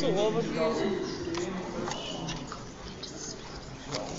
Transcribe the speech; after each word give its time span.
so, 0.00 0.06
aber 0.08 0.42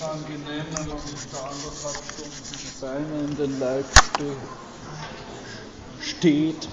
angenehm, 0.01 0.65
wenn 0.71 0.87
man 0.87 0.99
sich 0.99 1.19
anderthalb 1.33 2.03
Stunden 2.13 2.41
die 2.53 2.81
Beine 2.81 3.23
in 3.25 3.35
den 3.35 3.59
Leib 3.59 3.85
steht. 6.01 6.67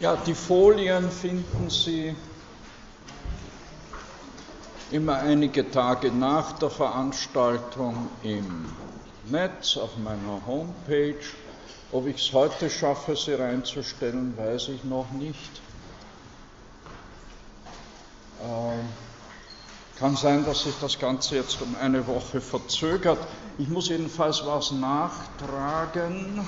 Ja, 0.00 0.16
die 0.16 0.34
Folien 0.34 1.10
finden 1.10 1.70
Sie 1.70 2.14
immer 4.90 5.18
einige 5.18 5.70
Tage 5.70 6.10
nach 6.10 6.58
der 6.58 6.70
Veranstaltung 6.70 8.08
im 8.22 8.66
Netz 9.30 9.76
auf 9.76 9.96
meiner 9.98 10.40
Homepage. 10.46 11.24
Ob 11.92 12.06
ich 12.06 12.26
es 12.26 12.32
heute 12.32 12.70
schaffe, 12.70 13.14
sie 13.16 13.34
reinzustellen, 13.34 14.36
weiß 14.36 14.68
ich 14.68 14.84
noch 14.84 15.10
nicht. 15.12 15.60
Ähm, 18.42 18.88
kann 19.98 20.16
sein, 20.16 20.44
dass 20.44 20.64
sich 20.64 20.74
das 20.80 20.98
Ganze 20.98 21.36
jetzt 21.36 21.60
um 21.62 21.76
eine 21.80 22.06
Woche 22.06 22.40
verzögert. 22.40 23.18
Ich 23.58 23.68
muss 23.68 23.88
jedenfalls 23.88 24.44
was 24.44 24.72
nachtragen. 24.72 26.40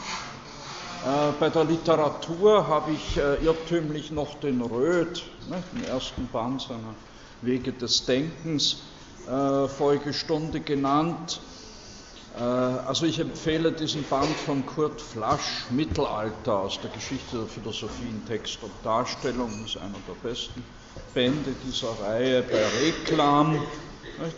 Äh, 1.05 1.33
bei 1.39 1.51
der 1.51 1.65
Literatur 1.65 2.67
habe 2.67 2.93
ich 2.93 3.19
äh, 3.19 3.45
irrtümlich 3.45 4.11
noch 4.11 4.41
den 4.41 4.63
Röth, 4.63 5.23
ne, 5.51 5.63
den 5.73 5.85
ersten 5.85 6.27
Band 6.29 6.63
seiner 6.63 6.95
Wege 7.43 7.73
des 7.73 8.07
Denkens, 8.07 8.79
äh, 9.29 9.69
Folgestunde 9.69 10.61
genannt. 10.61 11.41
Äh, 12.37 12.41
also 12.41 13.07
ich 13.07 13.19
empfehle 13.21 13.73
diesen 13.73 14.03
Band 14.05 14.27
von 14.47 14.67
Kurt 14.67 15.01
Flasch, 15.01 15.67
Mittelalter 15.71 16.61
aus 16.61 16.81
der 16.81 16.91
Geschichte 16.91 17.39
der 17.39 17.47
Philosophie 17.47 18.09
in 18.09 18.27
Text 18.27 18.63
und 18.63 18.73
Darstellung, 18.83 19.51
ist 19.65 19.77
einer 19.77 20.01
der 20.09 20.29
besten 20.29 20.65
Bände 21.15 21.55
dieser 21.65 21.91
Reihe 22.01 22.43
bei 22.43 22.65
Reklam 22.85 23.63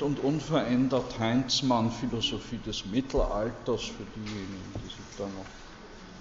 und 0.01 0.21
unverändert 0.21 1.19
Heinzmann, 1.19 1.91
Philosophie 1.91 2.59
des 2.59 2.85
Mittelalters, 2.87 3.83
für 3.83 4.05
diejenigen, 4.05 4.73
die 4.83 4.89
sich 4.89 5.17
da 5.17 5.25
noch 5.25 5.47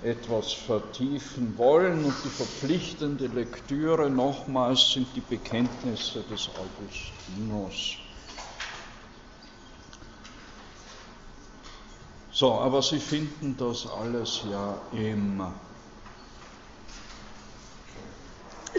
etwas 0.04 0.54
vertiefen 0.54 1.58
wollen. 1.58 2.06
Und 2.06 2.14
die 2.24 2.30
verpflichtende 2.30 3.28
Lektüre 3.28 4.10
nochmals 4.10 4.92
sind 4.94 5.08
die 5.16 5.22
Bekenntnisse 5.22 6.24
des 6.24 6.50
Augustinus. 6.50 8.05
So, 12.36 12.52
aber 12.52 12.82
Sie 12.82 13.00
finden 13.00 13.56
das 13.58 13.88
alles 13.88 14.42
ja 14.52 14.78
im, 14.92 15.42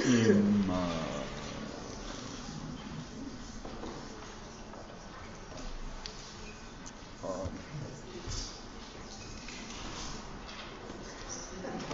im 0.04 0.70
äh, 0.70 1.26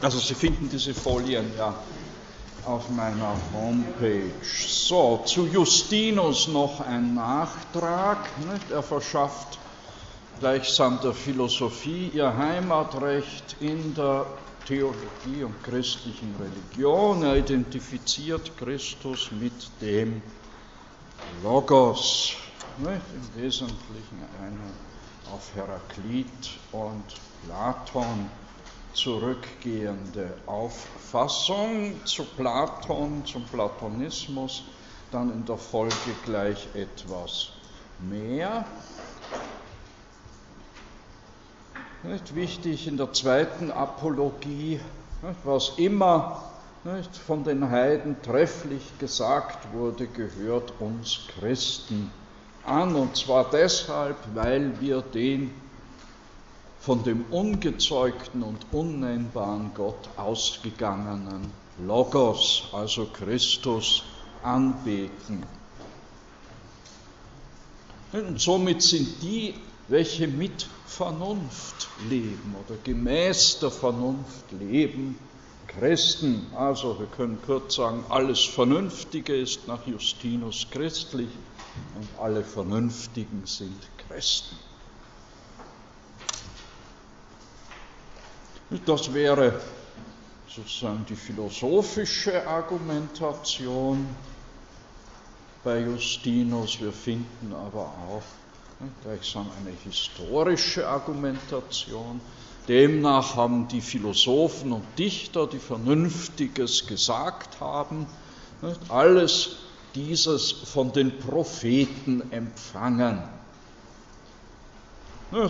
Also 0.02 0.18
Sie 0.18 0.34
finden 0.34 0.68
diese 0.68 0.94
Folien 0.94 1.52
ja 1.56 1.76
auf 2.64 2.88
meiner 2.90 3.36
Homepage. 3.52 4.32
So, 4.66 5.22
zu 5.26 5.46
Justinus 5.46 6.48
noch 6.48 6.80
ein 6.80 7.14
Nachtrag. 7.14 8.28
Er 8.68 8.82
verschafft 8.82 9.61
gleichsam 10.42 10.98
der 11.00 11.12
Philosophie 11.12 12.10
ihr 12.14 12.36
Heimatrecht 12.36 13.54
in 13.60 13.94
der 13.94 14.26
Theologie 14.66 15.44
und 15.44 15.62
christlichen 15.62 16.34
Religion. 16.34 17.22
Er 17.22 17.36
identifiziert 17.36 18.50
Christus 18.58 19.30
mit 19.30 19.52
dem 19.80 20.20
Logos, 21.44 22.34
nicht? 22.78 22.90
im 22.90 23.40
Wesentlichen 23.40 24.18
eine 24.42 25.32
auf 25.32 25.54
Heraklit 25.54 26.50
und 26.72 27.04
Platon 27.46 28.28
zurückgehende 28.94 30.34
Auffassung 30.46 32.04
zu 32.04 32.24
Platon, 32.24 33.24
zum 33.26 33.44
Platonismus, 33.44 34.64
dann 35.12 35.32
in 35.32 35.46
der 35.46 35.56
Folge 35.56 36.16
gleich 36.24 36.66
etwas 36.74 37.50
mehr. 38.00 38.64
Nicht 42.04 42.34
wichtig 42.34 42.88
in 42.88 42.96
der 42.96 43.12
zweiten 43.12 43.70
Apologie, 43.70 44.80
nicht, 45.22 45.36
was 45.44 45.74
immer 45.76 46.42
nicht, 46.82 47.16
von 47.16 47.44
den 47.44 47.70
Heiden 47.70 48.20
trefflich 48.22 48.82
gesagt 48.98 49.72
wurde, 49.72 50.08
gehört 50.08 50.72
uns 50.80 51.20
Christen 51.38 52.10
an. 52.66 52.96
Und 52.96 53.16
zwar 53.16 53.48
deshalb, 53.50 54.16
weil 54.34 54.80
wir 54.80 55.00
den 55.00 55.52
von 56.80 57.04
dem 57.04 57.24
ungezeugten 57.30 58.42
und 58.42 58.66
unnennbaren 58.72 59.70
Gott 59.72 60.08
ausgegangenen 60.16 61.52
Logos, 61.86 62.68
also 62.72 63.06
Christus, 63.12 64.02
anbeten. 64.42 65.44
Und 68.12 68.40
somit 68.40 68.82
sind 68.82 69.22
die, 69.22 69.54
welche 69.92 70.26
mit 70.26 70.70
Vernunft 70.86 71.90
leben 72.08 72.54
oder 72.54 72.78
gemäß 72.82 73.58
der 73.58 73.70
Vernunft 73.70 74.50
leben, 74.50 75.18
Christen. 75.66 76.46
Also 76.56 76.98
wir 76.98 77.06
können 77.06 77.38
kurz 77.44 77.74
sagen, 77.74 78.02
alles 78.08 78.42
Vernünftige 78.42 79.36
ist 79.36 79.68
nach 79.68 79.86
Justinus 79.86 80.66
christlich 80.70 81.28
und 81.94 82.08
alle 82.18 82.42
Vernünftigen 82.42 83.42
sind 83.44 83.78
Christen. 84.08 84.56
Das 88.86 89.12
wäre 89.12 89.60
sozusagen 90.48 91.04
die 91.06 91.16
philosophische 91.16 92.46
Argumentation 92.46 94.06
bei 95.62 95.80
Justinus. 95.80 96.80
Wir 96.80 96.92
finden 96.92 97.52
aber 97.52 97.92
auch 98.08 98.22
gleichsam 99.02 99.50
eine 99.60 99.70
historische 99.70 100.88
Argumentation. 100.88 102.20
Demnach 102.68 103.36
haben 103.36 103.68
die 103.68 103.80
Philosophen 103.80 104.72
und 104.72 104.84
Dichter, 104.98 105.46
die 105.46 105.58
Vernünftiges 105.58 106.86
gesagt 106.86 107.60
haben, 107.60 108.06
alles 108.88 109.56
dieses 109.94 110.52
von 110.52 110.92
den 110.92 111.18
Propheten 111.18 112.32
empfangen. 112.32 113.22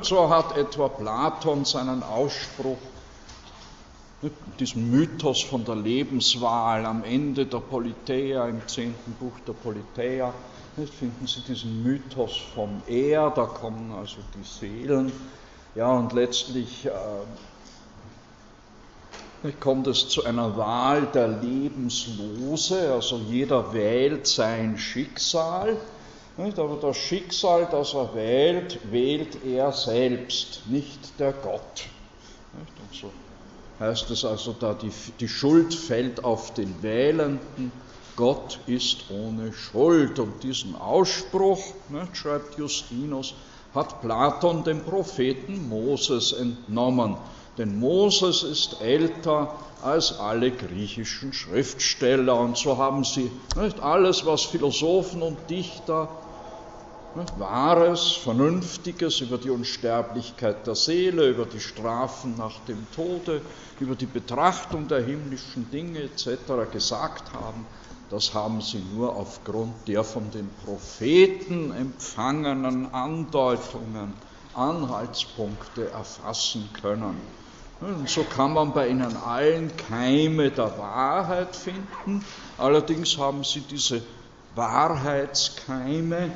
So 0.02 0.30
hat 0.30 0.56
etwa 0.56 0.88
Platon 0.88 1.64
seinen 1.64 2.02
Ausspruch 2.02 2.78
diesen 4.60 4.90
Mythos 4.90 5.42
von 5.42 5.64
der 5.64 5.74
Lebenswahl 5.74 6.86
am 6.86 7.02
Ende 7.02 7.44
der 7.46 7.58
Politeia, 7.58 8.46
im 8.46 8.66
zehnten 8.68 9.14
Buch 9.14 9.38
der 9.46 9.54
Politeia, 9.54 10.32
finden 10.74 11.26
Sie 11.26 11.40
diesen 11.42 11.82
Mythos 11.82 12.36
vom 12.54 12.82
Er, 12.86 13.30
da 13.30 13.44
kommen 13.44 13.92
also 13.92 14.18
die 14.34 14.44
Seelen, 14.44 15.12
ja, 15.74 15.90
und 15.90 16.12
letztlich 16.12 16.86
äh, 16.86 16.90
kommt 19.60 19.86
es 19.86 20.08
zu 20.08 20.24
einer 20.24 20.56
Wahl 20.56 21.06
der 21.06 21.28
Lebenslose, 21.28 22.92
also 22.92 23.18
jeder 23.18 23.72
wählt 23.72 24.26
sein 24.26 24.78
Schicksal, 24.78 25.76
nicht? 26.36 26.58
aber 26.58 26.76
das 26.76 26.96
Schicksal, 26.96 27.68
das 27.70 27.94
er 27.94 28.14
wählt, 28.14 28.78
wählt 28.90 29.44
er 29.44 29.72
selbst, 29.72 30.62
nicht 30.68 31.18
der 31.18 31.32
Gott. 31.32 31.86
Nicht? 32.58 32.72
Und 32.80 32.94
so 32.94 33.10
heißt 33.80 34.10
es 34.10 34.24
also 34.24 34.54
da, 34.58 34.74
die, 34.74 34.92
die 35.18 35.28
Schuld 35.28 35.74
fällt 35.74 36.24
auf 36.24 36.54
den 36.54 36.82
Wählenden, 36.82 37.72
Gott 38.16 38.58
ist 38.66 39.10
ohne 39.10 39.52
Schuld. 39.52 40.18
Und 40.18 40.42
diesen 40.42 40.74
Ausspruch, 40.76 41.62
ne, 41.88 42.08
schreibt 42.12 42.58
Justinus, 42.58 43.34
hat 43.74 44.00
Platon 44.02 44.64
dem 44.64 44.82
Propheten 44.84 45.68
Moses 45.68 46.32
entnommen. 46.32 47.16
Denn 47.58 47.78
Moses 47.78 48.42
ist 48.42 48.80
älter 48.80 49.54
als 49.82 50.18
alle 50.18 50.50
griechischen 50.50 51.32
Schriftsteller. 51.32 52.38
Und 52.38 52.56
so 52.56 52.78
haben 52.78 53.04
sie 53.04 53.30
nicht 53.60 53.80
alles, 53.80 54.24
was 54.24 54.42
Philosophen 54.42 55.22
und 55.22 55.38
Dichter 55.50 56.08
Wahres, 57.36 58.12
Vernünftiges 58.12 59.20
über 59.20 59.36
die 59.36 59.50
Unsterblichkeit 59.50 60.66
der 60.66 60.74
Seele, 60.74 61.28
über 61.28 61.44
die 61.44 61.60
Strafen 61.60 62.36
nach 62.38 62.58
dem 62.60 62.86
Tode, 62.96 63.42
über 63.80 63.94
die 63.94 64.06
Betrachtung 64.06 64.88
der 64.88 65.02
himmlischen 65.04 65.70
Dinge 65.70 66.00
etc. 66.00 66.26
gesagt 66.72 67.34
haben, 67.34 67.66
das 68.12 68.34
haben 68.34 68.60
sie 68.60 68.82
nur 68.94 69.16
aufgrund 69.16 69.88
der 69.88 70.04
von 70.04 70.30
den 70.30 70.50
Propheten 70.66 71.72
empfangenen 71.74 72.92
Andeutungen, 72.92 74.12
Anhaltspunkte 74.52 75.88
erfassen 75.88 76.68
können. 76.82 77.18
Und 77.80 78.06
so 78.10 78.22
kann 78.24 78.52
man 78.52 78.74
bei 78.74 78.88
ihnen 78.88 79.16
allen 79.16 79.74
Keime 79.88 80.50
der 80.50 80.76
Wahrheit 80.78 81.56
finden. 81.56 82.22
Allerdings 82.58 83.16
haben 83.16 83.44
sie 83.44 83.62
diese 83.62 84.02
Wahrheitskeime 84.56 86.32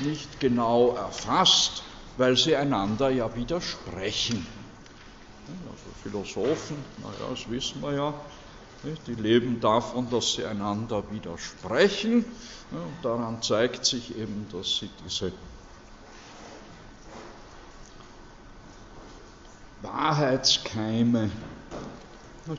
nicht 0.00 0.40
genau 0.40 0.96
erfasst, 0.96 1.84
weil 2.16 2.36
sie 2.36 2.56
einander 2.56 3.10
ja 3.10 3.32
widersprechen. 3.36 4.44
Also 5.70 5.84
Philosophen, 6.02 6.78
naja, 6.98 7.30
das 7.30 7.48
wissen 7.48 7.80
wir 7.80 7.92
ja, 7.92 8.14
die 8.82 9.14
leben 9.14 9.60
davon, 9.60 10.08
dass 10.10 10.34
sie 10.34 10.44
einander 10.44 11.10
widersprechen. 11.10 12.24
Und 12.70 13.04
daran 13.04 13.42
zeigt 13.42 13.84
sich 13.84 14.16
eben, 14.16 14.46
dass 14.50 14.78
sie 14.78 14.90
diese 15.04 15.32
Wahrheitskeime, 19.82 21.30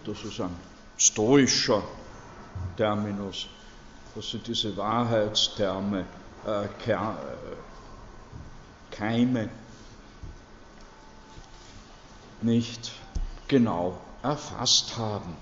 das 0.06 0.24
ist 0.24 0.42
ein 0.42 0.56
stoischer 0.98 1.84
Terminus, 2.78 3.48
dass 4.16 4.30
sie 4.30 4.40
diese 4.40 4.76
Wahrheitsterme, 4.78 6.06
äh, 6.46 6.66
äh 6.66 7.06
Keime 8.92 9.50
nicht 12.42 12.92
genau 13.48 14.00
erfasst 14.22 14.98
haben. 14.98 15.36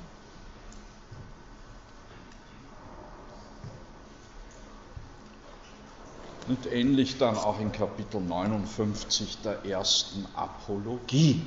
Und 6.50 6.66
ähnlich 6.66 7.20
dann 7.20 7.38
auch 7.38 7.60
in 7.60 7.72
Kapitel 7.72 8.20
59 8.20 9.38
der 9.44 9.64
ersten 9.66 10.26
Apologie. 10.34 11.44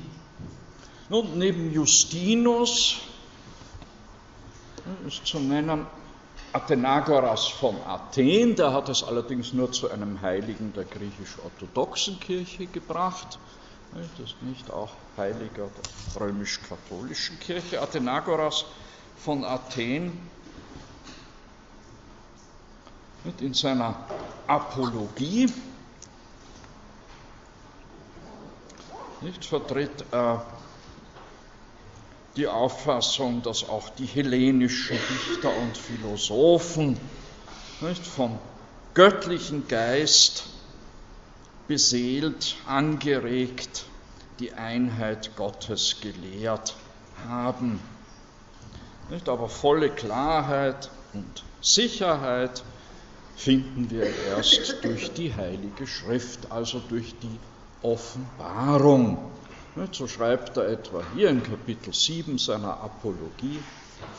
Nun, 1.09 1.37
neben 1.37 1.73
Justinus 1.73 2.99
ist 5.05 5.25
zu 5.25 5.39
nennen 5.41 5.85
Athenagoras 6.53 7.47
von 7.47 7.75
Athen, 7.85 8.55
der 8.55 8.71
hat 8.71 8.87
es 8.87 9.03
allerdings 9.03 9.51
nur 9.51 9.73
zu 9.73 9.91
einem 9.91 10.21
Heiligen 10.21 10.71
der 10.71 10.85
griechisch-orthodoxen 10.85 12.21
Kirche 12.21 12.67
gebracht. 12.67 13.39
Das 13.91 14.29
ist 14.29 14.41
nicht 14.41 14.71
auch 14.71 14.95
Heiliger 15.17 15.67
der 15.67 16.21
römisch-katholischen 16.21 17.41
Kirche. 17.41 17.81
Athenagoras 17.81 18.63
von 19.17 19.43
Athen 19.43 20.17
in 23.41 23.53
seiner 23.53 23.95
Apologie 24.47 25.49
nicht, 29.23 29.45
vertritt 29.45 30.03
er 30.11 30.45
die 32.35 32.47
Auffassung, 32.47 33.41
dass 33.41 33.67
auch 33.67 33.89
die 33.89 34.05
hellenischen 34.05 34.97
Dichter 34.97 35.55
und 35.55 35.77
Philosophen 35.77 36.99
nicht, 37.79 38.05
vom 38.05 38.37
göttlichen 38.93 39.67
Geist 39.67 40.45
beseelt, 41.67 42.55
angeregt, 42.67 43.85
die 44.39 44.53
Einheit 44.53 45.35
Gottes 45.35 46.01
gelehrt 46.01 46.75
haben. 47.27 47.79
Nicht, 49.09 49.29
aber 49.29 49.47
volle 49.47 49.89
Klarheit 49.89 50.89
und 51.13 51.43
Sicherheit 51.61 52.63
finden 53.35 53.89
wir 53.89 54.03
erst 54.29 54.83
durch 54.83 55.11
die 55.13 55.33
Heilige 55.33 55.87
Schrift, 55.87 56.51
also 56.51 56.79
durch 56.89 57.15
die 57.21 57.39
Offenbarung. 57.81 59.31
So 59.91 60.07
schreibt 60.07 60.57
er 60.57 60.67
etwa 60.67 61.03
hier 61.15 61.29
in 61.29 61.41
Kapitel 61.41 61.93
7 61.93 62.37
seiner 62.37 62.79
Apologie, 62.79 63.59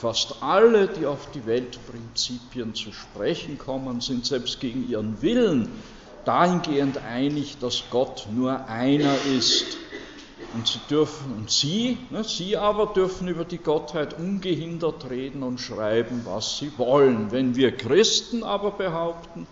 fast 0.00 0.42
alle, 0.42 0.88
die 0.88 1.06
auf 1.06 1.30
die 1.32 1.46
Weltprinzipien 1.46 2.74
zu 2.74 2.92
sprechen 2.92 3.56
kommen, 3.58 4.00
sind 4.00 4.26
selbst 4.26 4.60
gegen 4.60 4.88
ihren 4.88 5.22
Willen 5.22 5.68
dahingehend 6.24 6.98
einig, 6.98 7.58
dass 7.60 7.84
Gott 7.90 8.26
nur 8.34 8.66
einer 8.68 9.14
ist 9.36 9.83
und 10.54 10.68
sie 10.68 10.80
dürfen, 10.88 11.32
und 11.32 11.50
sie, 11.50 11.98
ne, 12.10 12.22
sie 12.22 12.56
aber 12.56 12.86
dürfen 12.86 13.26
über 13.28 13.44
die 13.44 13.58
Gottheit 13.58 14.18
ungehindert 14.18 15.10
reden 15.10 15.42
und 15.42 15.60
schreiben, 15.60 16.22
was 16.24 16.58
sie 16.58 16.70
wollen. 16.78 17.32
Wenn 17.32 17.56
wir 17.56 17.76
Christen 17.76 18.44
aber 18.44 18.70
behaupten, 18.70 19.46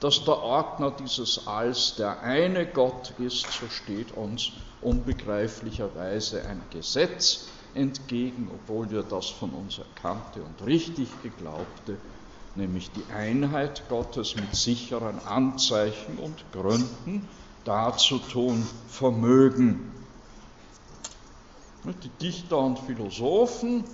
dass 0.00 0.24
der 0.24 0.38
Ordner 0.38 0.92
dieses 0.92 1.46
Alls 1.46 1.96
der 1.96 2.22
eine 2.22 2.66
Gott 2.66 3.12
ist, 3.18 3.50
so 3.52 3.68
steht 3.68 4.12
uns 4.12 4.52
unbegreiflicherweise 4.80 6.46
ein 6.46 6.62
Gesetz 6.70 7.48
entgegen, 7.74 8.50
obwohl 8.52 8.90
wir 8.90 9.02
das 9.02 9.26
von 9.26 9.50
uns 9.50 9.78
erkannte 9.78 10.42
und 10.42 10.66
richtig 10.66 11.08
geglaubte, 11.22 11.96
nämlich 12.54 12.90
die 12.92 13.12
Einheit 13.12 13.88
Gottes 13.88 14.36
mit 14.36 14.54
sicheren 14.54 15.18
Anzeichen 15.26 16.18
und 16.18 16.44
Gründen 16.52 17.28
darzutun 17.64 18.64
vermögen. 18.88 20.03
Die 21.84 22.08
Dichter 22.08 22.58
und 22.58 22.78
Philosophen 22.78 23.84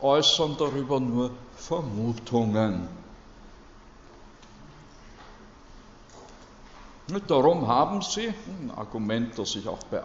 äußern 0.00 0.56
darüber 0.58 0.98
nur 1.00 1.30
Vermutungen. 1.54 2.88
Darum 7.28 7.66
haben 7.66 8.00
sie, 8.00 8.28
ein 8.28 8.70
Argument, 8.74 9.38
das 9.38 9.52
sich 9.52 9.68
auch 9.68 9.82
bei, 9.90 10.00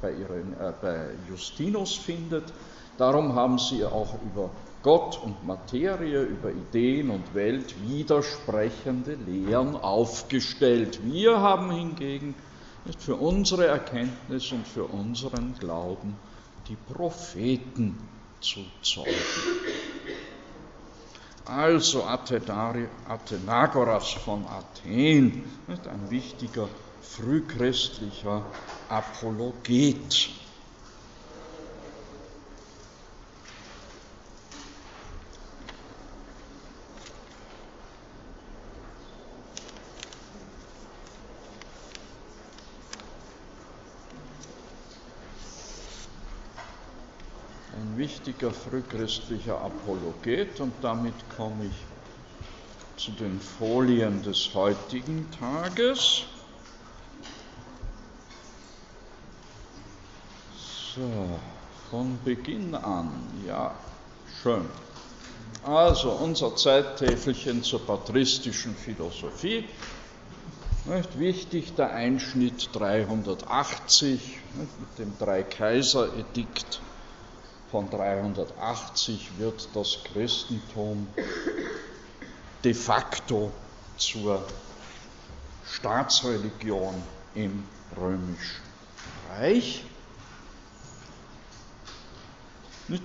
bei, 0.00 0.12
ihren, 0.12 0.52
äh, 0.52 0.72
bei 0.80 1.10
Justinus 1.28 1.96
findet, 1.96 2.52
darum 2.96 3.34
haben 3.34 3.58
sie 3.58 3.84
auch 3.84 4.14
über 4.22 4.50
Gott 4.84 5.18
und 5.20 5.44
Materie, 5.44 6.22
über 6.22 6.52
Ideen 6.52 7.10
und 7.10 7.34
Welt 7.34 7.74
widersprechende 7.88 9.14
Lehren 9.14 9.74
aufgestellt. 9.74 11.00
Wir 11.02 11.40
haben 11.40 11.72
hingegen 11.72 12.36
für 12.98 13.16
unsere 13.16 13.66
Erkenntnis 13.66 14.52
und 14.52 14.66
für 14.66 14.84
unseren 14.84 15.54
Glauben 15.58 16.16
die 16.68 16.76
Propheten 16.76 18.08
zu 18.40 18.60
zeugen. 18.82 19.10
Also 21.46 22.04
Athenagoras 22.04 24.12
von 24.12 24.46
Athen, 24.46 25.44
ein 25.68 26.10
wichtiger 26.10 26.68
frühchristlicher 27.02 28.46
Apologet. 28.88 30.30
Wichtiger 47.96 48.52
frühchristlicher 48.52 49.60
Apologet 49.60 50.60
und 50.60 50.72
damit 50.82 51.14
komme 51.36 51.66
ich 51.66 53.02
zu 53.02 53.10
den 53.12 53.40
Folien 53.40 54.22
des 54.22 54.54
heutigen 54.54 55.30
Tages. 55.32 56.24
So, 60.94 61.40
von 61.90 62.18
Beginn 62.24 62.74
an, 62.74 63.10
ja, 63.46 63.74
schön. 64.42 64.64
Also 65.64 66.10
unser 66.12 66.54
Zeittäfelchen 66.56 67.62
zur 67.62 67.84
patristischen 67.84 68.74
Philosophie. 68.76 69.64
Nicht 70.84 71.18
wichtig 71.18 71.74
der 71.74 71.94
Einschnitt 71.94 72.68
380 72.74 74.10
nicht, 74.10 74.80
mit 74.80 74.98
dem 74.98 75.18
Dreikaiser-Edikt 75.18 76.82
von 77.74 77.90
380 77.90 79.36
wird 79.36 79.68
das 79.74 79.98
Christentum 80.04 81.08
de 82.62 82.72
facto 82.72 83.50
zur 83.96 84.46
Staatsreligion 85.66 86.94
im 87.34 87.64
römischen 87.96 88.62
Reich. 89.28 89.84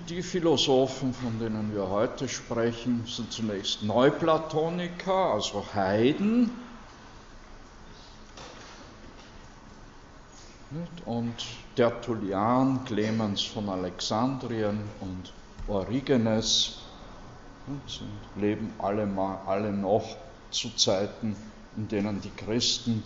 Die 0.07 0.21
Philosophen, 0.21 1.15
von 1.15 1.39
denen 1.39 1.73
wir 1.73 1.89
heute 1.89 2.29
sprechen, 2.29 3.07
sind 3.07 3.33
zunächst 3.33 3.81
Neuplatoniker, 3.81 5.33
also 5.33 5.65
Heiden, 5.73 6.51
Und 11.05 11.33
Tertullian, 11.79 12.83
Clemens 12.83 13.41
von 13.41 13.69
Alexandrien 13.69 14.81
und 14.99 15.31
Origenes 15.65 16.79
leben 18.35 18.73
alle, 18.79 19.05
mal, 19.05 19.39
alle 19.45 19.71
noch 19.71 20.17
zu 20.51 20.75
Zeiten, 20.75 21.37
in 21.77 21.87
denen 21.87 22.19
die 22.19 22.31
Christen 22.31 23.01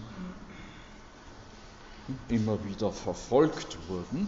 immer 2.29 2.57
wieder 2.65 2.91
verfolgt 2.91 3.77
wurden. 3.87 4.27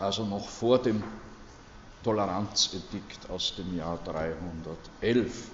also 0.00 0.26
noch 0.26 0.48
vor 0.48 0.82
dem 0.82 1.00
Toleranzedikt 2.02 3.30
aus 3.30 3.54
dem 3.56 3.76
Jahr 3.76 4.00
311. 4.04 5.52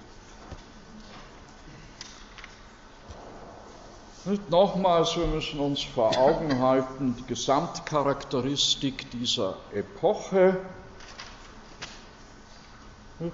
nochmals, 4.49 5.17
wir 5.17 5.27
müssen 5.27 5.59
uns 5.59 5.83
vor 5.83 6.17
Augen 6.17 6.59
halten, 6.59 7.15
die 7.17 7.25
Gesamtcharakteristik 7.25 9.09
dieser 9.11 9.57
Epoche. 9.73 10.57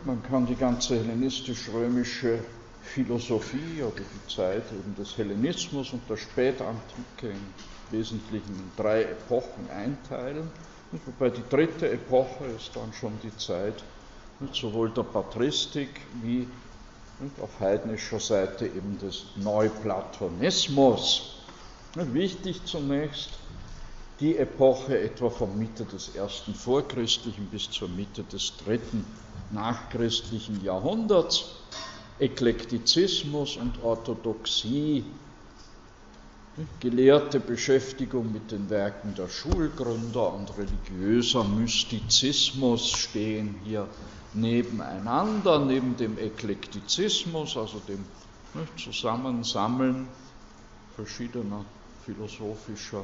Man 0.06 0.22
kann 0.24 0.46
die 0.46 0.56
ganze 0.56 0.98
hellenistisch-römische 0.98 2.40
Philosophie 2.82 3.84
oder 3.84 4.02
die 4.02 4.34
Zeit 4.34 4.64
eben 4.72 4.96
des 4.96 5.18
Hellenismus 5.18 5.94
und 5.94 6.10
der 6.10 6.18
Spätantike 6.18 7.30
im 7.30 7.54
Wesentlichen 7.92 8.56
in 8.56 8.72
drei 8.76 9.04
Epochen 9.04 9.70
einteilen. 9.70 10.50
Wobei 11.06 11.30
die 11.30 11.44
dritte 11.50 11.90
Epoche 11.90 12.46
ist 12.46 12.76
dann 12.76 12.94
schon 12.94 13.14
die 13.22 13.36
Zeit 13.38 13.84
sowohl 14.54 14.90
der 14.92 15.04
Patristik 15.04 15.90
wie 16.22 16.48
auf 17.42 17.60
heidnischer 17.60 18.20
Seite 18.20 18.66
eben 18.66 18.98
des 18.98 19.26
Neuplatonismus. 19.36 21.36
Wichtig 21.96 22.62
zunächst 22.66 23.32
die 24.20 24.38
Epoche 24.38 25.00
etwa 25.00 25.30
von 25.30 25.58
Mitte 25.58 25.86
des 25.86 26.16
ersten 26.16 26.54
vorchristlichen 26.54 27.48
bis 27.48 27.72
zur 27.72 27.90
Mitte 27.90 28.24
des 28.24 28.58
dritten 28.58 29.06
nachchristlichen 29.52 30.64
Jahrhunderts. 30.64 31.46
Eklektizismus 32.20 33.56
und 33.56 33.82
Orthodoxie, 33.82 35.06
gelehrte 36.82 37.40
Beschäftigung 37.40 38.34
mit 38.34 38.52
den 38.52 38.70
Werken 38.70 39.16
der 39.16 39.30
Schulgründer 39.30 40.34
und 40.34 40.52
religiöser 40.58 41.46
Mystizismus 41.46 42.90
stehen 42.90 43.56
hier 43.64 43.88
nebeneinander, 44.34 45.60
neben 45.60 45.98
dem 45.98 46.18
Eklektizismus, 46.18 47.58
also 47.58 47.80
dem 47.80 48.06
ne, 48.54 48.68
Zusammensammeln 48.78 50.08
verschiedener 50.96 51.66
philosophischer 52.06 53.04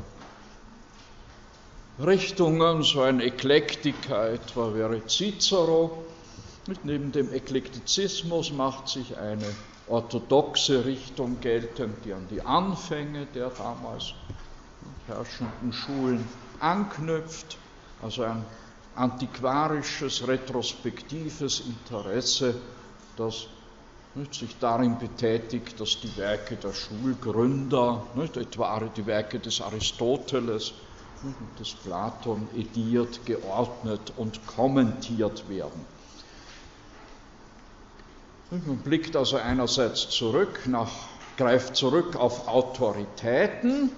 Richtungen. 2.00 2.84
So 2.84 3.01
ein 3.01 3.20
Eklektiker 3.22 4.29
etwa 4.32 4.74
wäre 4.74 5.05
Cicero. 5.08 6.05
Neben 6.84 7.12
dem 7.12 7.32
Eklektizismus 7.32 8.51
macht 8.51 8.89
sich 8.89 9.17
eine 9.17 9.55
orthodoxe 9.88 10.86
Richtung 10.86 11.39
geltend, 11.39 11.94
die 12.05 12.13
an 12.13 12.27
die 12.29 12.41
Anfänge 12.41 13.27
der 13.27 13.50
damals 13.50 14.13
herrschenden 15.08 15.72
Schulen 15.72 16.25
anknüpft, 16.60 17.58
also 18.01 18.24
ein 18.24 18.44
antiquarisches, 18.95 20.27
retrospektives 20.27 21.61
Interesse, 21.61 22.55
das 23.17 23.47
nicht, 24.15 24.33
sich 24.33 24.57
darin 24.59 24.97
betätigt, 24.97 25.79
dass 25.79 25.99
die 25.99 26.15
Werke 26.17 26.55
der 26.55 26.73
Schulgründer, 26.73 28.05
nicht, 28.15 28.37
etwa 28.37 28.79
die 28.79 29.05
Werke 29.05 29.39
des 29.39 29.61
Aristoteles 29.61 30.73
und 31.23 31.59
des 31.59 31.73
Platon 31.73 32.47
ediert, 32.55 33.25
geordnet 33.25 34.13
und 34.15 34.45
kommentiert 34.47 35.49
werden. 35.49 35.85
Man 38.51 38.77
blickt 38.77 39.15
also 39.15 39.37
einerseits 39.37 40.09
zurück, 40.09 40.61
nach, 40.67 40.91
greift 41.35 41.75
zurück 41.75 42.15
auf 42.15 42.47
Autoritäten, 42.47 43.91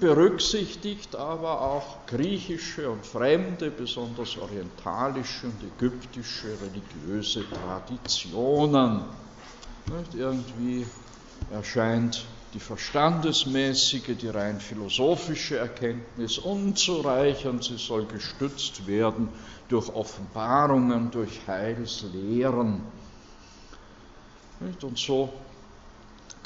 berücksichtigt 0.00 1.14
aber 1.16 1.60
auch 1.60 2.06
griechische 2.06 2.90
und 2.90 3.04
fremde, 3.04 3.70
besonders 3.70 4.36
orientalische 4.38 5.46
und 5.46 5.62
ägyptische 5.62 6.48
religiöse 6.60 7.44
Traditionen. 7.50 9.04
Irgendwie 10.14 10.86
erscheint 11.50 12.24
die 12.54 12.60
verstandesmäßige, 12.60 14.16
die 14.16 14.28
rein 14.28 14.60
philosophische 14.60 15.58
Erkenntnis 15.58 16.38
unzureichend, 16.38 17.64
sie 17.64 17.76
soll 17.76 18.06
gestützt 18.06 18.86
werden 18.86 19.28
durch 19.68 19.88
Offenbarungen, 19.90 21.10
durch 21.10 21.46
Heilslehren. 21.46 22.80
Und 24.80 24.98
so 24.98 25.45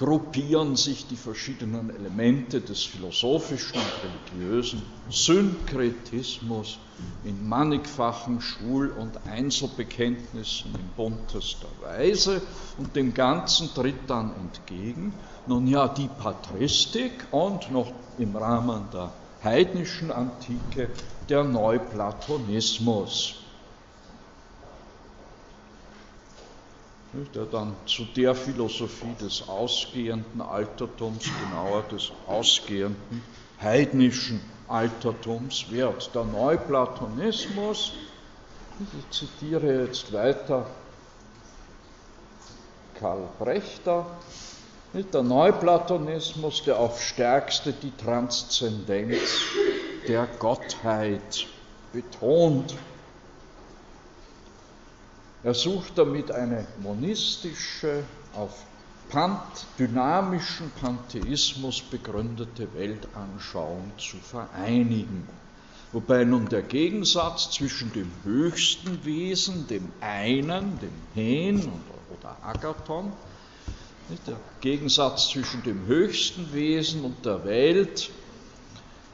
gruppieren 0.00 0.76
sich 0.76 1.08
die 1.08 1.16
verschiedenen 1.16 1.90
Elemente 1.90 2.62
des 2.62 2.84
philosophischen 2.84 3.78
und 3.78 4.34
religiösen 4.34 4.82
Synkretismus 5.10 6.78
in 7.22 7.46
mannigfachen 7.46 8.40
Schul- 8.40 8.92
und 8.92 9.26
Einzelbekenntnissen 9.26 10.74
in 10.74 10.88
buntester 10.96 11.68
Weise 11.82 12.40
und 12.78 12.96
dem 12.96 13.12
Ganzen 13.12 13.74
tritt 13.74 14.08
dann 14.08 14.34
entgegen, 14.36 15.12
nun 15.46 15.66
ja, 15.66 15.86
die 15.86 16.08
Patristik 16.08 17.26
und 17.30 17.70
noch 17.70 17.92
im 18.16 18.34
Rahmen 18.34 18.84
der 18.94 19.12
heidnischen 19.44 20.10
Antike 20.10 20.88
der 21.28 21.44
Neuplatonismus. 21.44 23.39
Der 27.34 27.46
dann 27.46 27.74
zu 27.86 28.04
der 28.04 28.34
Philosophie 28.34 29.14
des 29.20 29.48
ausgehenden 29.48 30.40
Altertums, 30.40 31.24
genauer 31.24 31.82
des 31.90 32.12
ausgehenden 32.26 33.22
heidnischen 33.60 34.40
Altertums 34.68 35.70
wird. 35.70 36.14
Der 36.14 36.24
Neuplatonismus, 36.24 37.92
ich 38.78 39.10
zitiere 39.10 39.84
jetzt 39.84 40.12
weiter 40.12 40.66
Karl 42.94 43.28
Brechter, 43.38 44.06
der 44.92 45.22
Neuplatonismus, 45.22 46.62
der 46.64 46.78
auf 46.78 47.02
stärkste 47.02 47.72
die 47.72 47.96
Transzendenz 47.96 49.42
der 50.06 50.26
Gottheit 50.38 51.46
betont 51.92 52.74
er 55.42 55.54
sucht 55.54 55.96
damit 55.96 56.30
eine 56.30 56.66
monistische, 56.82 58.04
auf 58.34 58.64
Pant, 59.08 59.66
dynamischen 59.78 60.70
Pantheismus 60.80 61.82
begründete 61.82 62.72
Weltanschauung 62.74 63.90
zu 63.98 64.18
vereinigen. 64.18 65.26
Wobei 65.92 66.22
nun 66.22 66.48
der 66.48 66.62
Gegensatz 66.62 67.50
zwischen 67.50 67.92
dem 67.92 68.12
höchsten 68.22 69.04
Wesen, 69.04 69.66
dem 69.66 69.90
einen, 70.00 70.78
dem 70.78 70.92
Hen 71.14 71.58
oder, 71.58 72.18
oder 72.18 72.44
Agathon, 72.44 73.12
der 74.26 74.36
Gegensatz 74.60 75.30
zwischen 75.30 75.64
dem 75.64 75.86
höchsten 75.86 76.52
Wesen 76.52 77.04
und 77.04 77.26
der 77.26 77.44
Welt 77.44 78.10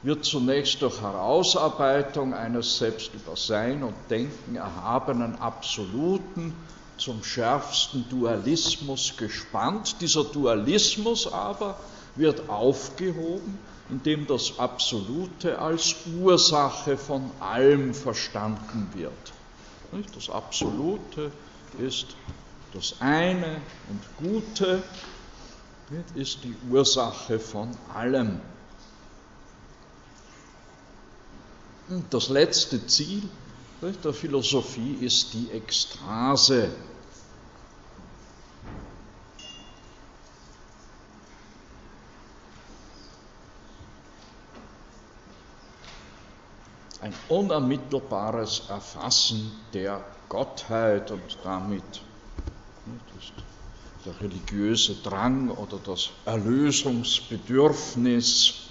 wird 0.03 0.25
zunächst 0.25 0.81
durch 0.81 1.01
Herausarbeitung 1.01 2.33
eines 2.33 2.77
selbst 2.77 3.13
über 3.13 3.35
Sein 3.35 3.83
und 3.83 3.95
Denken 4.09 4.55
erhabenen 4.55 5.35
Absoluten 5.37 6.53
zum 6.97 7.23
schärfsten 7.23 8.07
Dualismus 8.09 9.15
gespannt. 9.17 9.97
Dieser 10.01 10.23
Dualismus 10.23 11.31
aber 11.31 11.79
wird 12.15 12.49
aufgehoben, 12.49 13.59
indem 13.89 14.27
das 14.27 14.59
Absolute 14.59 15.59
als 15.59 15.95
Ursache 16.19 16.97
von 16.97 17.29
allem 17.39 17.93
verstanden 17.93 18.89
wird. 18.93 19.33
Das 20.13 20.29
Absolute 20.29 21.31
ist 21.79 22.07
das 22.73 22.95
eine 22.99 23.61
und 23.89 24.29
Gute, 24.29 24.83
ist 26.15 26.43
die 26.43 26.55
Ursache 26.69 27.39
von 27.39 27.69
allem. 27.93 28.41
Das 32.09 32.27
letzte 32.27 32.85
Ziel 32.87 33.29
der 33.81 34.11
Philosophie 34.11 34.95
ist 34.95 35.33
die 35.33 35.49
Ekstase. 35.51 36.69
Ein 46.99 47.13
unermittelbares 47.29 48.63
Erfassen 48.67 49.49
der 49.73 50.03
Gottheit 50.27 51.09
und 51.11 51.37
damit 51.43 52.01
der 54.05 54.21
religiöse 54.21 54.95
Drang 54.95 55.49
oder 55.51 55.77
das 55.77 56.09
Erlösungsbedürfnis 56.25 58.66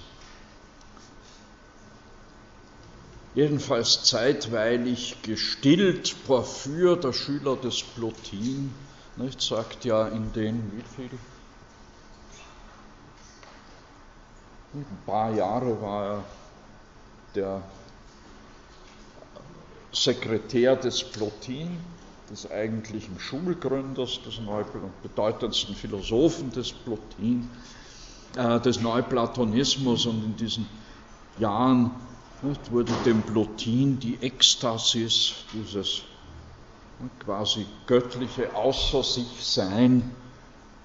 jedenfalls 3.37 4.03
zeitweilig 4.03 5.19
gestillt. 5.23 6.17
Porphyr, 6.27 6.97
der 6.97 7.13
Schüler 7.13 7.55
des 7.55 7.83
Plotin, 7.83 8.75
nicht, 9.17 9.41
sagt 9.41 9.85
ja 9.85 10.09
in 10.09 10.33
den, 10.33 10.73
wie 10.75 10.83
viel? 10.97 11.19
Ein 14.75 14.85
paar 15.07 15.33
Jahre 15.33 15.81
war 15.81 16.05
er 16.07 16.25
der 17.35 17.63
Sekretär 19.93 20.77
des 20.77 21.05
Plotin, 21.05 21.79
des 22.31 22.51
eigentlichen 22.51 23.19
Schulgründers 23.21 24.21
des 24.25 24.41
bedeutendsten 25.03 25.75
Philosophen 25.75 26.51
des 26.51 26.73
Plotin, 26.73 27.49
äh, 28.37 28.61
des 28.61 28.81
Neuplatonismus 28.81 30.07
und 30.07 30.25
in 30.25 30.37
diesen 30.37 30.69
Jahren 31.39 31.91
nicht, 32.43 32.71
wurde 32.71 32.93
dem 33.05 33.23
Plotin 33.23 33.99
die 33.99 34.17
Ekstasis, 34.23 35.35
dieses 35.53 36.03
quasi 37.21 37.67
göttliche 37.87 38.55
Außer 38.55 39.03
sich 39.03 39.27
Sein, 39.45 40.15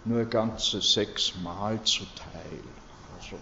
nur 0.03 0.25
ganze 0.25 0.81
sechsmal 0.81 1.81
zuteil. 1.83 2.63
Also 3.17 3.37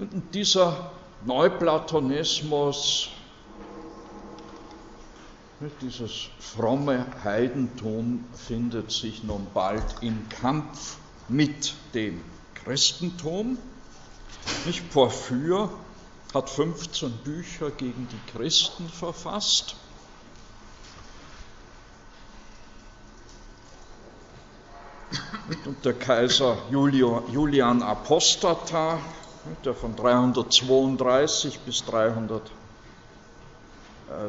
Und 0.00 0.34
dieser 0.34 0.92
Neuplatonismus, 1.26 3.10
dieses 5.82 6.28
fromme 6.38 7.04
Heidentum 7.22 8.24
findet 8.34 8.90
sich 8.90 9.22
nun 9.22 9.46
bald 9.52 9.84
im 10.00 10.28
Kampf 10.28 10.96
mit 11.28 11.74
dem 11.94 12.22
Christentum. 12.54 13.58
Nicht 14.64 14.90
Porphyr 14.90 15.70
hat 16.32 16.48
15 16.48 17.10
Bücher 17.24 17.70
gegen 17.70 18.08
die 18.10 18.32
Christen 18.32 18.88
verfasst. 18.88 19.76
Und 25.66 25.84
der 25.84 25.94
Kaiser 25.94 26.56
Julian 26.70 27.82
Apostata 27.82 28.98
der 29.64 29.74
von 29.74 29.96
332 29.96 31.60
bis 31.60 31.84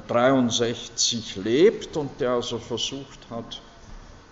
363 0.08 1.38
lebt 1.38 1.98
und 1.98 2.22
der 2.22 2.32
also 2.32 2.60
versucht 2.60 3.30
hat, 3.32 3.62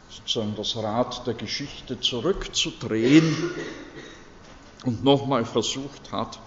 sozusagen 0.07 0.55
das 0.55 0.75
Rad 0.75 1.25
der 1.25 1.33
Geschichte 1.33 1.99
zurückzudrehen 1.99 3.35
und 4.85 5.03
nochmal 5.03 5.45
versucht 5.45 6.11
hat, 6.11 6.39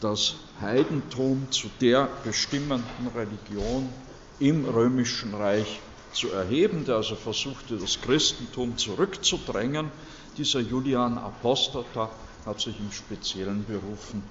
das 0.00 0.36
Heidentum 0.60 1.50
zu 1.50 1.68
der 1.80 2.08
bestimmenden 2.22 3.08
Religion 3.14 3.92
im 4.38 4.64
römischen 4.66 5.34
Reich 5.34 5.80
zu 6.12 6.30
erheben, 6.30 6.84
der 6.84 6.96
also 6.96 7.16
versuchte, 7.16 7.76
das 7.76 8.00
Christentum 8.00 8.76
zurückzudrängen. 8.76 9.90
Dieser 10.36 10.60
Julian 10.60 11.18
Apostata 11.18 12.10
hat 12.44 12.60
sich 12.60 12.78
im 12.78 12.92
Speziellen 12.92 13.64
berufen 13.64 14.22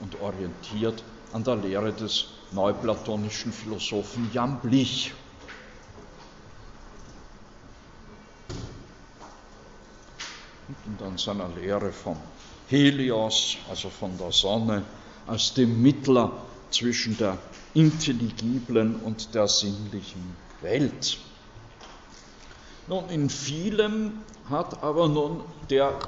und 0.00 0.14
orientiert 0.16 1.04
an 1.32 1.44
der 1.44 1.56
Lehre 1.56 1.92
des 1.92 2.26
neuplatonischen 2.52 3.52
Philosophen 3.52 4.30
Jan 4.32 4.60
Blich. 4.60 5.12
Und 10.86 11.02
an 11.02 11.16
seiner 11.16 11.48
Lehre 11.48 11.92
von 11.92 12.16
Helios, 12.66 13.58
also 13.68 13.88
von 13.88 14.16
der 14.18 14.32
Sonne, 14.32 14.84
als 15.26 15.54
dem 15.54 15.82
Mittler 15.82 16.32
zwischen 16.70 17.16
der 17.16 17.38
intelligiblen 17.74 18.96
und 18.96 19.34
der 19.34 19.48
sinnlichen 19.48 20.36
Welt. 20.60 21.18
Nun, 22.86 23.08
in 23.10 23.28
vielem 23.28 24.24
hat 24.48 24.82
aber 24.82 25.08
nun 25.08 25.44
der 25.68 25.98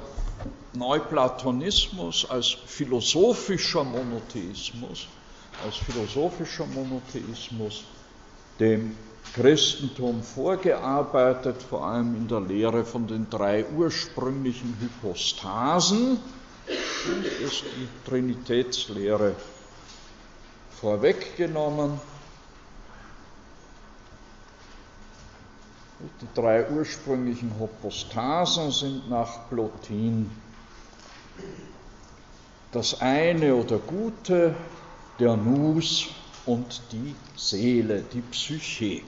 Neuplatonismus 0.73 2.29
als 2.29 2.55
philosophischer 2.65 3.83
Monotheismus, 3.83 5.07
als 5.63 5.75
philosophischer 5.77 6.65
Monotheismus 6.65 7.83
dem 8.59 8.95
Christentum 9.33 10.23
vorgearbeitet, 10.23 11.61
vor 11.63 11.85
allem 11.85 12.15
in 12.15 12.27
der 12.27 12.41
Lehre 12.41 12.85
von 12.85 13.07
den 13.07 13.29
drei 13.29 13.65
ursprünglichen 13.65 14.77
Hypostasen, 14.79 16.19
ist 16.67 17.63
die 17.63 17.87
Trinitätslehre 18.09 19.35
vorweggenommen. 20.79 21.99
Die 26.21 26.33
drei 26.33 26.69
ursprünglichen 26.71 27.51
Hypostasen 27.59 28.71
sind 28.71 29.09
nach 29.09 29.49
Plotin 29.49 30.31
das 32.71 33.01
eine 33.01 33.55
oder 33.55 33.77
Gute, 33.77 34.55
der 35.19 35.35
Nus 35.35 36.07
und 36.45 36.81
die 36.91 37.15
Seele, 37.35 38.01
die 38.01 38.21
Psyche. 38.21 39.03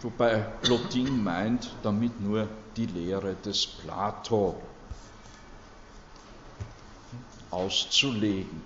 Wobei 0.00 0.36
Plotin 0.62 1.22
meint 1.22 1.74
damit 1.82 2.18
nur 2.20 2.48
die 2.76 2.86
Lehre 2.86 3.34
des 3.34 3.66
Plato 3.66 4.60
auszulegen. 7.50 8.62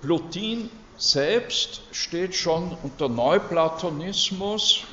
Plotin 0.00 0.70
selbst 1.02 1.82
steht 1.90 2.34
schon 2.34 2.76
unter 2.82 3.08
Neuplatonismus, 3.08 4.84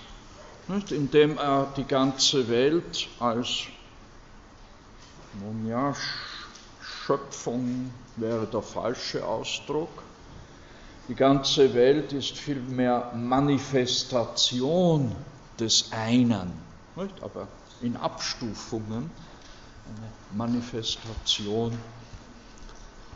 nicht, 0.67 0.91
indem 0.91 1.37
er 1.37 1.71
die 1.77 1.83
ganze 1.83 2.49
Welt 2.49 3.07
als 3.19 3.67
nun 5.39 5.67
ja, 5.67 5.93
Schöpfung 6.81 7.91
wäre 8.15 8.47
der 8.47 8.63
falsche 8.63 9.25
Ausdruck. 9.25 9.89
Die 11.07 11.15
ganze 11.15 11.73
Welt 11.75 12.11
ist 12.11 12.37
vielmehr 12.37 13.11
Manifestation 13.15 15.15
des 15.59 15.91
einen, 15.91 16.51
nicht? 16.95 17.21
aber 17.21 17.47
in 17.81 17.95
Abstufungen, 17.95 19.11
eine 19.85 20.11
Manifestation 20.33 21.77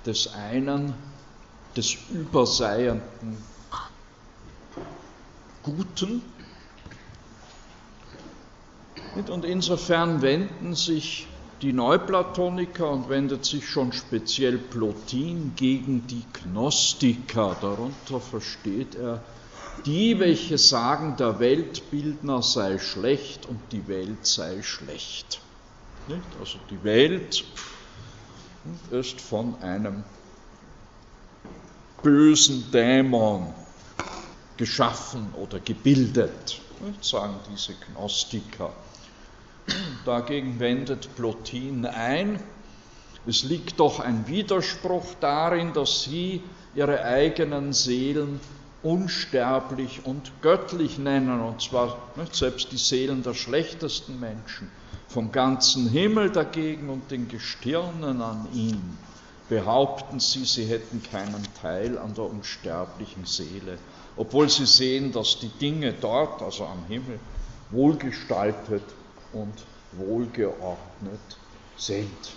des 0.05 0.31
einen, 0.33 0.93
des 1.75 1.97
überseienden 2.11 3.37
Guten. 5.63 6.21
Und 9.27 9.45
insofern 9.45 10.21
wenden 10.21 10.75
sich 10.75 11.27
die 11.61 11.71
Neuplatoniker 11.71 12.89
und 12.91 13.09
wendet 13.09 13.45
sich 13.45 13.67
schon 13.69 13.93
speziell 13.93 14.57
Plotin 14.57 15.53
gegen 15.55 16.05
die 16.07 16.23
Gnostiker. 16.33 17.55
Darunter 17.61 18.19
versteht 18.19 18.95
er 18.95 19.23
die, 19.85 20.19
welche 20.19 20.57
sagen, 20.57 21.15
der 21.17 21.39
Weltbildner 21.39 22.41
sei 22.41 22.79
schlecht 22.79 23.45
und 23.45 23.59
die 23.71 23.87
Welt 23.87 24.25
sei 24.25 24.61
schlecht. 24.61 25.41
Also 26.39 26.59
die 26.69 26.83
Welt 26.83 27.45
ist 28.91 29.21
von 29.21 29.55
einem 29.61 30.03
bösen 32.03 32.69
Dämon 32.71 33.53
geschaffen 34.57 35.33
oder 35.35 35.59
gebildet, 35.59 36.61
sagen 37.01 37.35
diese 37.51 37.73
Gnostiker. 37.73 38.73
Dagegen 40.05 40.59
wendet 40.59 41.15
Plotin 41.15 41.85
ein, 41.85 42.39
es 43.25 43.43
liegt 43.43 43.79
doch 43.79 44.01
ein 44.01 44.27
Widerspruch 44.27 45.15
darin, 45.21 45.71
dass 45.71 46.03
sie 46.03 46.43
ihre 46.75 47.03
eigenen 47.05 47.71
Seelen 47.71 48.41
unsterblich 48.81 50.01
und 50.03 50.33
göttlich 50.41 50.97
nennen, 50.97 51.39
und 51.39 51.61
zwar 51.61 52.09
nicht, 52.17 52.35
selbst 52.35 52.73
die 52.73 52.77
Seelen 52.77 53.23
der 53.23 53.33
schlechtesten 53.33 54.19
Menschen, 54.19 54.69
vom 55.07 55.31
ganzen 55.31 55.89
Himmel 55.89 56.31
dagegen 56.31 56.89
und 56.89 57.09
den 57.11 57.29
Gestirnen 57.29 58.21
an 58.21 58.49
ihm 58.53 58.97
behaupten 59.53 60.19
sie, 60.19 60.45
sie 60.45 60.65
hätten 60.65 61.03
keinen 61.03 61.43
Teil 61.61 61.99
an 61.99 62.15
der 62.15 62.23
unsterblichen 62.23 63.25
Seele, 63.25 63.77
obwohl 64.17 64.49
sie 64.49 64.65
sehen, 64.65 65.11
dass 65.11 65.39
die 65.39 65.49
Dinge 65.59 65.93
dort, 65.93 66.41
also 66.41 66.65
am 66.65 66.83
Himmel, 66.87 67.19
wohlgestaltet 67.69 68.81
und 69.31 69.53
wohlgeordnet 69.91 71.19
sind. 71.77 72.31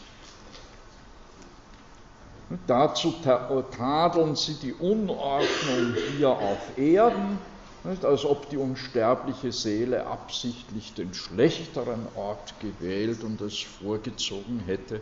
Und 2.50 2.61
dazu 2.66 3.14
tadeln 3.22 4.37
sie 4.37 4.55
die 4.61 4.74
Unordnung 4.74 5.94
hier 6.18 6.29
auf 6.29 6.76
Erden, 6.76 7.38
nicht, 7.85 8.05
als 8.05 8.26
ob 8.26 8.50
die 8.50 8.59
unsterbliche 8.59 9.52
Seele 9.52 10.07
absichtlich 10.07 10.92
den 10.92 11.14
schlechteren 11.14 12.09
Ort 12.14 12.52
gewählt 12.61 13.24
und 13.24 13.40
es 13.40 13.59
vorgezogen 13.59 14.61
hätte, 14.66 15.00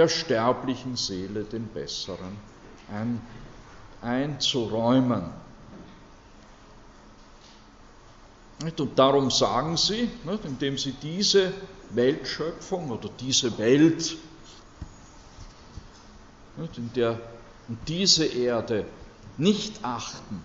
der 0.00 0.08
sterblichen 0.08 0.96
Seele 0.96 1.44
den 1.44 1.66
besseren 1.66 2.38
einzuräumen. 4.00 5.24
Und 8.62 8.98
darum 8.98 9.30
sagen 9.30 9.76
sie, 9.76 10.08
indem 10.44 10.78
sie 10.78 10.92
diese 10.92 11.52
Weltschöpfung 11.90 12.90
oder 12.90 13.10
diese 13.20 13.58
Welt, 13.58 14.16
in 16.56 16.92
der 16.94 17.20
diese 17.86 18.24
Erde 18.24 18.86
nicht 19.36 19.84
achten, 19.84 20.42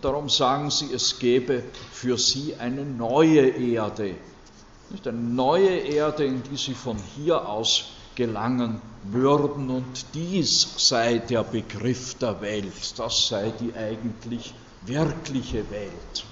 darum 0.00 0.30
sagen 0.30 0.70
sie, 0.70 0.90
es 0.90 1.18
gäbe 1.18 1.64
für 1.92 2.16
sie 2.16 2.56
eine 2.56 2.86
neue 2.86 3.46
Erde, 3.46 4.14
eine 5.04 5.12
neue 5.12 5.68
Erde, 5.68 6.24
in 6.24 6.42
die 6.42 6.56
sie 6.56 6.72
von 6.72 6.96
hier 7.14 7.46
aus 7.46 7.99
gelangen 8.20 8.82
würden 9.04 9.70
und 9.70 10.14
dies 10.14 10.74
sei 10.76 11.20
der 11.20 11.42
Begriff 11.42 12.18
der 12.18 12.42
Welt, 12.42 12.98
das 12.98 13.28
sei 13.28 13.50
die 13.58 13.72
eigentlich 13.72 14.52
wirkliche 14.82 15.64
Welt. 15.70 16.24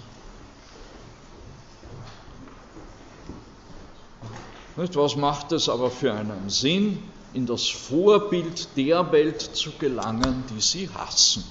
Was 4.76 5.16
macht 5.16 5.52
es 5.52 5.70
aber 5.70 5.90
für 5.90 6.12
einen 6.12 6.50
Sinn, 6.50 7.02
in 7.32 7.46
das 7.46 7.66
Vorbild 7.66 8.76
der 8.76 9.10
Welt 9.10 9.40
zu 9.40 9.70
gelangen, 9.78 10.44
die 10.50 10.60
sie 10.60 10.90
hassen? 10.90 11.42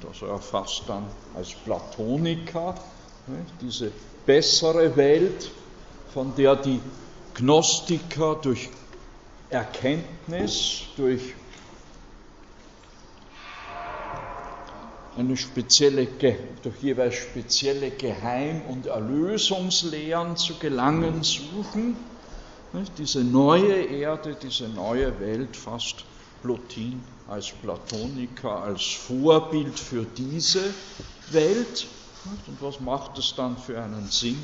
Das 0.00 0.22
erfasst 0.22 0.84
dann 0.86 1.08
als 1.34 1.50
Platoniker 1.64 2.76
diese 3.60 3.90
bessere 4.24 4.96
Welt, 4.96 5.50
von 6.14 6.32
der 6.36 6.54
die 6.54 6.78
Gnostiker 7.34 8.36
durch 8.36 8.68
Erkenntnis, 9.48 10.82
durch 10.96 11.34
eine 15.16 15.36
spezielle, 15.36 16.06
durch 16.62 16.82
jeweils 16.82 17.14
spezielle 17.14 17.90
Geheim- 17.90 18.62
und 18.62 18.86
Erlösungslehren 18.86 20.36
zu 20.36 20.54
gelangen 20.58 21.22
suchen. 21.22 21.96
Diese 22.96 23.22
neue 23.22 23.82
Erde, 23.82 24.34
diese 24.42 24.68
neue 24.68 25.20
Welt, 25.20 25.56
fast 25.56 26.04
Plotin 26.42 27.02
als 27.28 27.52
Platoniker, 27.52 28.62
als 28.62 28.82
Vorbild 28.82 29.78
für 29.78 30.04
diese 30.04 30.62
Welt. 31.30 31.86
Und 32.46 32.62
was 32.62 32.80
macht 32.80 33.18
es 33.18 33.34
dann 33.36 33.58
für 33.58 33.82
einen 33.82 34.08
Sinn, 34.08 34.38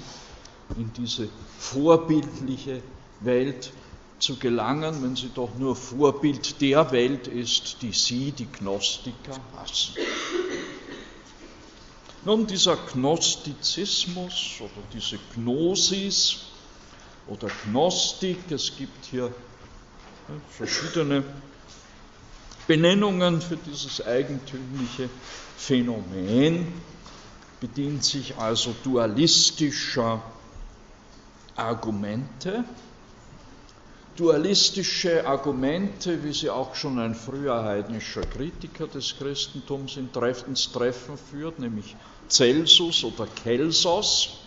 in 0.76 0.92
diese 0.92 1.28
vorbildliche 1.58 2.82
Welt 3.20 3.72
zu 4.18 4.36
gelangen, 4.36 5.02
wenn 5.02 5.16
sie 5.16 5.30
doch 5.34 5.56
nur 5.58 5.76
Vorbild 5.76 6.60
der 6.60 6.90
Welt 6.92 7.28
ist, 7.28 7.82
die 7.82 7.92
sie, 7.92 8.32
die 8.32 8.46
Gnostiker, 8.46 9.38
hassen? 9.56 9.94
Nun, 12.24 12.46
dieser 12.46 12.76
Gnostizismus 12.76 14.56
oder 14.60 14.82
diese 14.92 15.18
Gnosis 15.34 16.40
oder 17.28 17.48
Gnostik, 17.64 18.50
es 18.50 18.76
gibt 18.76 19.04
hier 19.06 19.32
verschiedene 20.50 21.22
Benennungen 22.66 23.40
für 23.40 23.56
dieses 23.56 24.04
eigentümliche 24.04 25.08
Phänomen, 25.56 26.66
bedient 27.60 28.04
sich 28.04 28.36
also 28.36 28.74
dualistischer 28.84 30.22
Argumente. 31.58 32.64
Dualistische 34.16 35.26
Argumente, 35.26 36.24
wie 36.24 36.32
sie 36.32 36.50
auch 36.50 36.74
schon 36.74 36.98
ein 36.98 37.14
früher 37.14 37.62
heidnischer 37.62 38.22
Kritiker 38.22 38.88
des 38.88 39.16
Christentums 39.16 39.96
ins 39.96 40.72
Treffen 40.72 41.16
führt, 41.16 41.58
nämlich 41.60 41.96
Celsus 42.28 43.04
oder 43.04 43.26
Kelsos, 43.26 44.38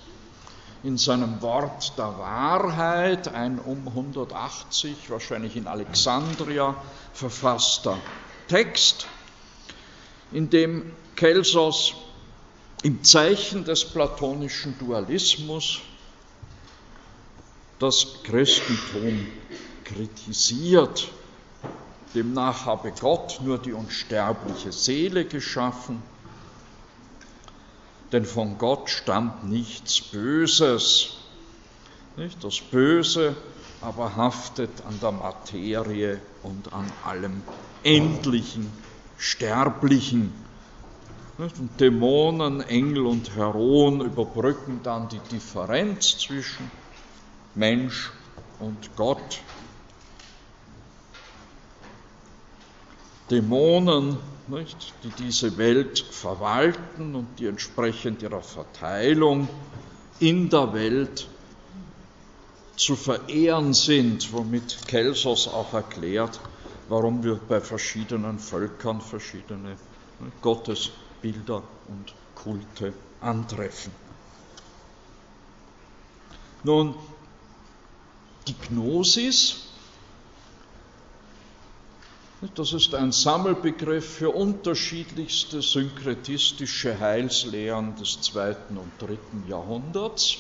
in 0.84 0.97
seinem 0.97 1.41
Wort 1.41 1.97
der 1.97 2.17
Wahrheit, 2.17 3.28
ein 3.28 3.60
um 3.60 3.88
180, 3.88 5.10
wahrscheinlich 5.10 5.56
in 5.56 5.67
Alexandria 5.67 6.76
verfasster 7.13 7.97
Text, 8.47 9.06
in 10.32 10.50
dem 10.50 10.91
Kelsos 11.15 11.93
im 12.84 13.04
Zeichen 13.04 13.63
des 13.63 13.86
platonischen 13.86 14.78
Dualismus 14.80 15.82
das 17.81 18.23
Christentum 18.23 19.27
kritisiert. 19.83 21.07
Demnach 22.13 22.65
habe 22.65 22.91
Gott 22.99 23.39
nur 23.43 23.57
die 23.57 23.73
unsterbliche 23.73 24.71
Seele 24.71 25.25
geschaffen 25.25 26.01
denn 28.11 28.25
von 28.25 28.57
Gott 28.57 28.89
stammt 28.89 29.45
nichts 29.45 30.01
Böses. 30.01 31.17
Nicht? 32.17 32.43
Das 32.43 32.59
Böse 32.59 33.35
aber 33.79 34.15
haftet 34.15 34.69
an 34.85 34.99
der 35.01 35.11
Materie 35.11 36.19
und 36.43 36.73
an 36.73 36.91
allem 37.03 37.41
Endlichen, 37.83 38.71
Sterblichen. 39.17 40.31
Und 41.37 41.79
Dämonen, 41.79 42.61
Engel 42.61 43.07
und 43.07 43.35
Heroen 43.35 44.01
überbrücken 44.01 44.81
dann 44.83 45.09
die 45.09 45.21
Differenz 45.31 46.19
zwischen 46.19 46.69
Mensch 47.55 48.11
und 48.59 48.95
Gott. 48.95 49.41
Dämonen 53.29 54.17
nicht, 54.47 54.93
die 55.03 55.11
diese 55.11 55.57
Welt 55.57 55.99
verwalten 55.99 57.15
und 57.15 57.39
die 57.39 57.47
entsprechend 57.47 58.21
ihrer 58.21 58.41
Verteilung 58.41 59.47
in 60.19 60.49
der 60.49 60.73
Welt 60.73 61.27
zu 62.75 62.95
verehren 62.95 63.73
sind, 63.73 64.33
womit 64.33 64.87
Kelsos 64.87 65.47
auch 65.47 65.73
erklärt, 65.73 66.39
warum 66.89 67.23
wir 67.23 67.35
bei 67.35 67.61
verschiedenen 67.61 68.39
Völkern 68.39 69.01
verschiedene 69.01 69.77
Gottesbilder 70.41 71.63
und 71.87 72.13
Kulte 72.35 72.93
antreffen. 73.21 73.93
Nun, 76.63 76.95
die 78.47 78.56
Gnosis 78.67 79.71
das 82.56 82.73
ist 82.73 82.95
ein 82.95 83.12
Sammelbegriff 83.12 84.15
für 84.15 84.32
unterschiedlichste 84.32 85.62
synkretistische 85.62 86.99
Heilslehren 86.99 87.95
des 87.97 88.19
zweiten 88.21 88.80
und 88.80 88.99
dritten 88.99 89.47
Jahrhunderts. 89.47 90.38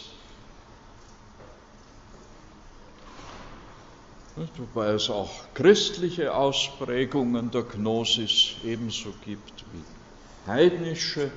Wobei 4.57 4.93
es 4.93 5.11
auch 5.11 5.29
christliche 5.53 6.33
Ausprägungen 6.33 7.51
der 7.51 7.63
Gnosis 7.63 8.55
ebenso 8.63 9.13
gibt 9.23 9.63
wie 9.71 9.83
heidnische 10.47 11.31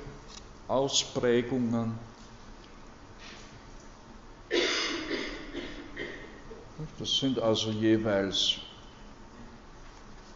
Ausprägungen. 0.67 1.99
Das 6.97 7.17
sind 7.17 7.39
also 7.39 7.71
jeweils 7.71 8.55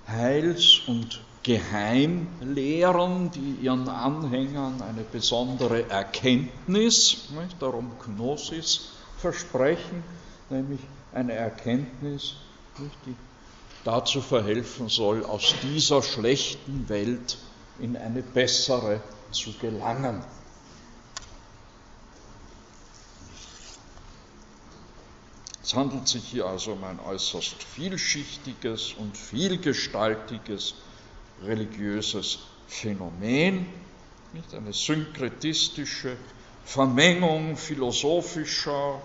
Heils- 0.08 0.82
und 0.88 1.22
Geheimlehren, 1.43 3.32
die 3.32 3.63
ihren 3.63 3.88
Anhängern 3.88 4.82
eine 4.82 5.04
besondere 5.04 5.89
Erkenntnis, 5.89 7.30
nicht, 7.30 7.62
darum 7.62 7.91
Gnosis, 8.04 8.89
versprechen, 9.17 10.04
nämlich 10.50 10.82
eine 11.13 11.34
Erkenntnis, 11.34 12.36
nicht, 12.78 12.95
die 13.06 13.15
dazu 13.86 14.19
verhelfen 14.19 14.89
soll, 14.89 15.24
aus 15.24 15.56
dieser 15.63 16.04
schlechten 16.04 16.89
Welt 16.89 17.38
in 17.80 17.95
eine 17.95 18.22
bessere 18.22 19.02
zu 19.32 19.54
gelangen. 19.54 20.24
Es 25.69 25.75
handelt 25.75 26.08
sich 26.08 26.23
hier 26.23 26.47
also 26.47 26.71
um 26.73 26.84
ein 26.84 26.99
äußerst 26.99 27.62
vielschichtiges 27.62 28.93
und 28.93 29.15
vielgestaltiges 29.15 30.73
religiöses 31.43 32.39
Phänomen, 32.65 33.67
nicht 34.32 34.55
eine 34.55 34.73
synkretistische 34.73 36.17
Vermengung 36.63 37.55
philosophischer, 37.55 38.99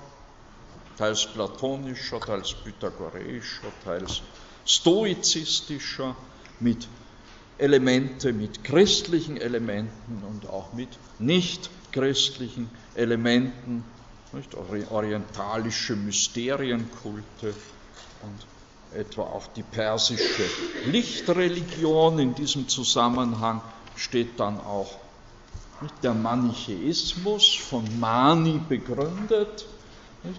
teils 0.96 1.26
platonischer, 1.34 2.18
teils 2.20 2.54
pythagoreischer, 2.64 3.70
teils 3.84 4.22
stoizistischer, 4.64 6.16
mit 6.60 6.88
Elemente, 7.58 8.32
mit 8.32 8.64
christlichen 8.64 9.36
Elementen 9.36 10.24
und 10.24 10.46
auch 10.46 10.72
mit 10.72 10.98
nicht 11.18 11.68
christlichen 11.92 12.70
Elementen 12.94 13.84
nicht, 14.34 14.54
orientalische 14.54 15.96
Mysterienkulte 15.96 17.54
und 18.22 18.46
etwa 18.98 19.22
auch 19.22 19.46
die 19.48 19.62
persische 19.62 20.44
Lichtreligion. 20.86 22.18
In 22.18 22.34
diesem 22.34 22.68
Zusammenhang 22.68 23.60
steht 23.96 24.38
dann 24.38 24.60
auch 24.60 24.98
der 26.02 26.14
Manichäismus 26.14 27.54
von 27.54 27.84
Mani 27.98 28.60
begründet, 28.68 29.66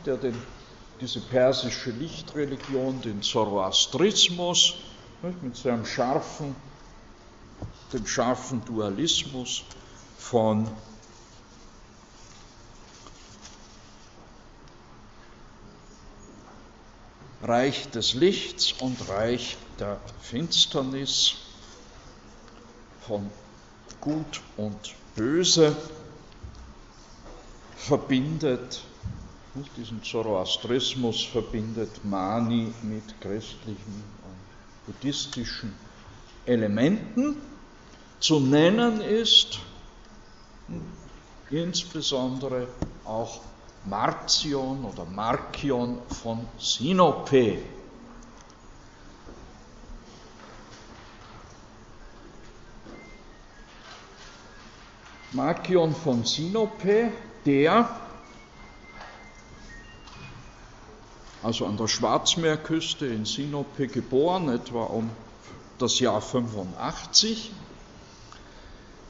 der 0.05 0.17
den, 0.17 0.35
diese 1.01 1.19
persische 1.19 1.91
Lichtreligion, 1.91 3.01
den 3.01 3.21
Zoroastrismus, 3.21 4.75
mit 5.41 5.55
seinem 5.55 5.85
scharfen, 5.85 6.55
dem 7.93 8.05
scharfen 8.05 8.63
Dualismus 8.65 9.63
von 10.17 10.67
Reich 17.47 17.89
des 17.91 18.15
Lichts 18.15 18.73
und 18.73 19.07
Reich 19.07 19.57
der 19.79 19.99
Finsternis, 20.19 21.35
von 23.01 23.29
Gut 24.01 24.41
und 24.57 24.95
Böse 25.15 25.75
verbindet, 27.75 28.81
diesen 29.77 30.01
Zoroastrismus 30.03 31.23
verbindet 31.23 32.03
Mani 32.03 32.73
mit 32.81 33.21
christlichen 33.21 34.03
und 34.23 34.85
buddhistischen 34.87 35.73
Elementen. 36.45 37.37
Zu 38.19 38.39
nennen 38.39 39.01
ist 39.01 39.59
insbesondere 41.51 42.67
auch 43.03 43.41
Marcion 43.85 44.83
oder 44.85 45.05
Markion 45.05 46.01
von 46.07 46.47
Sinope. 46.57 47.59
Markion 55.33 55.93
von 55.93 56.23
Sinope, 56.23 57.11
der 57.45 57.89
also 61.43 61.67
an 61.67 61.77
der 61.77 61.87
Schwarzmeerküste 61.87 63.05
in 63.05 63.25
Sinope 63.25 63.87
geboren, 63.87 64.49
etwa 64.49 64.85
um 64.85 65.11
das 65.77 65.99
Jahr 65.99 66.19
85, 66.19 67.51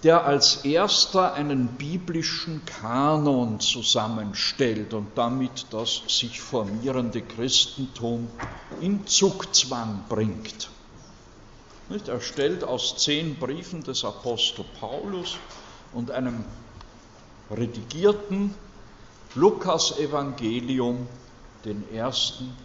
der 0.05 0.23
als 0.23 0.57
erster 0.57 1.33
einen 1.33 1.65
biblischen 1.65 2.63
Kanon 2.63 3.59
zusammenstellt 3.59 4.93
und 4.93 5.17
damit 5.17 5.65
das 5.71 6.03
sich 6.07 6.39
formierende 6.39 7.23
Christentum 7.23 8.29
in 8.81 9.07
Zugzwang 9.07 10.03
bringt. 10.07 10.69
Er 12.05 12.21
stellt 12.21 12.63
aus 12.63 12.97
zehn 12.97 13.33
Briefen 13.39 13.81
des 13.83 14.05
Apostel 14.05 14.63
Paulus 14.79 15.37
und 15.91 16.11
einem 16.11 16.45
redigierten 17.49 18.53
Lukas-Evangelium 19.33 21.07
den 21.65 21.91
ersten 21.91 22.55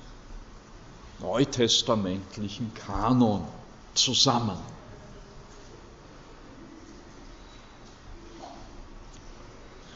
neutestamentlichen 1.20 2.74
Kanon 2.74 3.48
zusammen. 3.94 4.59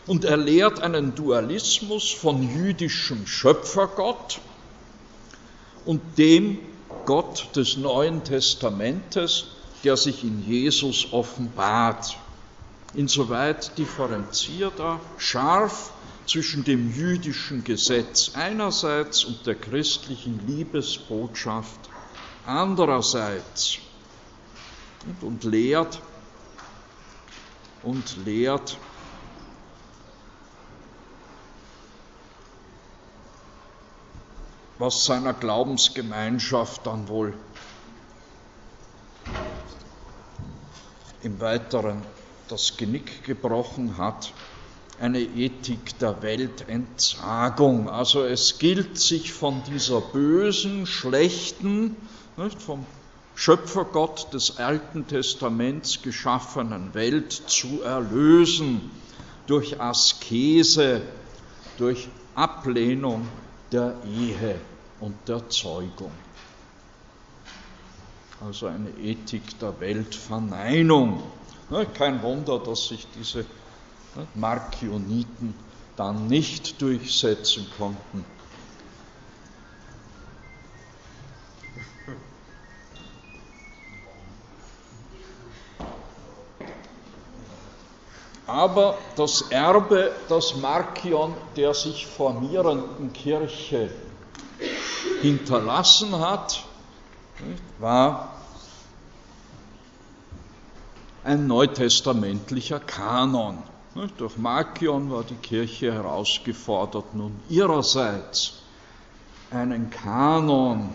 Und 0.07 0.25
er 0.25 0.37
lehrt 0.37 0.81
einen 0.81 1.15
Dualismus 1.15 2.11
von 2.11 2.43
jüdischem 2.43 3.27
Schöpfergott 3.27 4.41
und 5.85 6.19
dem 6.19 6.59
Gott 7.07 7.55
des 7.57 7.77
Neuen 7.77 8.25
Testamentes, 8.25 9.47
der 9.83 9.97
sich 9.97 10.25
in 10.25 10.43
Jesus 10.43 11.13
offenbart. 11.13 12.17
Insoweit 12.95 13.77
differenziert 13.77 14.79
er 14.79 15.01
scharf 15.19 15.93
zwischen 16.27 16.65
dem 16.65 16.91
jüdischen 16.91 17.65
Gesetz 17.65 18.33
einerseits 18.35 19.25
und 19.25 19.47
der 19.47 19.57
christlichen 19.57 20.47
Liebesbotschaft 20.47 21.91
andererseits 22.47 23.79
und, 25.07 25.23
und 25.23 25.45
lehrt 25.45 26.01
und 27.83 28.17
lehrt 28.25 28.79
was 34.79 35.05
seiner 35.05 35.35
Glaubensgemeinschaft 35.35 36.87
dann 36.87 37.09
wohl 37.09 37.35
im 41.23 41.41
Weiteren 41.41 42.03
das 42.49 42.77
Genick 42.77 43.25
gebrochen 43.25 43.97
hat, 43.97 44.33
eine 45.01 45.21
Ethik 45.21 45.99
der 45.99 46.23
Weltentsagung. 46.23 47.89
Also 47.89 48.25
es 48.25 48.59
gilt 48.59 48.99
sich 48.99 49.33
von 49.33 49.63
dieser 49.65 50.01
bösen, 50.01 50.87
schlechten, 50.87 51.97
nicht, 52.37 52.61
vom 52.63 52.85
Schöpfergott 53.35 54.33
des 54.33 54.59
Alten 54.59 55.09
Testaments 55.09 56.03
geschaffenen 56.03 56.95
Welt 56.95 57.33
zu 57.33 57.83
erlösen 57.83 58.91
durch 59.47 59.81
Askese, 59.81 61.03
durch 61.79 62.09
Ablehnung 62.35 63.27
der 63.75 63.93
Ehe 64.07 64.55
und 65.01 65.17
der 65.27 65.49
Zeugung. 65.51 66.13
Also 68.41 68.67
eine 68.67 68.91
Ethik 68.91 69.59
der 69.59 69.81
Weltverneinung. 69.81 71.21
Kein 71.95 72.23
Wunder, 72.23 72.61
dass 72.61 72.89
sich 72.89 73.09
diese 73.17 73.45
Markioniten 74.35 75.55
dann 75.97 76.29
nicht 76.29 76.81
durchsetzen 76.81 77.67
konnten. 77.77 78.25
Aber 88.47 88.99
das 89.17 89.43
Erbe, 89.51 90.13
das 90.29 90.57
Markion 90.57 91.35
der 91.57 91.73
sich 91.73 92.07
formierenden 92.07 93.13
Kirche 93.13 93.91
hinterlassen 95.23 96.19
hat, 96.19 96.65
war 97.79 98.35
ein 101.23 101.47
neutestamentlicher 101.47 102.81
Kanon. 102.81 103.63
Durch 104.19 104.37
Markion 104.37 105.11
war 105.11 105.25
die 105.25 105.37
Kirche 105.37 105.93
herausgefordert, 105.93 107.15
nun 107.15 107.41
ihrerseits 107.49 108.55
einen 109.51 109.89
Kanon, 109.89 110.93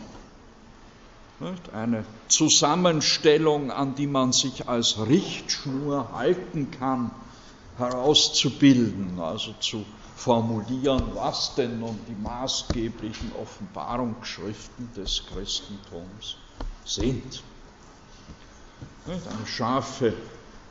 eine 1.73 2.03
Zusammenstellung, 2.27 3.71
an 3.71 3.95
die 3.95 4.07
man 4.07 4.33
sich 4.33 4.67
als 4.67 5.07
Richtschnur 5.07 6.09
halten 6.13 6.69
kann, 6.71 7.11
herauszubilden, 7.79 9.19
also 9.19 9.53
zu 9.53 9.85
formulieren, 10.15 11.03
was 11.15 11.55
denn 11.55 11.79
nun 11.79 11.97
die 12.07 12.21
maßgeblichen 12.21 13.31
Offenbarungsschriften 13.33 14.93
des 14.93 15.23
Christentums 15.25 16.35
sind. 16.85 17.41
Eine 19.05 19.47
scharfe 19.47 20.13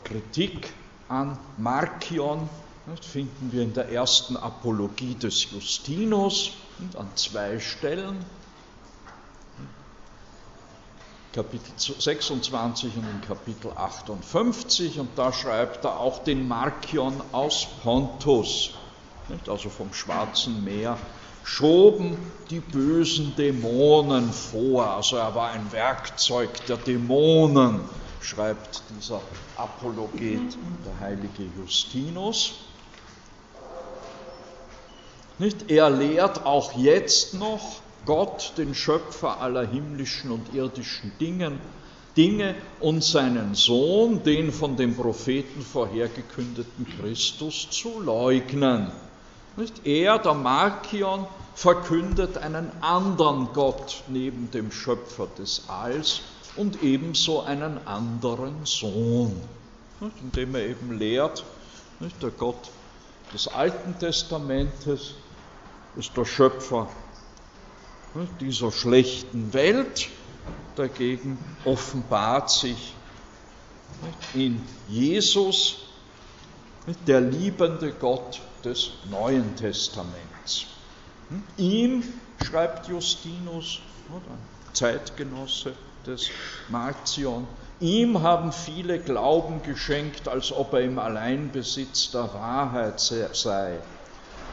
Kritik 0.05 0.73
an 1.09 1.39
Markion 1.57 2.49
finden 3.01 3.53
wir 3.53 3.63
in 3.63 3.73
der 3.73 3.89
ersten 3.91 4.37
Apologie 4.37 5.15
des 5.15 5.51
Justinus 5.51 6.53
an 6.97 7.09
zwei 7.17 7.59
Stellen. 7.59 8.25
Kapitel 11.39 11.73
26 11.79 12.97
und 12.97 13.05
in 13.05 13.21
Kapitel 13.21 13.71
58 13.71 14.99
und 14.99 15.11
da 15.15 15.33
schreibt 15.33 15.85
er 15.85 16.01
auch 16.01 16.25
den 16.25 16.49
Markion 16.49 17.15
aus 17.31 17.65
Pontus, 17.85 18.71
also 19.47 19.69
vom 19.69 19.95
Schwarzen 19.95 20.65
Meer, 20.65 20.99
schoben 21.45 22.17
die 22.51 22.59
bösen 22.59 23.37
Dämonen 23.37 24.33
vor. 24.33 24.89
Also 24.89 25.15
er 25.15 25.33
war 25.37 25.53
ein 25.53 25.71
Werkzeug 25.71 26.51
der 26.67 26.77
Dämonen, 26.77 27.83
schreibt 28.21 28.83
dieser 28.91 29.21
Apologet, 29.55 30.59
der 30.85 31.07
heilige 31.07 31.45
Justinus. 31.57 32.55
Nicht? 35.39 35.71
Er 35.71 35.89
lehrt 35.89 36.45
auch 36.45 36.73
jetzt 36.73 37.35
noch, 37.35 37.77
Gott, 38.05 38.55
den 38.57 38.75
Schöpfer 38.75 39.41
aller 39.41 39.67
himmlischen 39.67 40.31
und 40.31 40.55
irdischen 40.55 41.13
Dingen, 41.19 41.61
Dinge 42.17 42.55
und 42.81 43.05
seinen 43.05 43.55
Sohn, 43.55 44.25
den 44.25 44.51
von 44.51 44.77
dem 44.77 44.97
Propheten 44.97 45.63
vorhergekündeten 45.63 46.87
Christus, 46.99 47.69
zu 47.71 48.01
leugnen. 48.01 48.91
Er, 49.85 50.19
der 50.19 50.35
Markion, 50.35 51.27
verkündet 51.55 52.39
einen 52.39 52.71
anderen 52.81 53.49
Gott 53.53 54.03
neben 54.09 54.51
dem 54.51 54.71
Schöpfer 54.71 55.27
des 55.39 55.65
Alls 55.69 56.21
und 56.57 56.83
ebenso 56.83 57.43
einen 57.43 57.87
anderen 57.87 58.65
Sohn, 58.65 59.41
indem 60.23 60.55
er 60.55 60.67
eben 60.67 60.99
lehrt, 60.99 61.45
der 62.23 62.31
Gott 62.31 62.71
des 63.35 63.49
Alten 63.49 63.99
Testamentes 63.99 65.15
ist 65.97 66.17
der 66.17 66.25
Schöpfer 66.25 66.89
dieser 68.41 68.73
schlechten 68.73 69.53
Welt, 69.53 70.09
dagegen 70.77 71.39
offenbart 71.65 72.51
sich 72.51 72.95
in 74.35 74.63
Jesus 74.89 75.77
der 77.07 77.21
liebende 77.21 77.93
Gott 77.93 78.41
des 78.65 78.91
Neuen 79.11 79.57
Testaments. 79.57 80.67
Ihm, 81.57 82.03
schreibt 82.45 82.89
Justinus, 82.89 83.81
Zeitgenosse 84.73 85.75
des 86.07 86.31
Marcion, 86.71 87.47
ihm 87.81 88.23
haben 88.23 88.53
viele 88.53 88.99
Glauben 88.99 89.63
geschenkt, 89.63 90.29
als 90.29 90.53
ob 90.53 90.73
er 90.73 90.81
im 90.81 90.99
Alleinbesitz 90.99 92.11
der 92.13 92.33
Wahrheit 92.33 93.01
sei. 93.01 93.79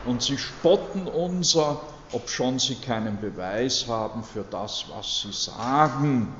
Und 0.03 0.21
sie 0.21 0.37
spotten 0.37 1.07
unser, 1.07 1.81
obschon 2.11 2.59
sie 2.59 2.75
keinen 2.75 3.19
Beweis 3.19 3.87
haben 3.87 4.23
für 4.23 4.43
das, 4.43 4.85
was 4.89 5.21
sie 5.21 5.31
sagen, 5.31 6.33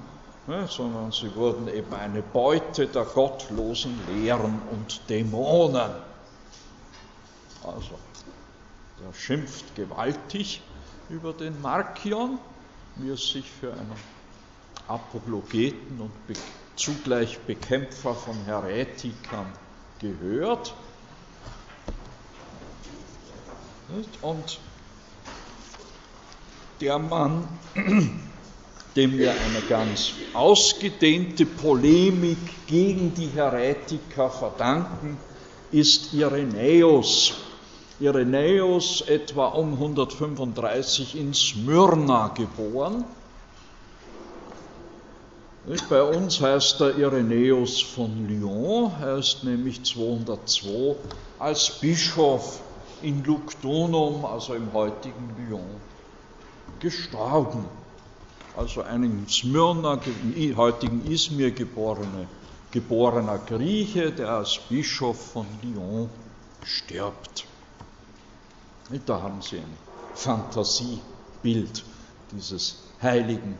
ne, 0.48 0.68
sondern 0.68 1.12
sie 1.12 1.34
wurden 1.36 1.68
eben 1.68 1.94
eine 1.94 2.22
Beute 2.22 2.88
der 2.88 3.06
gottlosen 3.06 4.00
Lehren 4.08 4.62
und 4.72 5.10
Dämonen. 5.10 5.92
Also, 7.64 7.98
der 9.04 9.14
schimpft 9.14 9.76
gewaltig 9.76 10.62
über 11.10 11.34
den 11.34 11.60
Markion, 11.62 12.38
wie 12.96 13.10
es 13.10 13.32
sich 13.32 13.50
für 13.50 13.74
einen 13.74 13.94
Apologeten 14.88 16.00
und 16.00 16.12
zugleich 16.76 17.40
Bekämpfer 17.40 18.14
von 18.14 18.36
Häretikern 18.46 19.48
gehört. 20.00 20.74
Und 24.22 24.60
der 26.82 27.00
Mann, 27.00 27.48
dem 28.96 29.18
wir 29.18 29.32
eine 29.32 29.62
ganz 29.70 30.12
ausgedehnte 30.34 31.46
Polemik 31.46 32.38
gegen 32.68 33.14
die 33.14 33.28
Heretiker 33.28 34.30
verdanken, 34.30 35.18
ist 35.72 36.14
Irenäus. 36.14 37.34
Irenäus 38.00 39.02
etwa 39.08 39.48
um 39.48 39.74
135 39.74 41.18
in 41.18 41.34
Smyrna 41.34 42.28
geboren. 42.30 43.06
Bei 45.90 46.04
uns 46.04 46.42
heißt 46.42 46.82
er 46.82 46.96
Irenäus 46.98 47.82
von 47.82 48.28
Lyon, 48.28 48.92
er 49.02 49.18
ist 49.18 49.44
nämlich 49.44 49.84
202 49.84 50.96
als 51.40 51.80
Bischof 51.80 52.62
in 53.02 53.24
Lugdunum, 53.24 54.26
also 54.26 54.54
im 54.54 54.72
heutigen 54.74 55.36
Lyon, 55.38 55.66
gestorben. 56.86 57.66
Also 58.56 58.84
ein 58.84 59.04
in 59.04 59.28
Smyrna, 59.28 60.00
heutigen 60.56 61.04
Izmir 61.12 61.52
geborene, 61.52 62.28
geborener 62.72 63.40
Grieche, 63.40 64.12
der 64.12 64.30
als 64.30 64.60
Bischof 64.70 65.32
von 65.34 65.48
Lyon 65.64 66.10
stirbt. 66.64 67.46
Da 69.08 69.22
haben 69.24 69.42
Sie 69.42 69.58
ein 69.58 69.78
Fantasiebild 70.14 71.84
dieses 72.32 72.84
heiligen 73.02 73.58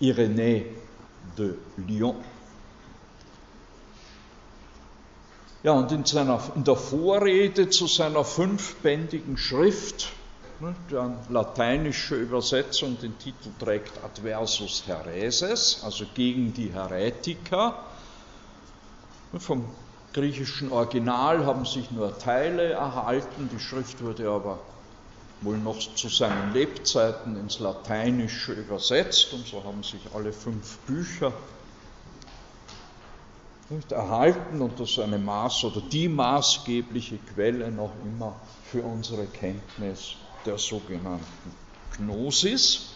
Irenée 0.00 0.64
de 1.38 1.54
Lyon. 1.76 2.16
Ja, 5.62 5.72
und 5.72 5.92
in, 5.92 6.04
seiner, 6.04 6.40
in 6.56 6.64
der 6.64 6.76
Vorrede 6.76 7.70
zu 7.70 7.86
seiner 7.86 8.24
fünfbändigen 8.24 9.36
Schrift, 9.36 10.12
deren 10.90 11.18
lateinische 11.28 12.16
Übersetzung 12.16 12.98
den 12.98 13.18
Titel 13.18 13.50
trägt 13.58 14.02
Adversus 14.02 14.86
Hereses, 14.86 15.82
also 15.84 16.04
gegen 16.14 16.54
die 16.54 16.72
Heretiker, 16.72 17.74
vom 19.38 19.66
griechischen 20.14 20.72
Original 20.72 21.44
haben 21.44 21.66
sich 21.66 21.90
nur 21.90 22.18
Teile 22.18 22.70
erhalten, 22.72 23.48
die 23.50 23.58
Schrift 23.58 24.02
wurde 24.02 24.30
aber 24.30 24.60
wohl 25.42 25.58
noch 25.58 25.78
zu 25.94 26.08
seinen 26.08 26.54
Lebzeiten 26.54 27.36
ins 27.36 27.58
Lateinische 27.58 28.54
übersetzt 28.54 29.34
und 29.34 29.46
so 29.46 29.62
haben 29.62 29.82
sich 29.82 30.00
alle 30.14 30.32
fünf 30.32 30.78
Bücher 30.86 31.34
nicht 33.68 33.92
erhalten 33.92 34.62
und 34.62 34.80
das 34.80 34.90
ist 34.90 35.00
eine 35.00 35.18
Maß 35.18 35.64
oder 35.64 35.82
die 35.82 36.08
maßgebliche 36.08 37.18
Quelle 37.18 37.70
noch 37.70 37.92
immer 38.02 38.40
für 38.62 38.82
unsere 38.82 39.26
Kenntnis 39.26 40.14
der 40.46 40.58
sogenannten 40.58 41.52
Gnosis. 41.96 42.92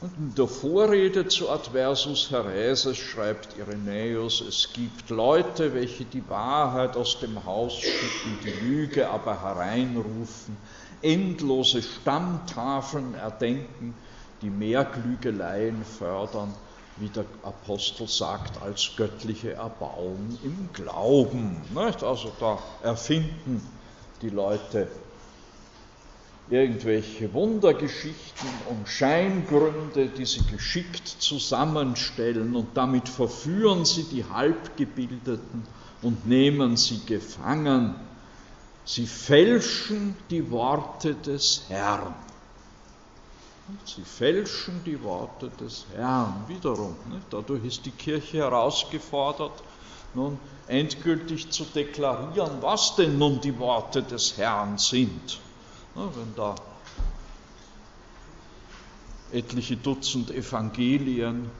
Und 0.00 0.16
in 0.18 0.34
der 0.34 0.46
Vorrede 0.46 1.26
zu 1.26 1.48
Adversus 1.48 2.30
Hereses 2.30 2.98
schreibt 2.98 3.56
Irenäus, 3.56 4.42
es 4.42 4.72
gibt 4.72 5.08
Leute, 5.10 5.74
welche 5.74 6.04
die 6.04 6.28
Wahrheit 6.28 6.96
aus 6.96 7.18
dem 7.20 7.44
Haus 7.44 7.74
schicken, 7.74 8.38
die 8.44 8.66
Lüge 8.66 9.08
aber 9.08 9.42
hereinrufen, 9.42 10.56
endlose 11.00 11.82
Stammtafeln 11.82 13.14
erdenken, 13.14 13.94
die 14.42 14.50
mehr 14.50 14.84
Klügeleien 14.84 15.82
fördern, 15.84 16.54
wie 16.96 17.08
der 17.08 17.24
Apostel 17.42 18.06
sagt, 18.06 18.60
als 18.62 18.90
göttliche 18.96 19.54
Erbauung 19.54 20.38
im 20.42 20.68
Glauben. 20.72 21.62
Also 21.74 22.32
da 22.38 22.58
erfinden 22.82 23.62
die 24.26 24.34
Leute 24.34 24.88
irgendwelche 26.50 27.32
Wundergeschichten 27.32 28.48
und 28.68 28.88
Scheingründe, 28.88 30.08
die 30.08 30.26
sie 30.26 30.44
geschickt 30.50 31.06
zusammenstellen 31.06 32.56
und 32.56 32.76
damit 32.76 33.08
verführen 33.08 33.84
sie 33.84 34.04
die 34.04 34.24
Halbgebildeten 34.24 35.62
und 36.02 36.26
nehmen 36.26 36.76
sie 36.76 37.04
gefangen. 37.06 37.94
Sie 38.84 39.06
fälschen 39.06 40.16
die 40.30 40.50
Worte 40.50 41.14
des 41.14 41.62
Herrn. 41.68 42.14
Sie 43.84 44.02
fälschen 44.02 44.82
die 44.84 45.02
Worte 45.02 45.50
des 45.60 45.86
Herrn 45.94 46.44
wiederum. 46.48 46.96
Dadurch 47.30 47.64
ist 47.64 47.86
die 47.86 47.90
Kirche 47.90 48.38
herausgefordert, 48.38 49.62
nun 50.14 50.38
endgültig 50.66 51.50
zu 51.52 51.64
deklarieren, 51.64 52.62
was 52.62 52.96
denn 52.96 53.18
nun 53.18 53.40
die 53.40 53.58
Worte 53.58 54.02
des 54.02 54.36
Herrn 54.36 54.78
sind 54.78 55.40
wenn 55.96 56.34
da 56.34 56.54
etliche 59.32 59.76
Dutzend 59.76 60.30
Evangelien 60.30 61.50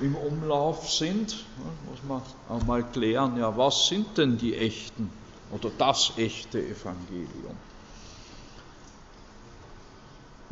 im 0.00 0.14
Umlauf 0.14 0.90
sind, 0.90 1.46
muss 1.88 2.02
man 2.06 2.22
einmal 2.48 2.84
klären, 2.90 3.36
ja, 3.38 3.56
was 3.56 3.86
sind 3.86 4.18
denn 4.18 4.36
die 4.38 4.54
echten 4.56 5.10
oder 5.50 5.70
das 5.70 6.12
echte 6.16 6.60
Evangelium? 6.60 7.56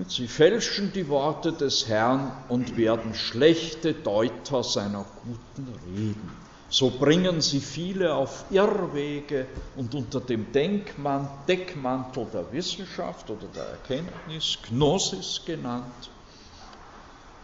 Sie 0.09 0.27
fälschen 0.27 0.93
die 0.93 1.09
Worte 1.09 1.53
des 1.53 1.87
Herrn 1.87 2.33
und 2.49 2.77
werden 2.77 3.15
schlechte 3.15 3.93
Deuter 3.93 4.65
seiner 4.65 5.05
guten 5.25 5.73
Reden. 5.87 6.42
So 6.73 6.89
bringen 6.89 7.43
sie 7.43 7.61
viele 7.61 8.15
auf 8.15 8.47
Irrwege 8.51 9.47
und 9.77 9.95
unter 9.95 10.23
dem 10.23 10.53
Denkman, 10.53 11.29
Deckmantel 11.47 12.27
der 12.33 12.51
Wissenschaft 12.51 13.29
oder 13.29 13.47
der 13.55 13.65
Erkenntnis, 13.65 14.57
Gnosis 14.67 15.43
genannt, 15.45 16.11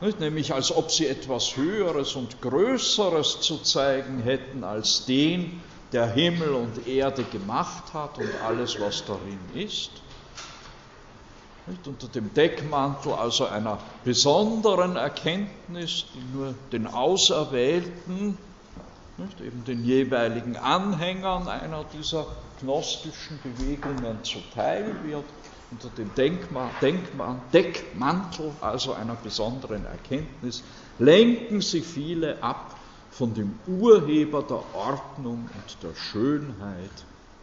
nicht? 0.00 0.18
nämlich 0.18 0.54
als 0.54 0.74
ob 0.74 0.90
sie 0.90 1.08
etwas 1.08 1.58
Höheres 1.58 2.14
und 2.14 2.40
Größeres 2.40 3.42
zu 3.42 3.58
zeigen 3.58 4.22
hätten 4.22 4.64
als 4.64 5.04
den, 5.04 5.60
der 5.92 6.10
Himmel 6.10 6.54
und 6.54 6.86
Erde 6.88 7.24
gemacht 7.24 7.92
hat 7.92 8.16
und 8.16 8.30
alles, 8.46 8.80
was 8.80 9.04
darin 9.04 9.40
ist. 9.52 9.90
Nicht? 11.66 11.86
Unter 11.86 12.08
dem 12.08 12.32
Deckmantel 12.32 13.12
also 13.12 13.44
einer 13.44 13.78
besonderen 14.04 14.96
Erkenntnis, 14.96 16.06
die 16.14 16.34
nur 16.34 16.54
den 16.72 16.86
Auserwählten 16.86 18.38
nicht, 19.18 19.40
eben 19.40 19.64
den 19.64 19.84
jeweiligen 19.84 20.56
Anhängern 20.56 21.48
einer 21.48 21.84
dieser 21.84 22.26
gnostischen 22.60 23.38
Bewegungen 23.42 24.22
zuteil 24.22 24.94
wird, 25.04 25.24
unter 25.70 25.90
dem 25.90 26.14
Denkma, 26.14 26.70
Denkma, 26.80 27.40
Deckmantel, 27.52 28.52
also 28.60 28.94
einer 28.94 29.16
besonderen 29.16 29.84
Erkenntnis, 29.84 30.62
lenken 30.98 31.60
sie 31.60 31.82
viele 31.82 32.42
ab 32.42 32.74
von 33.10 33.34
dem 33.34 33.58
Urheber 33.66 34.42
der 34.42 34.74
Ordnung 34.74 35.48
und 35.54 35.82
der 35.82 35.94
Schönheit, 35.94 36.90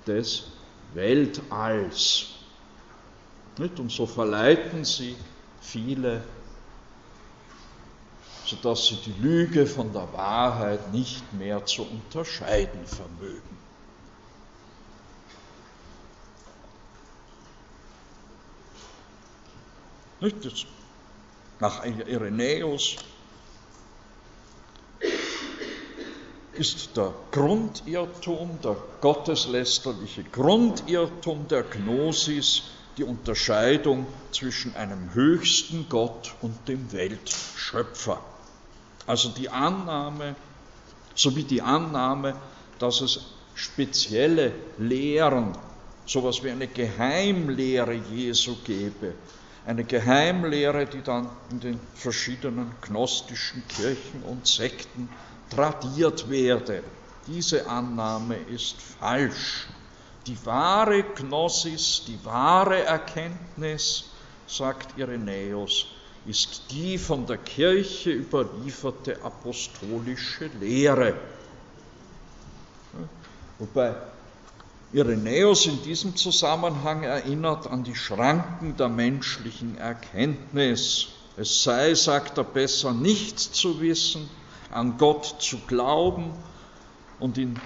des 0.08 0.44
Weltalls. 0.94 2.28
Und 3.58 3.92
so 3.92 4.06
verleiten 4.06 4.86
sie 4.86 5.16
viele, 5.62 6.24
sodass 8.46 8.88
sie 8.88 8.98
die 8.98 9.22
Lüge 9.22 9.66
von 9.66 9.92
der 9.92 10.12
Wahrheit 10.14 10.94
nicht 10.94 11.34
mehr 11.34 11.66
zu 11.66 11.84
unterscheiden 11.84 12.86
vermögen. 12.86 13.58
Nach 21.60 21.84
Irenäus 21.86 22.96
ist 26.54 26.96
der 26.96 27.14
Grundirrtum, 27.32 28.60
der 28.64 28.78
gotteslästerliche 29.02 30.24
Grundirrtum 30.24 31.48
der 31.48 31.64
Gnosis 31.64 32.64
die 32.98 33.04
Unterscheidung 33.04 34.08
zwischen 34.32 34.76
einem 34.76 35.14
höchsten 35.14 35.88
Gott 35.90 36.34
und 36.42 36.68
dem 36.68 36.92
Weltschöpfer. 36.94 38.22
Also 39.08 39.30
die 39.30 39.50
Annahme, 39.50 40.36
sowie 41.14 41.44
die 41.44 41.62
Annahme, 41.62 42.36
dass 42.80 43.02
es 43.02 43.20
spezielle 43.54 44.54
Lehren, 44.78 45.58
sowas 46.06 46.44
wie 46.44 46.52
eine 46.52 46.68
Geheimlehre 46.68 47.94
Jesu 47.94 48.56
gäbe, 48.64 49.14
eine 49.66 49.84
Geheimlehre, 49.84 50.86
die 50.86 51.02
dann 51.02 51.30
in 51.50 51.60
den 51.60 51.80
verschiedenen 51.96 52.72
gnostischen 52.82 53.68
Kirchen 53.68 54.24
und 54.24 54.46
Sekten 54.46 55.10
tradiert 55.50 56.30
werde. 56.30 56.84
Diese 57.28 57.68
Annahme 57.68 58.36
ist 58.36 58.76
falsch. 59.00 59.68
Die 60.28 60.44
wahre 60.46 61.04
Gnosis, 61.04 62.04
die 62.08 62.24
wahre 62.24 62.84
Erkenntnis, 62.84 64.12
sagt 64.48 64.98
Irenäus, 64.98 65.88
ist 66.26 66.72
die 66.72 66.98
von 66.98 67.26
der 67.28 67.38
Kirche 67.38 68.12
überlieferte 68.12 69.22
apostolische 69.24 70.48
Lehre. 70.60 71.16
Wobei 73.60 73.96
Irenäus 74.92 75.66
in 75.66 75.82
diesem 75.84 76.16
Zusammenhang 76.16 77.04
erinnert 77.04 77.68
an 77.68 77.84
die 77.84 77.96
Schranken 77.96 78.76
der 78.78 78.90
menschlichen 78.90 79.78
Erkenntnis. 79.78 81.08
Es 81.38 81.64
sei, 81.64 81.94
sagt 81.96 82.38
er, 82.38 82.44
besser 82.44 82.94
nichts 82.94 83.52
zu 83.52 83.82
wissen, 83.82 84.30
an 84.72 84.98
Gott 84.98 85.36
zu 85.40 85.58
glauben 85.68 86.34
und 87.20 87.38
in 87.38 87.60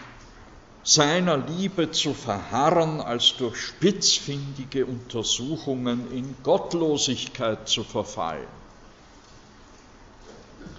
seiner 0.83 1.37
Liebe 1.37 1.91
zu 1.91 2.13
verharren, 2.13 3.01
als 3.01 3.35
durch 3.37 3.57
spitzfindige 3.57 4.85
Untersuchungen 4.85 6.11
in 6.11 6.35
Gottlosigkeit 6.43 7.67
zu 7.67 7.83
verfallen. 7.83 8.47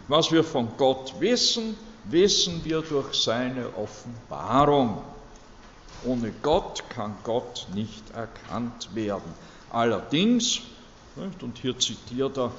Was 0.09 0.33
wir 0.33 0.43
von 0.43 0.77
Gott 0.77 1.15
wissen, 1.21 1.77
wissen 2.05 2.65
wir 2.65 2.83
durch 2.83 3.15
seine 3.15 3.77
Offenbarung. 3.77 5.03
Ohne 6.05 6.33
Gott 6.43 6.89
kann 6.91 7.15
Gott 7.23 7.69
nicht 7.75 8.11
erkannt 8.11 8.95
werden. 8.95 9.35
Allerdings, 9.69 10.63
und 11.41 11.59
hier 11.59 11.79
zitiert 11.79 12.39
er 12.39 12.53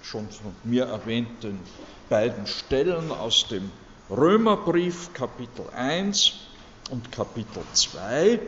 schon 0.00 0.28
von 0.30 0.54
mir 0.64 0.86
erwähnten 0.86 1.60
beiden 2.08 2.46
Stellen 2.46 3.10
aus 3.10 3.46
dem 3.48 3.70
Römerbrief 4.10 5.12
Kapitel 5.14 5.70
1 5.70 6.51
und 6.92 7.10
Kapitel 7.10 7.64
2. 7.72 8.38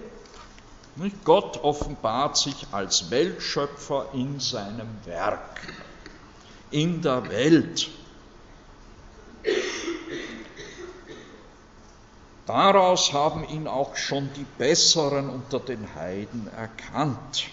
Gott 1.24 1.64
offenbart 1.64 2.36
sich 2.36 2.66
als 2.70 3.10
Weltschöpfer 3.10 4.10
in 4.12 4.38
seinem 4.38 4.88
Werk, 5.06 5.60
in 6.70 7.00
der 7.00 7.28
Welt. 7.30 7.88
Daraus 12.46 13.14
haben 13.14 13.48
ihn 13.48 13.66
auch 13.66 13.96
schon 13.96 14.28
die 14.36 14.46
Besseren 14.58 15.30
unter 15.30 15.58
den 15.58 15.94
Heiden 15.94 16.48
erkannt. 16.48 17.46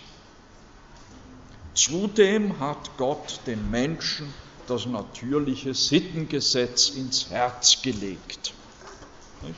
Zudem 1.73 2.59
hat 2.59 2.97
Gott 2.97 3.39
den 3.47 3.71
Menschen 3.71 4.33
das 4.67 4.85
natürliche 4.85 5.73
Sittengesetz 5.73 6.89
ins 6.89 7.29
Herz 7.29 7.81
gelegt. 7.81 8.53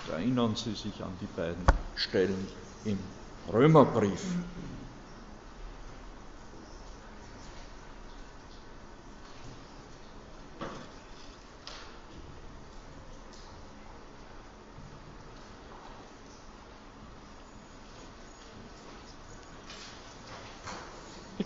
Erinnern 0.09 0.55
Sie 0.55 0.75
sich 0.75 1.03
an 1.03 1.17
die 1.19 1.27
beiden 1.35 1.65
Stellen 1.95 2.47
im 2.85 2.99
Römerbrief. 3.51 4.23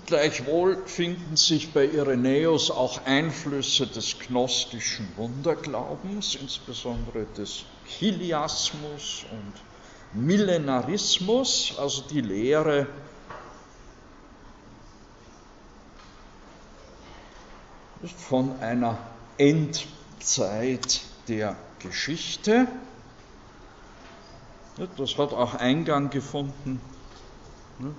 Gleichwohl 0.06 0.86
finden 0.86 1.36
sich 1.36 1.74
bei 1.74 1.86
Irenäus 1.86 2.72
auch 2.72 3.04
Einflüsse 3.06 3.88
des 3.88 4.18
gnostischen 4.20 5.06
Wunderglaubens, 5.18 6.36
insbesondere 6.36 7.26
des 7.26 7.66
Chiliasmus 7.88 9.26
und 9.32 10.22
Millenarismus, 10.22 11.74
also 11.78 12.04
die 12.10 12.22
Lehre 12.22 12.88
von 18.16 18.60
einer 18.60 18.98
Endzeit 19.38 21.02
der 21.28 21.56
Geschichte. 21.80 22.68
Das 24.98 25.18
hat 25.18 25.34
auch 25.34 25.56
Eingang 25.56 26.10
gefunden 26.10 26.80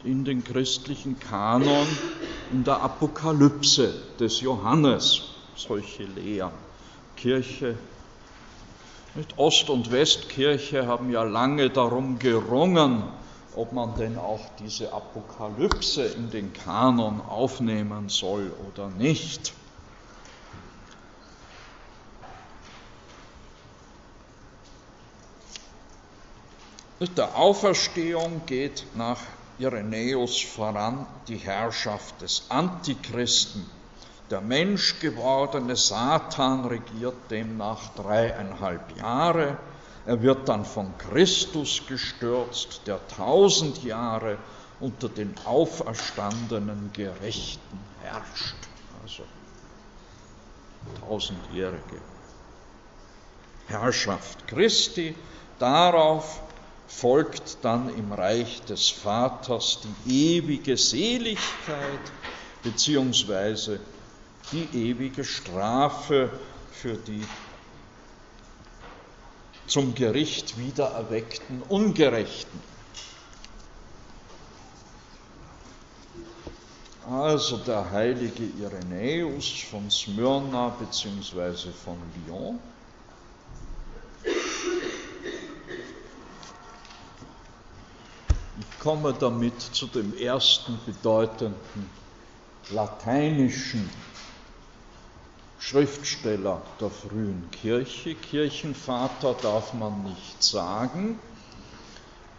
in 0.05 0.24
den 0.24 0.45
christlichen 0.45 1.18
Kanon, 1.18 1.86
in 2.53 2.64
der 2.64 2.80
Apokalypse 2.82 3.93
des 4.18 4.41
Johannes, 4.41 5.22
solche 5.57 6.05
Lehren. 6.05 6.53
Kirche, 7.16 7.76
Ost- 9.36 9.70
und 9.70 9.90
Westkirche 9.90 10.86
haben 10.86 11.10
ja 11.10 11.22
lange 11.22 11.70
darum 11.70 12.18
gerungen, 12.18 13.02
ob 13.54 13.72
man 13.72 13.96
denn 13.96 14.16
auch 14.16 14.56
diese 14.58 14.92
Apokalypse 14.92 16.04
in 16.04 16.30
den 16.30 16.52
Kanon 16.52 17.20
aufnehmen 17.20 18.08
soll 18.08 18.52
oder 18.68 18.88
nicht. 18.88 19.52
Der 27.16 27.36
Auferstehung 27.36 28.46
geht 28.46 28.86
nach 28.94 29.20
Irenäus 29.58 30.40
voran 30.40 31.06
die 31.26 31.36
Herrschaft 31.36 32.20
des 32.22 32.48
Antichristen. 32.48 33.78
Der 34.31 34.43
menschgewordene 34.43 35.74
Satan 35.74 36.66
regiert 36.66 37.31
demnach 37.31 37.95
dreieinhalb 37.95 38.97
Jahre. 38.99 39.57
Er 40.05 40.22
wird 40.22 40.49
dann 40.49 40.66
von 40.66 40.97
Christus 40.99 41.87
gestürzt, 41.87 42.83
der 42.87 43.07
tausend 43.09 43.83
Jahre 43.85 44.37
unter 44.81 45.09
den 45.09 45.35
auferstandenen 45.47 46.91
Gerechten 46.93 47.81
herrscht. 48.03 48.55
Also 49.03 49.24
tausendjährige 51.01 52.01
Herrschaft 53.66 54.47
Christi. 54.47 55.14
Darauf 55.59 56.43
folgt 56.87 57.64
dann 57.64 57.89
im 57.97 58.12
Reich 58.12 58.62
des 58.62 58.91
Vaters 58.91 59.81
die 60.07 60.37
ewige 60.37 60.76
Seligkeit 60.76 62.12
beziehungsweise 62.62 63.81
die 64.53 64.90
ewige 64.90 65.24
Strafe 65.24 66.30
für 66.72 66.94
die 66.94 67.24
zum 69.66 69.94
Gericht 69.94 70.59
wiedererweckten 70.59 71.62
Ungerechten. 71.62 72.61
Also 77.11 77.59
der 77.59 77.90
heilige 77.90 78.44
Irenäus 78.44 79.51
von 79.70 79.90
Smyrna 79.90 80.68
bzw. 80.70 81.70
von 81.84 81.96
Lyon 82.26 82.59
komme 88.80 89.12
damit 89.12 89.61
zu 89.61 89.86
dem 89.86 90.16
ersten 90.16 90.78
bedeutenden 90.86 91.90
lateinischen 92.70 93.88
Schriftsteller 95.59 96.62
der 96.80 96.90
frühen 96.90 97.50
Kirche. 97.50 98.14
Kirchenvater 98.14 99.34
darf 99.34 99.74
man 99.74 100.04
nicht 100.04 100.42
sagen, 100.42 101.18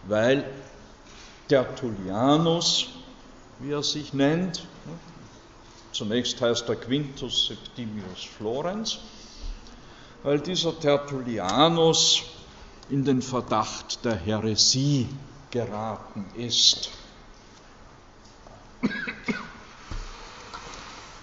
weil 0.04 0.46
Tertullianus, 1.48 2.88
wie 3.60 3.72
er 3.72 3.84
sich 3.84 4.14
nennt. 4.14 4.66
Zunächst 5.92 6.40
heißt 6.40 6.70
er 6.70 6.76
Quintus 6.76 7.48
Septimius 7.48 8.24
Florenz, 8.24 9.00
weil 10.24 10.40
dieser 10.40 10.80
Tertullianus 10.80 12.24
in 12.90 13.04
den 13.04 13.22
Verdacht 13.22 14.06
der 14.06 14.16
Häresie 14.16 15.10
geraten 15.52 16.26
ist. 16.36 16.92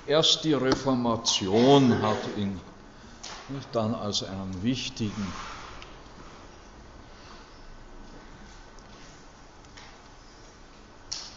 Erst 0.06 0.44
die 0.44 0.52
Reformation 0.52 2.00
hat 2.00 2.18
ihn 2.36 2.60
dann 3.72 3.92
als 3.92 4.22
einen 4.22 4.62
wichtigen 4.62 5.32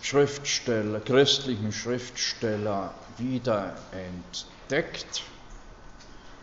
Schriftsteller, 0.01 0.99
christlichen 0.99 1.71
Schriftsteller 1.71 2.93
wieder 3.17 3.75
entdeckt, 3.91 5.23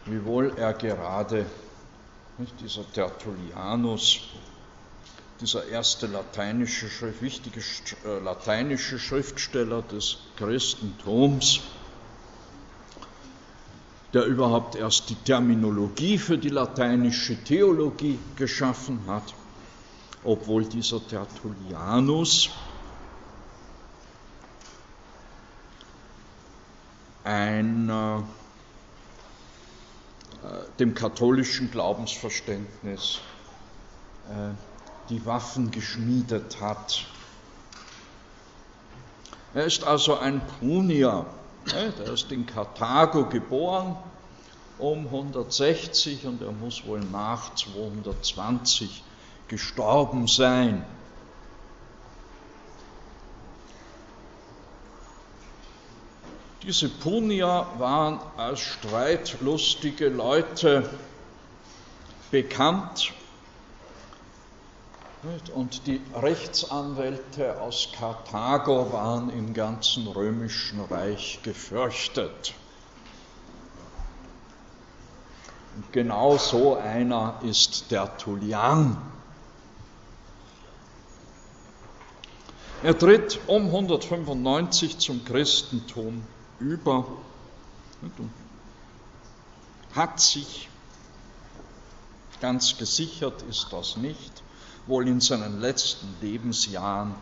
wiewohl 0.05 0.53
er 0.57 0.73
gerade 0.73 1.47
nicht, 2.39 2.61
dieser 2.61 2.91
Tertullianus, 2.93 4.21
dieser 5.41 5.67
erste 5.69 6.07
lateinische, 6.07 6.89
wichtige 7.21 7.61
äh, 8.05 8.19
lateinische 8.19 8.99
Schriftsteller 8.99 9.83
des 9.83 10.19
Christentums, 10.37 11.61
der 14.17 14.25
überhaupt 14.25 14.77
erst 14.77 15.11
die 15.11 15.15
Terminologie 15.15 16.17
für 16.17 16.39
die 16.39 16.49
lateinische 16.49 17.37
Theologie 17.45 18.19
geschaffen 18.35 18.99
hat, 19.07 19.35
obwohl 20.25 20.65
dieser 20.65 21.07
Tertullianus 21.07 22.49
ein, 27.25 27.91
äh, 27.91 28.23
dem 30.79 30.95
katholischen 30.95 31.71
Glaubensverständnis 31.71 33.21
äh, 34.31 34.55
die 35.11 35.27
Waffen 35.27 35.71
geschmiedet 35.71 36.59
hat. 36.59 37.05
Er 39.53 39.67
ist 39.67 39.85
also 39.85 40.17
ein 40.17 40.41
Punier? 40.59 41.27
Der 41.73 42.13
ist 42.13 42.31
in 42.33 42.47
Karthago 42.47 43.29
geboren 43.29 43.97
um 44.79 45.07
160 45.07 46.27
und 46.27 46.43
er 46.43 46.53
muss 46.53 46.85
wohl 46.87 47.01
nach 47.01 47.55
220 47.55 49.03
gestorben 49.49 50.27
sein. 50.27 50.85
Diese 56.63 56.89
Punier 56.89 57.67
waren 57.79 58.21
als 58.37 58.61
streitlustige 58.61 60.09
Leute 60.09 60.89
bekannt 62.31 63.13
und 65.55 65.87
die 65.87 66.01
Rechtsanwälte 66.15 67.61
aus 67.61 67.89
Karthago 67.97 68.93
waren 68.93 69.31
im 69.31 69.55
ganzen 69.55 70.07
römischen 70.07 70.81
Reich 70.81 71.41
gefürchtet. 71.43 72.55
Und 75.75 75.93
genau 75.93 76.39
so 76.39 76.77
einer 76.77 77.41
ist 77.43 77.89
Tertullian. 77.89 78.97
Er 82.83 82.97
tritt 82.97 83.41
um 83.47 83.67
195 83.67 84.99
zum 84.99 85.25
Christentum 85.25 86.25
über 86.61 87.07
und 88.03 88.31
hat 89.95 90.21
sich, 90.21 90.69
ganz 92.41 92.77
gesichert 92.77 93.43
ist 93.49 93.73
das 93.73 93.97
nicht, 93.97 94.43
wohl 94.87 95.09
in 95.09 95.21
seinen 95.21 95.61
letzten 95.61 96.09
Lebensjahren 96.21 97.15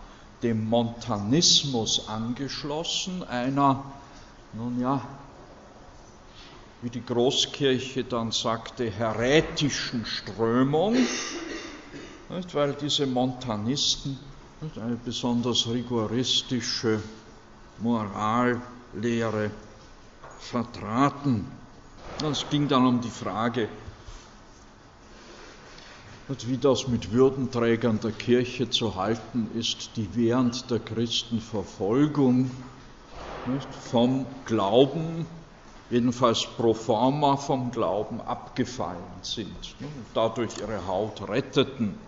dem 0.43 0.69
Montanismus 0.69 2.09
angeschlossen, 2.09 3.23
einer, 3.25 3.83
nun 4.53 4.79
ja, 4.81 5.01
wie 6.83 6.91
die 6.91 7.05
Großkirche 7.05 8.05
dann 8.05 8.31
sagte, 8.31 8.91
herätischen 8.91 10.05
Strömung, 10.05 10.97
weil 12.53 12.75
diese 12.75 13.07
Montanisten 13.07 14.19
eine 14.77 14.97
besonders 14.97 15.67
rigoristische 15.67 17.03
Moral 17.79 18.61
Lehre 18.93 19.51
vertraten. 20.39 21.47
Es 22.31 22.49
ging 22.51 22.69
dann 22.69 22.87
um 22.87 23.01
die 23.01 23.11
Frage, 23.11 23.69
wie 26.29 26.57
das 26.57 26.89
mit 26.89 27.12
Würdenträgern 27.12 28.01
der 28.01 28.12
Kirche 28.12 28.70
zu 28.70 28.95
halten 28.97 29.51
ist, 29.55 29.97
die 29.97 30.09
während 30.14 30.70
der 30.70 30.79
Christenverfolgung 30.79 32.51
vom 33.93 34.27
Glauben, 34.47 35.27
jedenfalls 35.91 36.47
pro 36.57 36.72
forma 36.72 37.37
vom 37.37 37.70
Glauben 37.70 38.20
abgefallen 38.22 39.03
sind 39.22 39.77
und 39.81 40.07
dadurch 40.14 40.59
ihre 40.61 40.87
Haut 40.87 41.29
retteten. 41.29 41.99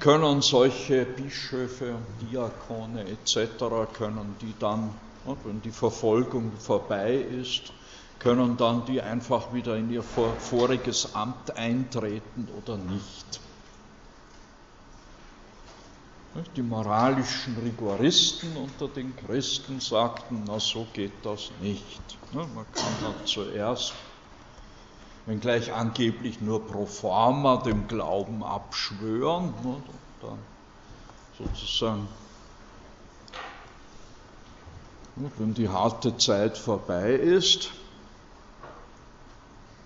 Können 0.00 0.42
solche 0.42 1.04
Bischöfe, 1.04 1.94
Diakone 2.20 3.04
etc., 3.04 3.64
können 3.92 4.34
die 4.40 4.54
dann 4.58 4.90
wenn 5.44 5.62
die 5.62 5.70
Verfolgung 5.70 6.52
vorbei 6.58 7.14
ist, 7.14 7.72
können 8.24 8.56
dann 8.56 8.86
die 8.86 9.02
einfach 9.02 9.52
wieder 9.52 9.76
in 9.76 9.90
ihr 9.90 10.02
voriges 10.02 11.14
Amt 11.14 11.58
eintreten 11.58 12.48
oder 12.56 12.78
nicht. 12.78 13.40
Die 16.56 16.62
moralischen 16.62 17.56
Rigoristen 17.58 18.56
unter 18.56 18.88
den 18.88 19.14
Christen 19.14 19.78
sagten, 19.78 20.44
na 20.46 20.58
so 20.58 20.86
geht 20.94 21.12
das 21.22 21.50
nicht. 21.60 22.00
Man 22.32 22.48
kann 22.72 22.92
dann 23.02 23.26
zuerst, 23.26 23.92
wenngleich 25.26 25.74
angeblich 25.74 26.40
nur 26.40 26.66
pro 26.66 26.86
forma 26.86 27.58
dem 27.58 27.86
Glauben 27.88 28.42
abschwören, 28.42 29.52
dann 30.22 30.38
sozusagen 31.38 32.08
wenn 35.38 35.54
die 35.54 35.68
harte 35.68 36.16
Zeit 36.16 36.58
vorbei 36.58 37.12
ist, 37.12 37.70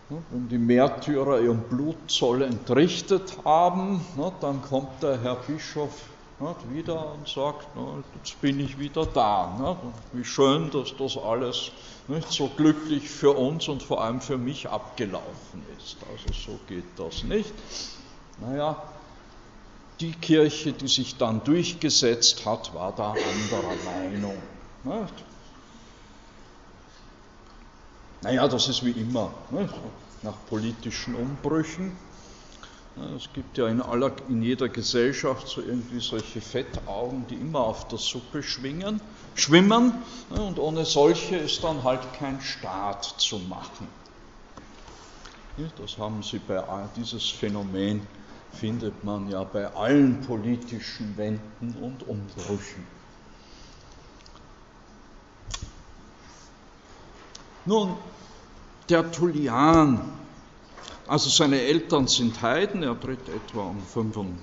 wenn 0.08 0.48
die 0.48 0.58
Märtyrer 0.58 1.40
ihren 1.40 1.62
Blutzoll 1.62 2.42
entrichtet 2.42 3.36
haben, 3.44 4.04
dann 4.40 4.62
kommt 4.62 5.02
der 5.02 5.20
Herr 5.20 5.36
Bischof 5.36 5.92
wieder 6.70 7.14
und 7.14 7.28
sagt, 7.28 7.66
jetzt 8.14 8.40
bin 8.40 8.60
ich 8.60 8.78
wieder 8.78 9.04
da. 9.06 9.76
Wie 10.12 10.24
schön, 10.24 10.70
dass 10.70 10.96
das 10.96 11.18
alles 11.18 11.72
so 12.30 12.48
glücklich 12.56 13.10
für 13.10 13.32
uns 13.32 13.68
und 13.68 13.82
vor 13.82 14.02
allem 14.02 14.20
für 14.20 14.38
mich 14.38 14.68
abgelaufen 14.68 15.62
ist. 15.76 15.96
Also 16.10 16.32
so 16.32 16.58
geht 16.68 16.84
das 16.96 17.24
nicht. 17.24 17.52
Naja, 18.40 18.80
die 20.00 20.12
Kirche, 20.12 20.72
die 20.72 20.88
sich 20.88 21.16
dann 21.16 21.42
durchgesetzt 21.44 22.46
hat, 22.46 22.72
war 22.72 22.94
da 22.96 23.10
anderer 23.10 23.74
Meinung. 23.84 24.38
Naja, 28.22 28.48
das 28.48 28.68
ist 28.68 28.84
wie 28.84 28.90
immer, 28.90 29.32
nicht? 29.50 29.72
nach 30.22 30.46
politischen 30.46 31.14
Umbrüchen. 31.14 31.96
Es 33.16 33.32
gibt 33.32 33.56
ja 33.58 33.68
in, 33.68 33.80
aller, 33.80 34.12
in 34.28 34.42
jeder 34.42 34.68
Gesellschaft 34.68 35.46
so 35.46 35.62
irgendwie 35.62 36.00
solche 36.00 36.40
Fettaugen, 36.40 37.28
die 37.28 37.36
immer 37.36 37.60
auf 37.60 37.86
der 37.86 37.98
Suppe 37.98 38.42
schwingen, 38.42 39.00
schwimmen 39.34 39.92
und 40.30 40.58
ohne 40.58 40.84
solche 40.84 41.36
ist 41.36 41.62
dann 41.62 41.84
halt 41.84 42.12
kein 42.14 42.40
Staat 42.40 43.04
zu 43.04 43.38
machen. 43.38 43.86
Das 45.76 45.98
haben 45.98 46.22
Sie 46.22 46.40
bei 46.40 46.62
dieses 46.96 47.30
Phänomen 47.30 48.06
findet 48.52 49.04
man 49.04 49.28
ja 49.28 49.44
bei 49.44 49.66
allen 49.74 50.20
politischen 50.22 51.16
Wenden 51.16 51.74
und 51.80 52.02
Umbrüchen. 52.02 52.97
Nun, 57.68 57.96
der 58.88 59.12
Tullian, 59.12 60.00
also 61.06 61.28
seine 61.28 61.60
Eltern 61.60 62.08
sind 62.08 62.40
Heiden, 62.40 62.82
er 62.82 62.98
tritt 62.98 63.28
etwa 63.28 63.60
um 63.60 63.82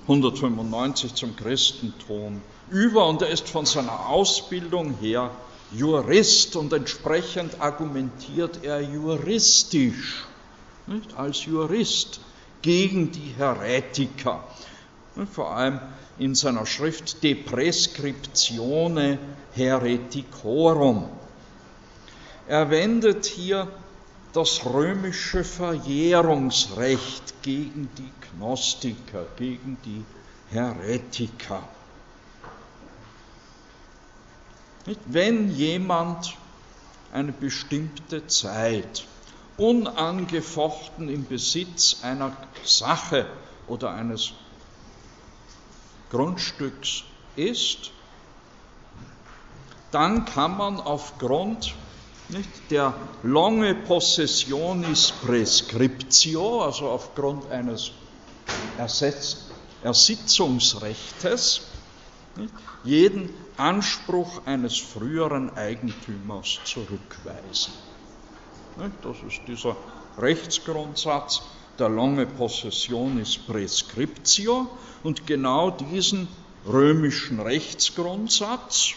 195 0.04 1.16
zum 1.16 1.36
Christentum 1.36 2.40
über 2.70 3.08
und 3.08 3.24
er 3.24 3.30
ist 3.30 3.50
von 3.50 3.66
seiner 3.66 4.10
Ausbildung 4.10 4.94
her 5.02 5.32
Jurist 5.72 6.56
und 6.56 6.72
entsprechend 6.72 7.60
argumentiert 7.60 8.60
er 8.64 8.82
juristisch, 8.82 10.26
nicht, 10.86 11.18
als 11.18 11.46
Jurist 11.46 12.20
gegen 12.62 13.12
die 13.12 13.34
Heretiker. 13.36 14.44
vor 15.32 15.50
allem 15.50 15.80
in 16.20 16.36
seiner 16.36 16.68
Schrift 16.68 17.24
De 17.24 17.34
Prescriptione 17.34 19.18
Hereticorum. 19.56 21.10
Er 22.48 22.70
wendet 22.70 23.26
hier 23.26 23.68
das 24.34 24.66
römische 24.66 25.44
Verjährungsrecht 25.44 27.42
gegen 27.42 27.90
die 27.96 28.12
Gnostiker, 28.38 29.26
gegen 29.38 29.82
die 29.82 30.06
Heretiker. 30.52 31.68
Wenn 35.06 35.50
jemand 35.56 36.38
eine 37.12 37.32
bestimmte 37.32 38.28
Zeit 38.28 39.08
unangefochten 39.58 41.10
im 41.10 41.26
Besitz 41.26 42.04
einer 42.04 42.36
Sache 42.64 43.26
oder 43.68 43.92
eines 43.92 44.34
Grundstücks 46.12 47.04
ist, 47.36 47.90
dann 49.92 50.26
kann 50.26 50.58
man 50.58 50.80
aufgrund 50.80 51.74
nicht, 52.30 52.72
der 52.72 52.94
longe 53.24 53.76
possessionis 53.76 55.12
prescriptio, 55.12 56.62
also 56.62 56.90
aufgrund 56.90 57.50
eines 57.52 57.92
Ersetz 58.78 59.46
Ersitzungsrechtes, 59.86 61.62
nicht, 62.38 62.54
jeden 62.84 63.30
Anspruch 63.56 64.46
eines 64.46 64.80
früheren 64.80 65.56
Eigentümers 65.56 66.60
zurückweisen. 66.66 67.72
Das 69.04 69.18
ist 69.28 69.42
dieser 69.48 69.78
Rechtsgrundsatz. 70.18 71.44
Der 71.78 71.90
longe 71.90 72.26
possessionis 72.26 73.38
prescriptio. 73.38 74.68
Und 75.04 75.28
genau 75.28 75.70
diesen 75.70 76.28
römischen 76.66 77.40
Rechtsgrundsatz, 77.40 78.96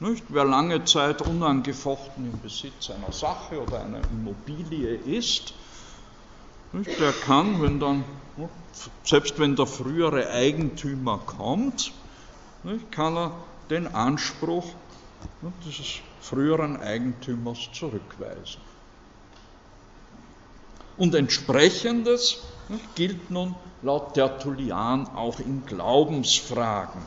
nicht? 0.00 0.24
wer 0.28 0.44
lange 0.44 0.84
Zeit 0.84 1.22
unangefochten 1.22 2.24
im 2.24 2.40
Besitz 2.40 2.90
einer 2.90 3.12
Sache 3.12 3.60
oder 3.60 3.84
einer 3.84 4.00
Immobilie 4.10 4.94
ist, 4.94 5.54
nicht? 6.72 6.98
der 7.00 7.12
kann, 7.12 7.62
wenn 7.62 7.80
dann, 7.80 8.04
selbst 9.04 9.38
wenn 9.38 9.56
der 9.56 9.66
frühere 9.66 10.30
Eigentümer 10.30 11.18
kommt, 11.18 11.92
nicht? 12.62 12.90
kann 12.90 13.16
er 13.16 13.32
den 13.70 13.94
Anspruch 13.94 14.66
dieses 15.64 16.00
früheren 16.20 16.80
Eigentümers 16.80 17.68
zurückweisen. 17.72 18.60
Und 20.96 21.14
entsprechendes 21.14 22.38
gilt 22.94 23.30
nun 23.30 23.54
laut 23.82 24.14
Tertullian 24.14 25.06
auch 25.08 25.40
in 25.40 25.66
Glaubensfragen. 25.66 27.02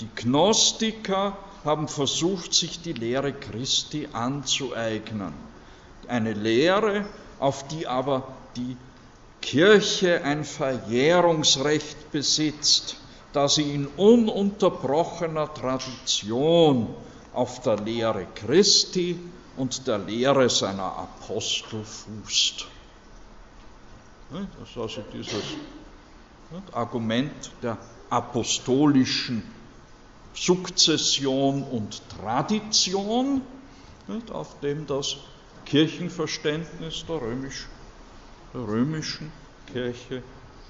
Die 0.00 0.08
Gnostiker 0.14 1.36
haben 1.64 1.88
versucht, 1.88 2.54
sich 2.54 2.82
die 2.82 2.92
Lehre 2.92 3.32
Christi 3.32 4.08
anzueignen. 4.12 5.32
Eine 6.08 6.32
Lehre, 6.32 7.06
auf 7.38 7.66
die 7.68 7.86
aber 7.86 8.28
die 8.56 8.76
Kirche 9.40 10.22
ein 10.24 10.44
Verjährungsrecht 10.44 12.10
besitzt, 12.12 12.96
da 13.32 13.48
sie 13.48 13.74
in 13.74 13.86
ununterbrochener 13.86 15.52
Tradition 15.52 16.88
auf 17.32 17.60
der 17.60 17.76
Lehre 17.78 18.26
Christi 18.34 19.18
und 19.56 19.86
der 19.86 19.98
Lehre 19.98 20.48
seiner 20.48 20.96
Apostel 20.96 21.84
fußt. 21.84 22.66
Das 24.30 24.68
ist 24.68 24.78
also 24.78 25.02
dieses 25.12 25.42
Argument 26.72 27.50
der 27.62 27.78
apostolischen 28.10 29.42
Sukzession 30.34 31.62
und 31.62 32.02
Tradition, 32.08 33.42
auf 34.30 34.60
dem 34.60 34.86
das 34.86 35.16
Kirchenverständnis 35.66 37.04
der, 37.06 37.20
römisch, 37.20 37.68
der 38.52 38.62
römischen 38.62 39.32
Kirche 39.72 40.22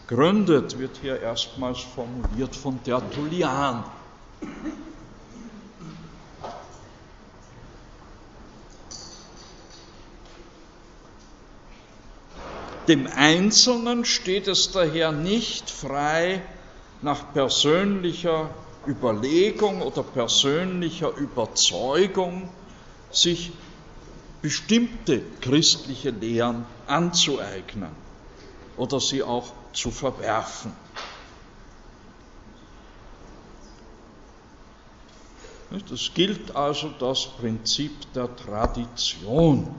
gründet, 0.06 0.78
wird 0.78 0.98
hier 1.00 1.20
erstmals 1.20 1.80
formuliert 1.80 2.54
von 2.54 2.82
Tertullian. 2.84 3.84
Dem 12.88 13.06
Einzelnen 13.06 14.04
steht 14.04 14.48
es 14.48 14.72
daher 14.72 15.12
nicht 15.12 15.70
frei, 15.70 16.42
nach 17.00 17.32
persönlicher 17.32 18.50
Überlegung 18.86 19.82
oder 19.82 20.02
persönlicher 20.02 21.14
Überzeugung 21.16 22.50
sich 23.10 23.52
bestimmte 24.40 25.22
christliche 25.40 26.10
Lehren 26.10 26.66
anzueignen 26.86 27.94
oder 28.76 29.00
sie 29.00 29.22
auch 29.22 29.72
zu 29.72 29.90
verwerfen. 29.90 30.72
Es 35.90 36.12
gilt 36.12 36.54
also 36.54 36.90
das 36.98 37.36
Prinzip 37.36 38.12
der 38.12 38.34
Tradition. 38.36 39.74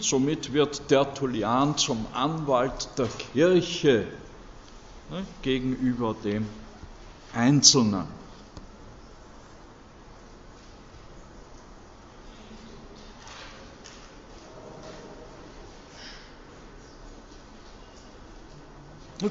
Somit 0.00 0.52
wird 0.52 0.88
Tertullian 0.88 1.78
zum 1.78 2.08
Anwalt 2.12 2.88
der 2.98 3.06
Kirche 3.06 4.08
ne, 5.10 5.26
gegenüber 5.42 6.14
dem 6.14 6.46
Einzelnen. 7.34 8.06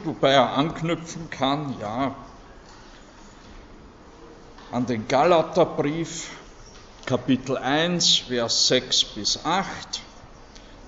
Wobei 0.03 0.31
er 0.31 0.53
anknüpfen 0.53 1.29
kann, 1.29 1.75
ja, 1.79 2.15
an 4.71 4.85
den 4.87 5.07
Galaterbrief, 5.07 6.31
Kapitel 7.05 7.57
1, 7.57 8.17
Vers 8.27 8.67
6 8.67 9.03
bis 9.13 9.45
8 9.45 10.01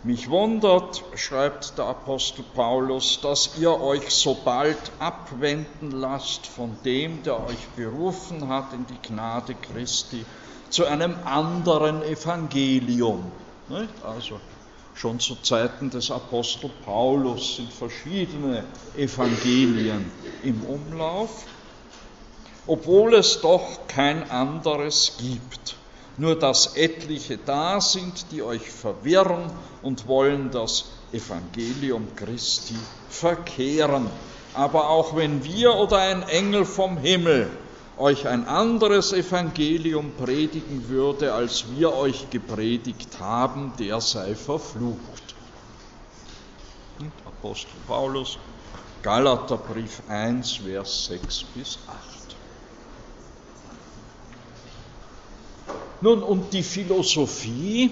mich 0.08 0.30
wundert, 0.30 1.04
schreibt 1.16 1.78
der 1.78 1.86
Apostel 1.86 2.42
Paulus, 2.56 3.20
dass 3.22 3.58
ihr 3.60 3.78
euch 3.82 4.10
so 4.10 4.38
bald 4.46 4.80
abwenden 5.00 5.92
lasst 5.92 6.48
von 6.48 6.78
dem, 6.86 7.24
der 7.24 7.46
euch 7.46 7.68
berufen 7.76 8.48
hat 8.48 8.72
in 8.72 8.86
die 8.88 9.02
Gnade 9.06 9.54
Christi, 9.54 10.26
zu 10.70 10.86
einem 10.86 11.14
anderen 11.26 12.02
Evangelium. 12.04 13.30
Also 14.02 14.40
schon 14.94 15.20
zu 15.20 15.36
Zeiten 15.36 15.90
des 15.90 16.10
Apostel 16.10 16.72
Paulus 16.86 17.58
sind 17.58 17.74
verschiedene 17.74 18.64
Evangelien 18.96 20.10
im 20.42 20.64
Umlauf, 20.64 21.46
obwohl 22.66 23.14
es 23.14 23.42
doch 23.42 23.88
kein 23.90 24.30
anderes 24.32 25.18
gibt 25.20 25.76
nur 26.18 26.38
dass 26.38 26.76
etliche 26.76 27.38
da 27.38 27.80
sind, 27.80 28.32
die 28.32 28.42
euch 28.42 28.70
verwirren 28.70 29.52
und 29.82 30.08
wollen 30.08 30.52
das 30.52 30.86
Evangelium 31.12 32.08
Christi 32.16 32.76
verkehren. 33.10 34.08
Aber 34.54 34.90
auch 34.90 35.16
wenn 35.16 35.44
wir 35.44 35.76
oder 35.76 36.00
ein 36.00 36.24
Engel 36.24 36.66
vom 36.66 36.98
Himmel 36.98 37.50
euch 37.98 38.28
ein 38.28 38.48
anderes 38.48 39.12
Evangelium 39.12 40.12
predigen 40.14 40.88
würde, 40.90 41.34
als 41.34 41.66
wir 41.76 41.94
euch 41.94 42.30
gepredigt 42.30 43.20
haben, 43.20 43.74
der 43.80 44.02
sei 44.02 44.36
verflucht. 44.36 45.36
Und 47.00 47.12
Apostel 47.26 47.72
Paulus, 47.88 48.38
Galaterbrief 49.02 50.02
1, 50.08 50.58
Vers 50.58 51.06
6 51.06 51.44
bis 51.56 51.80
8. 51.88 52.17
Nun, 56.02 56.22
und 56.22 56.54
die 56.54 56.64
Philosophie 56.64 57.92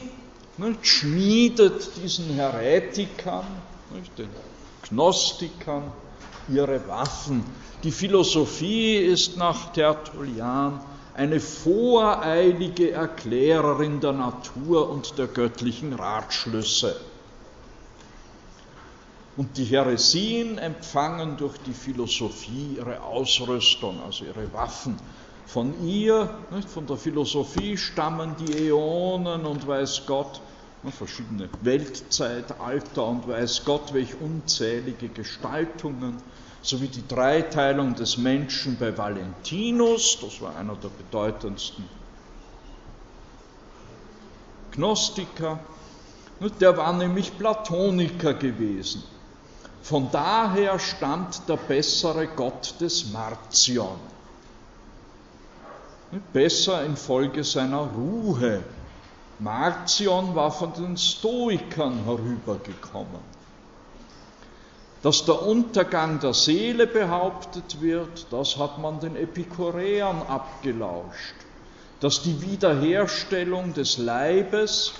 ne, 0.57 0.75
schmiedet 0.81 1.89
diesen 2.01 2.29
Heretikern, 2.29 3.45
ne, 3.91 4.01
den 4.17 4.29
Gnostikern, 4.89 5.91
ihre 6.47 6.87
Waffen. 6.87 7.43
Die 7.83 7.91
Philosophie 7.91 8.97
ist 8.97 9.37
nach 9.37 9.73
Tertullian 9.73 10.79
eine 11.15 11.39
voreilige 11.39 12.91
Erklärerin 12.91 13.99
der 14.01 14.11
Natur 14.11 14.89
und 14.89 15.17
der 15.17 15.27
göttlichen 15.27 15.93
Ratschlüsse. 15.93 16.99
Und 19.37 19.57
die 19.57 19.65
Heresien 19.65 20.57
empfangen 20.57 21.37
durch 21.37 21.57
die 21.57 21.73
Philosophie 21.73 22.75
ihre 22.77 23.01
Ausrüstung, 23.01 24.01
also 24.01 24.25
ihre 24.25 24.51
Waffen. 24.53 24.97
Von 25.45 25.87
ihr, 25.87 26.29
nicht, 26.51 26.69
von 26.69 26.87
der 26.87 26.97
Philosophie 26.97 27.77
stammen 27.77 28.35
die 28.39 28.67
Äonen 28.67 29.45
und 29.45 29.67
weiß 29.67 30.03
Gott, 30.05 30.41
verschiedene 30.91 31.49
Weltzeitalter 31.61 33.05
und 33.05 33.27
weiß 33.27 33.65
Gott, 33.65 33.93
welche 33.93 34.17
unzählige 34.17 35.09
Gestaltungen, 35.09 36.17
sowie 36.61 36.87
die 36.87 37.07
Dreiteilung 37.07 37.95
des 37.95 38.17
Menschen 38.17 38.77
bei 38.77 38.97
Valentinus, 38.97 40.19
das 40.21 40.41
war 40.41 40.55
einer 40.55 40.75
der 40.75 40.89
bedeutendsten 40.89 41.85
Gnostiker, 44.71 45.59
der 46.59 46.75
war 46.75 46.93
nämlich 46.93 47.37
Platoniker 47.37 48.33
gewesen. 48.33 49.03
Von 49.81 50.09
daher 50.11 50.79
stammt 50.79 51.47
der 51.47 51.57
bessere 51.57 52.27
Gott 52.27 52.75
des 52.81 53.11
Marcion. 53.11 53.99
Besser 56.33 56.85
infolge 56.85 57.43
seiner 57.43 57.89
Ruhe. 57.95 58.63
Marcion 59.39 60.35
war 60.35 60.51
von 60.51 60.73
den 60.73 60.97
Stoikern 60.97 62.05
herübergekommen. 62.05 63.21
Dass 65.01 65.25
der 65.25 65.45
Untergang 65.45 66.19
der 66.19 66.33
Seele 66.33 66.87
behauptet 66.87 67.81
wird, 67.81 68.27
das 68.31 68.57
hat 68.57 68.79
man 68.79 68.99
den 68.99 69.15
Epikureern 69.15 70.21
abgelauscht. 70.23 71.35
Dass 71.99 72.23
die 72.23 72.41
Wiederherstellung 72.41 73.73
des 73.73 73.97
Leibes 73.97 74.93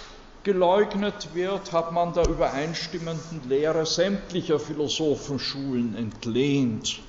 geleugnet 0.44 1.34
wird, 1.34 1.72
hat 1.72 1.92
man 1.92 2.14
der 2.14 2.28
übereinstimmenden 2.28 3.50
Lehre 3.50 3.86
sämtlicher 3.86 4.60
Philosophenschulen 4.60 5.96
entlehnt, 5.96 7.02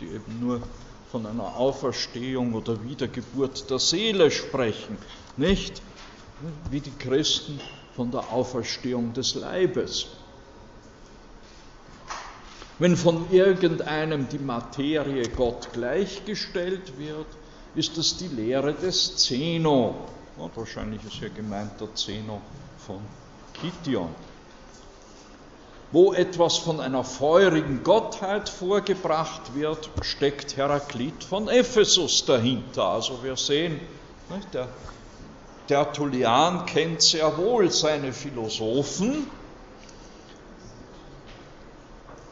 die 0.00 0.06
eben 0.06 0.38
nur 0.38 0.62
von 1.10 1.26
einer 1.26 1.56
Auferstehung 1.56 2.54
oder 2.54 2.82
Wiedergeburt 2.84 3.68
der 3.68 3.78
Seele 3.78 4.30
sprechen, 4.30 4.96
nicht 5.36 5.82
wie 6.70 6.80
die 6.80 6.92
Christen 6.92 7.60
von 7.96 8.10
der 8.10 8.32
Auferstehung 8.32 9.12
des 9.12 9.34
Leibes. 9.34 10.06
Wenn 12.78 12.96
von 12.96 13.30
irgendeinem 13.30 14.28
die 14.28 14.38
Materie 14.38 15.28
Gott 15.28 15.72
gleichgestellt 15.72 16.96
wird, 16.96 17.26
ist 17.74 17.98
es 17.98 18.16
die 18.16 18.28
Lehre 18.28 18.72
des 18.72 19.16
Zeno. 19.16 19.96
Und 20.38 20.56
wahrscheinlich 20.56 21.04
ist 21.04 21.14
hier 21.14 21.28
gemeint 21.30 21.78
der 21.80 21.94
Zeno 21.94 22.40
von 22.78 23.00
Kition. 23.52 24.14
Wo 25.92 26.12
etwas 26.12 26.58
von 26.58 26.78
einer 26.78 27.02
feurigen 27.02 27.82
Gottheit 27.82 28.48
vorgebracht 28.48 29.54
wird, 29.54 29.90
steckt 30.02 30.56
Heraklit 30.56 31.24
von 31.24 31.48
Ephesus 31.48 32.24
dahinter. 32.24 32.84
Also 32.84 33.24
wir 33.24 33.36
sehen, 33.36 33.80
der 34.52 34.68
Tertullian 35.66 36.64
kennt 36.66 37.02
sehr 37.02 37.36
wohl 37.38 37.72
seine 37.72 38.12
Philosophen. 38.12 39.26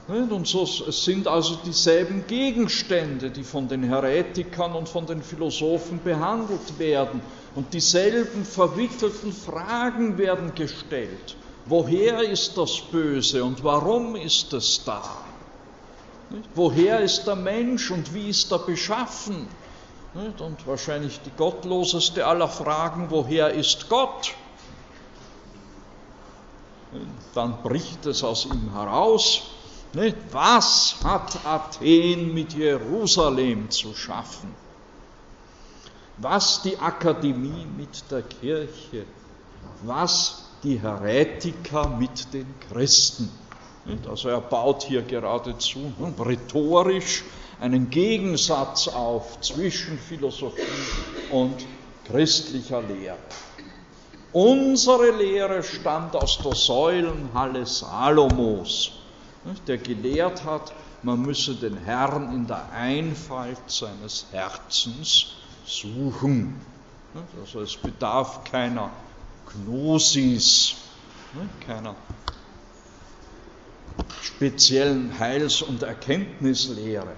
Und 0.07 0.47
so 0.47 0.65
sind 0.65 1.27
also 1.27 1.57
dieselben 1.67 2.27
Gegenstände, 2.27 3.31
die 3.31 3.45
von 3.45 3.69
den 3.69 3.83
Heretikern 3.83 4.73
und 4.73 4.89
von 4.89 5.07
den 5.07 5.23
Philosophen 5.23 6.01
behandelt 6.03 6.79
werden. 6.79 7.21
Und 7.55 7.75
dieselben 7.75 8.45
verwickelten 8.45 9.33
Fragen 9.33 10.17
werden 10.17 10.55
gestellt. 10.55 11.37
Woher 11.69 12.23
ist 12.23 12.57
das 12.57 12.81
Böse 12.81 13.45
und 13.45 13.63
warum 13.63 14.17
ist 14.17 14.53
es 14.53 14.83
da? 14.85 15.03
Woher 16.55 17.01
ist 17.01 17.27
der 17.27 17.37
Mensch 17.37 17.91
und 17.91 18.13
wie 18.15 18.29
ist 18.29 18.51
er 18.53 18.59
beschaffen? 18.59 19.49
Und 20.15 20.67
wahrscheinlich 20.67 21.21
die 21.21 21.31
gottloseste 21.37 22.27
aller 22.27 22.49
Fragen, 22.49 23.07
woher 23.11 23.51
ist 23.51 23.89
Gott? 23.89 24.35
Dann 27.35 27.63
bricht 27.63 28.07
es 28.07 28.25
aus 28.25 28.47
ihm 28.47 28.73
heraus. 28.73 29.43
Was 30.33 30.97
hat 31.05 31.39
Athen 31.45 32.35
mit 32.35 32.55
Jerusalem 32.55 33.71
zu 33.71 33.95
schaffen? 33.95 34.55
was 36.19 36.63
die 36.63 36.77
Akademie 36.79 37.67
mit 37.77 38.11
der 38.11 38.23
Kirche, 38.23 39.07
was 39.83 40.48
die 40.63 40.81
Heretiker 40.81 41.89
mit 41.89 42.33
den 42.33 42.47
Christen. 42.69 43.31
Also 44.09 44.29
er 44.29 44.41
baut 44.41 44.83
hier 44.83 45.03
geradezu 45.03 45.93
rhetorisch 46.19 47.25
einen 47.61 47.91
Gegensatz 47.91 48.89
auf 48.89 49.41
zwischen 49.41 49.99
Philosophie 49.99 50.63
und 51.31 51.67
christlicher 52.05 52.83
Lehre. 52.83 53.19
Unsere 54.33 55.11
Lehre 55.11 55.63
stammt 55.63 56.15
aus 56.15 56.41
der 56.43 56.55
Säulenhalle 56.55 57.65
Salomos, 57.65 58.93
der 59.67 59.79
gelehrt 59.79 60.45
hat, 60.45 60.73
man 61.03 61.23
müsse 61.23 61.55
den 61.55 61.77
Herrn 61.79 62.35
in 62.35 62.47
der 62.47 62.71
Einfalt 62.73 63.59
seines 63.69 64.27
Herzens 64.33 65.29
suchen. 65.65 66.61
Also 67.41 67.63
es 67.63 67.77
bedarf 67.77 68.45
keiner 68.45 68.91
Gnosis, 69.53 70.77
keiner 71.67 71.97
speziellen 74.23 75.19
Heils- 75.19 75.63
und 75.63 75.83
Erkenntnislehre. 75.83 77.15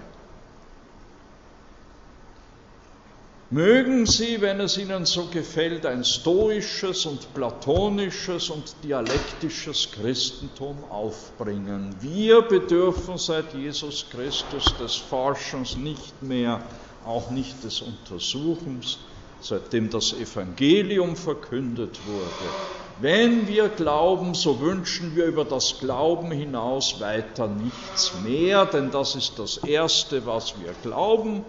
Mögen 3.51 4.05
Sie, 4.05 4.39
wenn 4.39 4.61
es 4.61 4.77
Ihnen 4.77 5.05
so 5.05 5.25
gefällt, 5.25 5.85
ein 5.85 6.05
stoisches 6.05 7.05
und 7.05 7.33
platonisches 7.33 8.49
und 8.49 8.75
dialektisches 8.81 9.91
Christentum 9.91 10.85
aufbringen. 10.89 11.93
Wir 11.99 12.43
bedürfen 12.43 13.17
seit 13.17 13.53
Jesus 13.53 14.05
Christus 14.09 14.73
des 14.79 14.95
Forschens 14.95 15.75
nicht 15.75 16.21
mehr 16.21 16.61
auch 17.05 17.29
nicht 17.29 17.61
des 17.65 17.81
Untersuchens, 17.81 18.99
seitdem 19.41 19.89
das 19.89 20.13
Evangelium 20.13 21.15
verkündet 21.15 21.99
wurde. 22.05 22.53
Wenn 22.99 23.47
wir 23.47 23.69
glauben, 23.69 24.35
so 24.35 24.59
wünschen 24.59 25.15
wir 25.15 25.25
über 25.25 25.43
das 25.43 25.79
Glauben 25.79 26.31
hinaus 26.31 26.99
weiter 26.99 27.47
nichts 27.47 28.13
mehr, 28.23 28.65
denn 28.65 28.91
das 28.91 29.15
ist 29.15 29.39
das 29.39 29.57
Erste, 29.57 30.25
was 30.25 30.53
wir 30.59 30.73
glauben. 30.83 31.43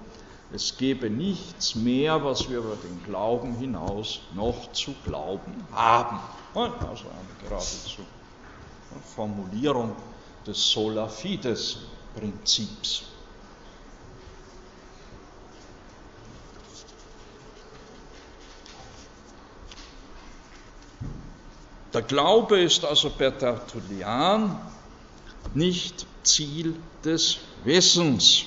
Es 0.55 0.77
gebe 0.77 1.11
nichts 1.11 1.75
mehr, 1.75 2.25
was 2.25 2.49
wir 2.49 2.59
über 2.59 2.77
den 2.77 3.03
Glauben 3.05 3.55
hinaus 3.57 4.21
noch 4.35 4.73
zu 4.73 4.95
glauben 5.05 5.55
haben. 5.73 6.19
Also 6.55 7.05
eine 7.05 7.49
geradezu 7.49 8.03
Formulierung 9.15 9.97
des 10.47 10.71
Sola 10.71 11.09
Fides 11.09 11.79
Prinzips. 12.15 13.12
Der 21.93 22.03
Glaube 22.03 22.61
ist 22.61 22.85
also 22.85 23.11
per 23.11 23.37
Tertullian 23.37 24.59
nicht 25.53 26.07
Ziel 26.23 26.83
des 27.05 27.39
Wissens. 27.65 28.45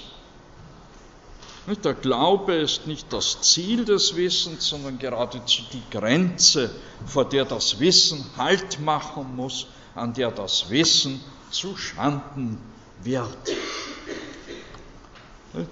Der 1.84 1.94
Glaube 1.94 2.56
ist 2.56 2.88
nicht 2.88 3.12
das 3.14 3.42
Ziel 3.42 3.86
des 3.86 4.16
Wissens, 4.16 4.68
sondern 4.68 4.98
geradezu 4.98 5.64
die 5.72 5.84
Grenze, 5.90 6.70
vor 7.06 7.26
der 7.26 7.46
das 7.46 7.80
Wissen 7.80 8.24
Halt 8.38 8.80
machen 8.80 9.36
muss, 9.36 9.68
an 9.94 10.14
der 10.14 10.32
das 10.32 10.70
Wissen 10.70 11.22
zu 11.52 11.76
Schanden 11.76 12.60
wird 13.04 13.56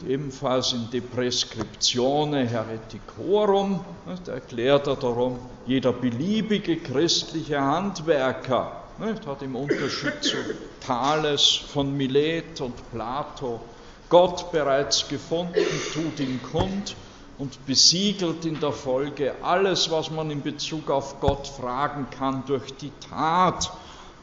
ebenfalls 0.08 0.74
in 0.74 0.90
De 0.92 1.02
Prescriptione 1.02 2.48
Hereticorum 2.48 3.84
erklärt 4.28 4.88
er 4.88 4.96
darum, 4.96 5.40
jeder 5.66 5.94
beliebige 5.94 6.78
christliche 6.78 7.60
Handwerker 7.60 8.84
hat 9.26 9.42
im 9.42 9.56
Unterschied 9.56 10.24
zu 10.24 10.38
Thales 10.80 11.60
von 11.72 11.96
Milet 11.98 12.62
und 12.62 12.92
Plato 12.92 13.62
Gott 14.10 14.52
bereits 14.52 15.08
gefunden, 15.08 15.60
tut 15.94 16.20
ihn 16.20 16.40
kund 16.44 16.96
und 17.40 17.66
besiegelt 17.66 18.46
in 18.46 18.60
der 18.60 18.72
Folge 18.72 19.34
alles, 19.42 19.90
was 19.90 20.12
man 20.12 20.30
in 20.30 20.44
Bezug 20.44 20.92
auf 20.92 21.20
Gott 21.20 21.48
fragen 21.48 22.08
kann, 22.12 22.44
durch 22.46 22.76
die 22.78 22.92
Tat. 23.10 23.72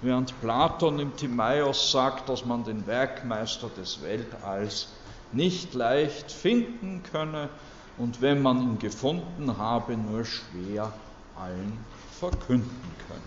Während 0.01 0.41
Platon 0.41 1.01
im 1.01 1.17
Timaeus 1.17 1.91
sagt, 1.91 2.29
dass 2.29 2.45
man 2.45 2.65
den 2.65 2.87
Werkmeister 2.87 3.69
des 3.69 4.01
Weltalls 4.01 4.89
nicht 5.33 5.75
leicht 5.75 6.33
finden 6.33 7.03
könne 7.03 7.51
und 7.97 8.21
wenn 8.21 8.43
man 8.43 8.63
ihn 8.63 8.79
gefunden 8.79 9.57
habe, 9.59 9.97
nur 9.97 10.25
schwer 10.25 10.93
allen 11.35 11.85
verkünden 12.09 12.97
könne. 13.07 13.23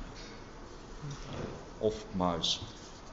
Oftmals 1.80 2.60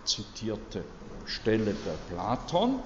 zitierte 0.04 0.84
Stelle 1.24 1.74
bei 1.74 1.96
Platon. 1.96 2.80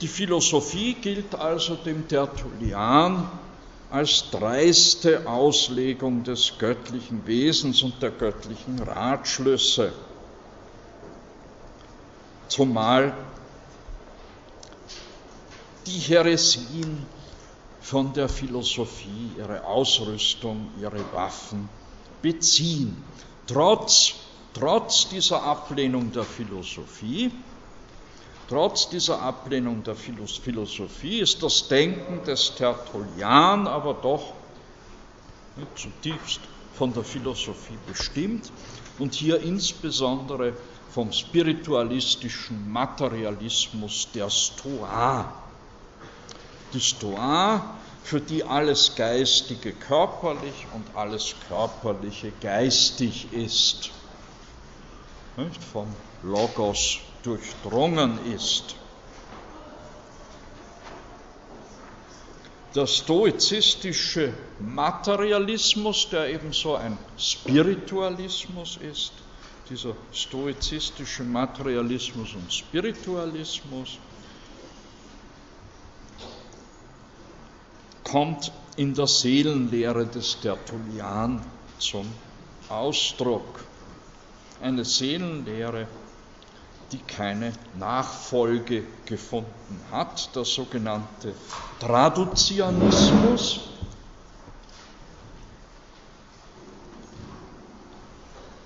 Die 0.00 0.08
Philosophie 0.08 0.94
gilt 0.94 1.34
also 1.34 1.76
dem 1.76 2.08
Tertullian 2.08 3.45
als 3.90 4.30
dreiste 4.30 5.28
Auslegung 5.28 6.24
des 6.24 6.58
göttlichen 6.58 7.26
Wesens 7.26 7.82
und 7.82 8.02
der 8.02 8.10
göttlichen 8.10 8.80
Ratschlüsse. 8.80 9.92
Zumal 12.48 13.14
die 15.86 15.98
Heresien 15.98 17.06
von 17.80 18.12
der 18.12 18.28
Philosophie 18.28 19.34
ihre 19.36 19.64
Ausrüstung, 19.64 20.72
ihre 20.76 21.12
Waffen 21.12 21.68
beziehen. 22.20 23.04
Trotz, 23.46 24.14
trotz 24.52 25.08
dieser 25.08 25.42
Ablehnung 25.44 26.10
der 26.10 26.24
Philosophie 26.24 27.30
Trotz 28.48 28.88
dieser 28.88 29.20
Ablehnung 29.22 29.82
der 29.82 29.96
Philosophie 29.96 31.18
ist 31.18 31.42
das 31.42 31.66
Denken 31.66 32.22
des 32.24 32.54
Tertullian 32.54 33.66
aber 33.66 33.94
doch 33.94 34.34
zutiefst 35.74 36.40
von 36.74 36.92
der 36.92 37.02
Philosophie 37.02 37.78
bestimmt 37.88 38.52
und 38.98 39.14
hier 39.14 39.40
insbesondere 39.40 40.52
vom 40.90 41.10
spiritualistischen 41.12 42.70
Materialismus 42.70 44.08
der 44.14 44.30
Stoa. 44.30 45.32
Die 46.72 46.80
Stoa, 46.80 47.76
für 48.04 48.20
die 48.20 48.44
alles 48.44 48.94
Geistige 48.94 49.72
körperlich 49.72 50.66
und 50.72 50.84
alles 50.94 51.34
Körperliche 51.48 52.32
geistig 52.40 53.32
ist. 53.32 53.90
Nicht? 55.36 55.62
Vom 55.64 55.88
Logos 56.22 57.00
durchdrungen 57.26 58.18
ist. 58.32 58.76
Der 62.74 62.86
stoizistische 62.86 64.32
Materialismus, 64.60 66.08
der 66.10 66.28
ebenso 66.28 66.76
ein 66.76 66.98
Spiritualismus 67.18 68.76
ist, 68.76 69.12
dieser 69.70 69.96
stoizistische 70.12 71.24
Materialismus 71.24 72.34
und 72.34 72.52
Spiritualismus, 72.52 73.98
kommt 78.04 78.52
in 78.76 78.94
der 78.94 79.06
Seelenlehre 79.06 80.06
des 80.06 80.38
Tertullian 80.40 81.44
zum 81.78 82.06
Ausdruck. 82.68 83.64
Eine 84.60 84.84
Seelenlehre, 84.84 85.88
die 86.92 86.98
keine 86.98 87.52
Nachfolge 87.78 88.84
gefunden 89.04 89.82
hat, 89.90 90.34
der 90.36 90.44
sogenannte 90.44 91.34
Traduzianismus. 91.80 93.60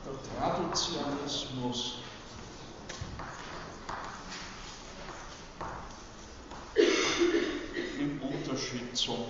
Der 0.05 0.13
Traduzianismus 0.39 1.95
im 7.99 8.21
Unterschied 8.23 8.97
zum 8.97 9.25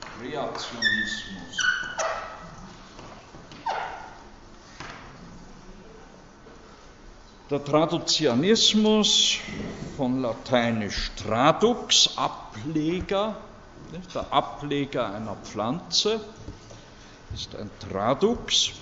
Kreationismus. 0.00 1.64
Der 7.54 7.64
Traduzianismus 7.64 9.38
von 9.96 10.22
lateinisch 10.22 11.12
tradux, 11.14 12.10
Ableger, 12.16 13.36
der 14.12 14.32
Ableger 14.32 15.14
einer 15.14 15.36
Pflanze, 15.36 16.20
ist 17.32 17.54
ein 17.54 17.70
Tradux. 17.78 18.72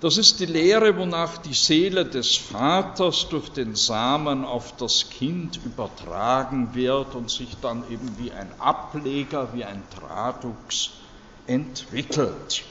Das 0.00 0.18
ist 0.18 0.38
die 0.40 0.44
Lehre, 0.44 0.98
wonach 0.98 1.38
die 1.38 1.54
Seele 1.54 2.04
des 2.04 2.36
Vaters 2.36 3.30
durch 3.30 3.48
den 3.48 3.74
Samen 3.74 4.44
auf 4.44 4.76
das 4.76 5.08
Kind 5.08 5.64
übertragen 5.64 6.74
wird 6.74 7.14
und 7.14 7.30
sich 7.30 7.56
dann 7.62 7.90
eben 7.90 8.18
wie 8.18 8.32
ein 8.32 8.50
Ableger, 8.60 9.54
wie 9.54 9.64
ein 9.64 9.82
Tradux 9.88 10.90
entwickelt. 11.46 12.64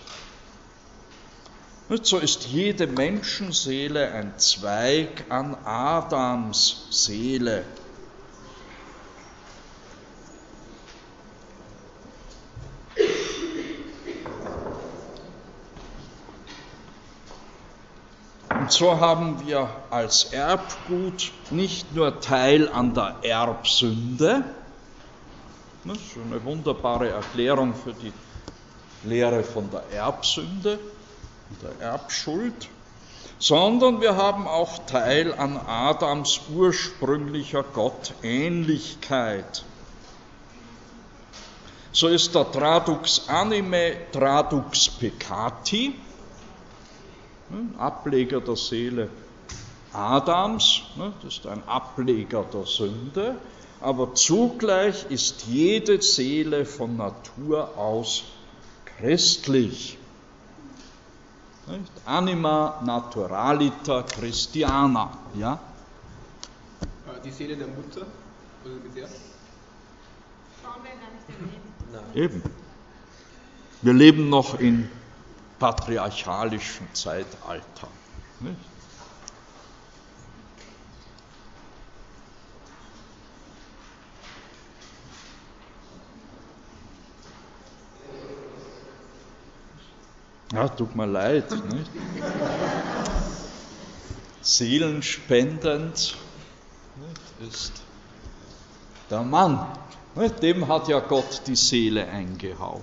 So 2.00 2.20
ist 2.20 2.46
jede 2.46 2.88
Menschenseele 2.88 4.14
ein 4.14 4.40
Zweig 4.40 5.26
an 5.28 5.56
Adams 5.66 6.88
Seele. 6.90 7.66
Und 18.58 18.72
so 18.72 18.98
haben 19.02 19.46
wir 19.46 19.70
als 19.90 20.32
Erbgut 20.32 21.34
nicht 21.50 21.94
nur 21.94 22.22
Teil 22.22 22.70
an 22.70 22.94
der 22.94 23.18
Erbsünde, 23.22 24.46
das 25.84 25.98
ist 25.98 26.18
eine 26.26 26.42
wunderbare 26.46 27.10
Erklärung 27.10 27.74
für 27.76 27.92
die 27.92 28.14
Lehre 29.04 29.44
von 29.44 29.70
der 29.70 29.84
Erbsünde, 29.92 30.80
der 31.62 31.86
Erbschuld, 31.86 32.70
sondern 33.40 34.02
wir 34.02 34.16
haben 34.16 34.48
auch 34.48 34.86
Teil 34.86 35.34
an 35.34 35.58
Adams 35.58 36.42
ursprünglicher 36.54 37.64
Gottähnlichkeit. 37.64 39.64
So 41.94 42.08
ist 42.08 42.36
der 42.36 42.52
Tradux 42.52 43.28
anime 43.28 43.96
Tradux 44.12 44.90
peccati, 44.90 45.96
Ableger 47.78 48.40
der 48.40 48.56
Seele 48.56 49.10
Adams, 49.94 50.84
das 51.22 51.34
ist 51.34 51.48
ein 51.48 51.68
Ableger 51.68 52.46
der 52.54 52.66
Sünde, 52.66 53.36
aber 53.82 54.14
zugleich 54.14 55.06
ist 55.10 55.48
jede 55.48 56.02
Seele 56.02 56.66
von 56.66 56.96
Natur 56.96 57.78
aus 57.78 58.24
christlich. 58.86 59.98
Nicht? 61.68 61.92
Anima 62.06 62.82
naturalita 62.84 64.04
Christiana. 64.04 65.12
Ja? 65.36 65.54
Äh, 65.54 67.22
die 67.24 67.32
Seele 67.32 67.56
der 67.56 67.68
Mutter, 67.68 68.06
oder 68.66 68.74
mit 68.76 68.96
der? 68.96 69.08
Eben. 72.14 72.42
Wir 73.82 73.94
leben 73.94 74.30
noch 74.30 74.60
in 74.60 74.90
patriarchalischen 75.60 76.88
Zeitalter. 76.94 77.88
Nicht? 78.40 78.71
Ja, 90.54 90.68
tut 90.68 90.96
mir 90.96 91.06
leid. 91.06 91.50
Nicht? 91.72 91.92
Seelenspendend 94.42 96.18
ist 97.40 97.72
der 99.10 99.22
Mann. 99.22 99.66
Dem 100.42 100.68
hat 100.68 100.90
ja 100.90 101.00
Gott 101.00 101.44
die 101.48 101.56
Seele 101.56 102.06
eingehaucht. 102.06 102.82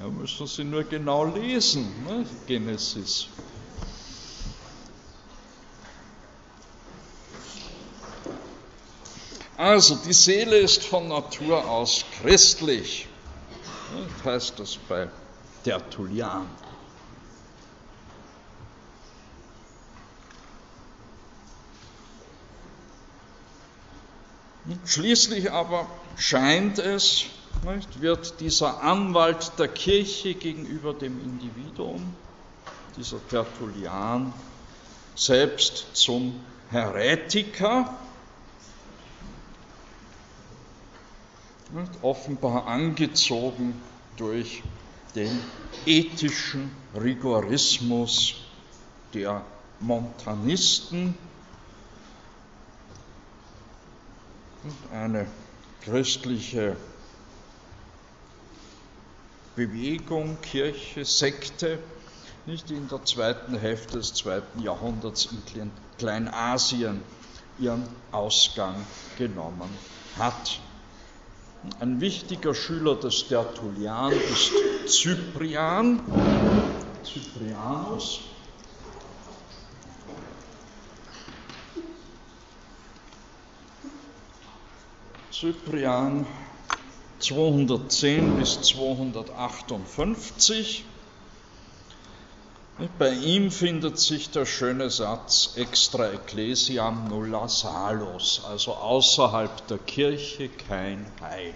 Ja, 0.00 0.08
müssen 0.08 0.46
Sie 0.46 0.62
nur 0.62 0.84
genau 0.84 1.24
lesen, 1.24 2.04
ne? 2.06 2.24
Genesis 2.46 3.26
Also, 9.60 9.94
die 9.94 10.14
Seele 10.14 10.56
ist 10.56 10.84
von 10.84 11.08
Natur 11.08 11.68
aus 11.68 12.06
christlich. 12.22 13.06
Das 13.92 14.24
heißt 14.24 14.58
das 14.58 14.78
bei 14.88 15.06
Tertullian. 15.64 16.48
Schließlich 24.86 25.52
aber 25.52 25.86
scheint 26.16 26.78
es, 26.78 27.26
nicht, 27.62 28.00
wird 28.00 28.40
dieser 28.40 28.82
Anwalt 28.82 29.52
der 29.58 29.68
Kirche 29.68 30.32
gegenüber 30.32 30.94
dem 30.94 31.22
Individuum, 31.22 32.14
dieser 32.96 33.18
Tertullian, 33.28 34.32
selbst 35.14 35.84
zum 35.92 36.40
Heretiker, 36.70 37.94
offenbar 42.02 42.66
angezogen 42.66 43.74
durch 44.16 44.62
den 45.14 45.38
ethischen 45.86 46.70
Rigorismus 46.94 48.36
der 49.14 49.44
Montanisten. 49.80 51.14
Eine 54.92 55.26
christliche 55.82 56.76
Bewegung, 59.56 60.36
Kirche, 60.42 61.04
Sekte, 61.04 61.78
nicht 62.46 62.70
in 62.70 62.88
der 62.88 63.04
zweiten 63.04 63.58
Hälfte 63.58 63.98
des 63.98 64.14
zweiten 64.14 64.60
Jahrhunderts 64.60 65.28
in 65.54 65.70
Kleinasien 65.98 67.02
ihren 67.58 67.84
Ausgang 68.10 68.86
genommen 69.18 69.70
hat. 70.18 70.60
Ein 71.78 72.00
wichtiger 72.00 72.54
Schüler 72.54 72.96
des 72.96 73.28
Tertullian 73.28 74.12
ist 74.12 74.50
Cyprian, 74.86 76.00
Cyprianus. 77.04 78.20
Cyprian 85.30 86.26
210 87.18 88.36
bis 88.36 88.62
258. 88.62 90.86
Bei 92.98 93.12
ihm 93.12 93.50
findet 93.50 93.98
sich 93.98 94.30
der 94.30 94.46
schöne 94.46 94.88
Satz 94.88 95.52
extra 95.56 96.12
ecclesiam 96.12 97.08
nulla 97.08 97.46
salus, 97.46 98.42
also 98.46 98.74
außerhalb 98.74 99.66
der 99.66 99.76
Kirche 99.76 100.48
kein 100.48 101.04
Heil. 101.20 101.54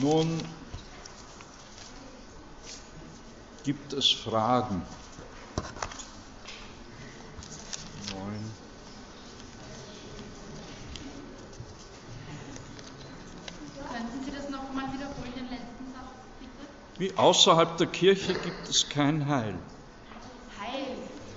Nun 0.00 0.40
gibt 3.62 3.92
es 3.92 4.10
Fragen. 4.10 4.82
Wie 16.96 17.12
außerhalb 17.16 17.76
der 17.76 17.88
Kirche 17.88 18.34
gibt 18.34 18.68
es 18.68 18.88
kein 18.88 19.28
Heil. 19.28 19.56
Heil. 20.60 20.96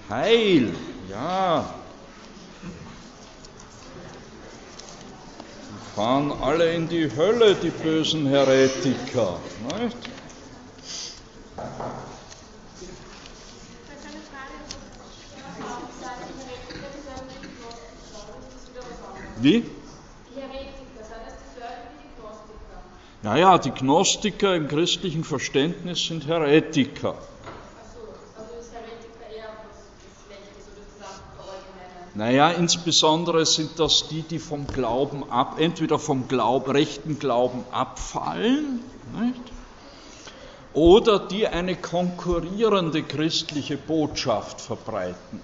Heil, 0.09 0.75
ja. 1.09 1.73
Die 5.71 5.95
fahren 5.95 6.31
alle 6.43 6.73
in 6.73 6.87
die 6.87 7.09
Hölle, 7.15 7.55
die 7.55 7.71
bösen 7.71 8.27
Heretiker. 8.27 9.39
Nicht? 9.79 9.97
Wie? 19.39 19.65
Naja, 23.27 23.57
die 23.57 23.71
Gnostiker 23.71 24.55
im 24.55 24.69
christlichen 24.69 25.25
Verständnis 25.25 26.07
sind 26.07 26.27
Heretiker. 26.27 27.15
Naja, 32.13 32.51
insbesondere 32.51 33.45
sind 33.45 33.79
das 33.79 34.07
die, 34.07 34.21
die 34.21 34.39
vom 34.39 34.65
Glauben 34.65 35.29
ab, 35.29 35.57
entweder 35.59 35.99
vom 35.99 36.29
Glaub, 36.29 36.73
rechten 36.73 37.19
Glauben 37.19 37.65
abfallen, 37.69 38.79
nicht? 39.19 39.41
oder 40.73 41.19
die 41.19 41.49
eine 41.49 41.75
konkurrierende 41.75 43.03
christliche 43.03 43.75
Botschaft 43.75 44.61
verbreiten. 44.61 45.41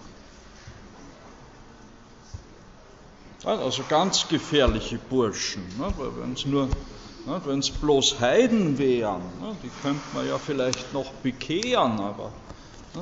Also 3.44 3.84
ganz 3.90 4.26
gefährliche 4.30 4.98
Burschen, 4.98 5.64
ne? 5.78 5.94
weil 5.98 6.22
wenn 6.22 6.32
es 6.32 6.46
nur 6.46 6.70
wenn 7.26 7.60
es 7.60 7.70
bloß 7.70 8.20
Heiden 8.20 8.78
wären, 8.78 9.22
die 9.64 9.70
könnte 9.82 10.02
man 10.14 10.28
ja 10.28 10.38
vielleicht 10.38 10.94
noch 10.94 11.12
bekehren, 11.24 12.00
aber 12.00 12.32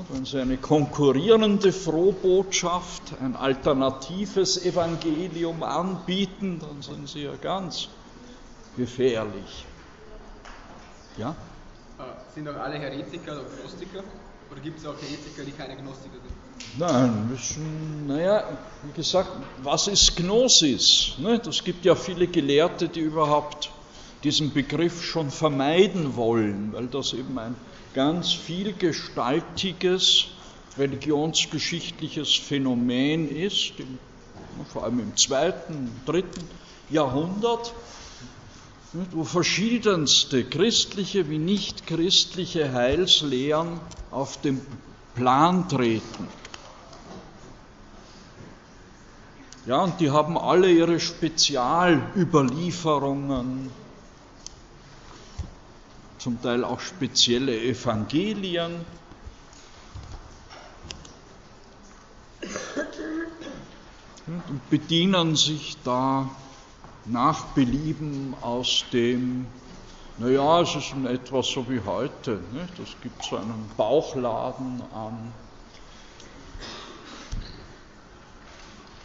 wenn 0.09 0.25
sie 0.25 0.39
eine 0.39 0.57
konkurrierende 0.57 1.73
Frohbotschaft, 1.73 3.01
ein 3.21 3.35
alternatives 3.35 4.63
Evangelium 4.63 5.63
anbieten, 5.63 6.59
dann 6.59 6.81
sind 6.81 7.09
sie 7.09 7.23
ja 7.23 7.35
ganz 7.41 7.89
gefährlich. 8.77 9.65
Ja? 11.17 11.35
Äh, 11.99 12.03
sind 12.33 12.47
auch 12.47 12.55
alle 12.55 12.79
Heretiker 12.79 13.33
oder 13.33 13.43
Gnostiker? 13.61 14.03
Oder 14.49 14.61
gibt 14.61 14.79
es 14.79 14.85
auch 14.85 14.95
Heretiker, 14.95 15.43
die 15.45 15.51
keine 15.51 15.75
Gnostiker 15.75 16.15
sind? 16.15 16.79
Nein, 16.79 17.27
müssen, 17.29 18.07
naja, 18.07 18.43
wie 18.83 18.93
gesagt, 18.93 19.29
was 19.61 19.87
ist 19.87 20.15
Gnosis? 20.15 21.17
Es 21.49 21.63
gibt 21.63 21.83
ja 21.83 21.95
viele 21.95 22.27
Gelehrte, 22.27 22.87
die 22.87 23.01
überhaupt 23.01 23.71
diesen 24.23 24.53
Begriff 24.53 25.03
schon 25.03 25.31
vermeiden 25.31 26.15
wollen, 26.15 26.73
weil 26.73 26.85
das 26.87 27.13
eben 27.13 27.37
ein 27.39 27.55
ganz 27.93 28.31
vielgestaltiges 28.31 30.27
religionsgeschichtliches 30.77 32.35
Phänomen 32.35 33.29
ist, 33.29 33.73
im, 33.79 33.97
vor 34.71 34.83
allem 34.83 34.99
im 34.99 35.17
zweiten, 35.17 35.89
dritten 36.05 36.47
Jahrhundert, 36.89 37.73
wo 39.11 39.23
verschiedenste 39.23 40.43
christliche 40.43 41.29
wie 41.29 41.39
nicht 41.39 41.87
christliche 41.87 42.73
Heilslehren 42.73 43.79
auf 44.11 44.39
den 44.41 44.59
Plan 45.15 45.69
treten. 45.69 46.27
Ja, 49.65 49.83
und 49.83 49.99
die 49.99 50.09
haben 50.09 50.37
alle 50.37 50.71
ihre 50.71 50.99
Spezialüberlieferungen, 50.99 53.69
zum 56.21 56.39
Teil 56.39 56.63
auch 56.63 56.79
spezielle 56.79 57.59
Evangelien. 57.59 58.85
Und 64.27 64.69
bedienen 64.69 65.35
sich 65.35 65.77
da 65.83 66.29
nach 67.05 67.45
Belieben 67.55 68.35
aus 68.41 68.85
dem, 68.93 69.47
naja, 70.19 70.61
es 70.61 70.75
ist 70.75 70.93
etwas 71.05 71.47
so 71.47 71.67
wie 71.67 71.81
heute. 71.83 72.39
Es 72.81 72.95
gibt 73.01 73.23
so 73.23 73.37
einen 73.37 73.71
Bauchladen 73.75 74.83
an 74.93 75.33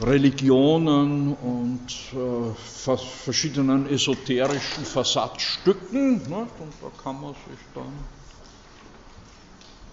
Religionen 0.01 1.33
und 1.35 1.89
äh, 2.13 2.97
verschiedenen 2.97 3.89
esoterischen 3.89 4.85
Versatzstücken. 4.85 6.29
Ne? 6.29 6.47
Und 6.59 6.73
da 6.83 7.03
kann 7.03 7.21
man 7.21 7.33
sich 7.33 7.59
dann 7.75 7.93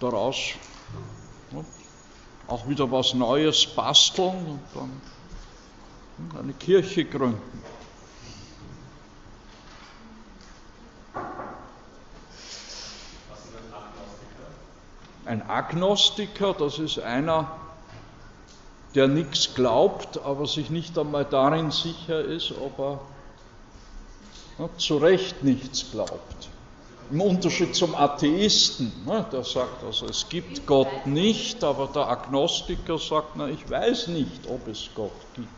daraus 0.00 0.36
ne, 1.52 1.64
auch 2.46 2.68
wieder 2.68 2.90
was 2.90 3.14
Neues 3.14 3.66
basteln 3.66 4.46
und 4.46 4.60
dann 4.74 5.00
ne, 6.18 6.40
eine 6.40 6.52
Kirche 6.52 7.06
gründen. 7.06 7.40
Ein 15.24 15.48
Agnostiker, 15.48 16.52
das 16.52 16.78
ist 16.78 16.98
einer, 16.98 17.63
der 18.94 19.08
nichts 19.08 19.54
glaubt, 19.54 20.18
aber 20.24 20.46
sich 20.46 20.70
nicht 20.70 20.96
einmal 20.98 21.24
darin 21.24 21.70
sicher 21.70 22.20
ist, 22.20 22.52
ob 22.52 22.78
er 22.78 23.00
ja, 24.58 24.68
zu 24.78 24.98
Recht 24.98 25.42
nichts 25.42 25.90
glaubt. 25.90 26.48
Im 27.10 27.20
Unterschied 27.20 27.74
zum 27.74 27.94
Atheisten, 27.94 28.92
ne, 29.04 29.26
der 29.30 29.44
sagt 29.44 29.82
also, 29.84 30.06
es 30.06 30.28
gibt 30.28 30.66
Gott 30.66 31.06
nicht, 31.06 31.62
aber 31.62 31.88
der 31.88 32.08
Agnostiker 32.08 32.98
sagt, 32.98 33.36
na, 33.36 33.48
ich 33.48 33.68
weiß 33.68 34.08
nicht, 34.08 34.48
ob 34.48 34.66
es 34.68 34.88
Gott 34.94 35.12
gibt. 35.34 35.50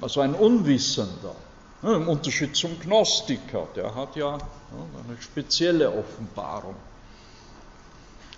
Also 0.00 0.20
ein 0.20 0.34
Unwissender, 0.34 1.34
ne, 1.82 1.94
im 1.94 2.08
Unterschied 2.08 2.56
zum 2.56 2.78
Gnostiker, 2.80 3.66
der 3.74 3.94
hat 3.94 4.16
ja 4.16 4.34
eine 4.34 5.20
spezielle 5.20 5.90
Offenbarung 5.90 6.76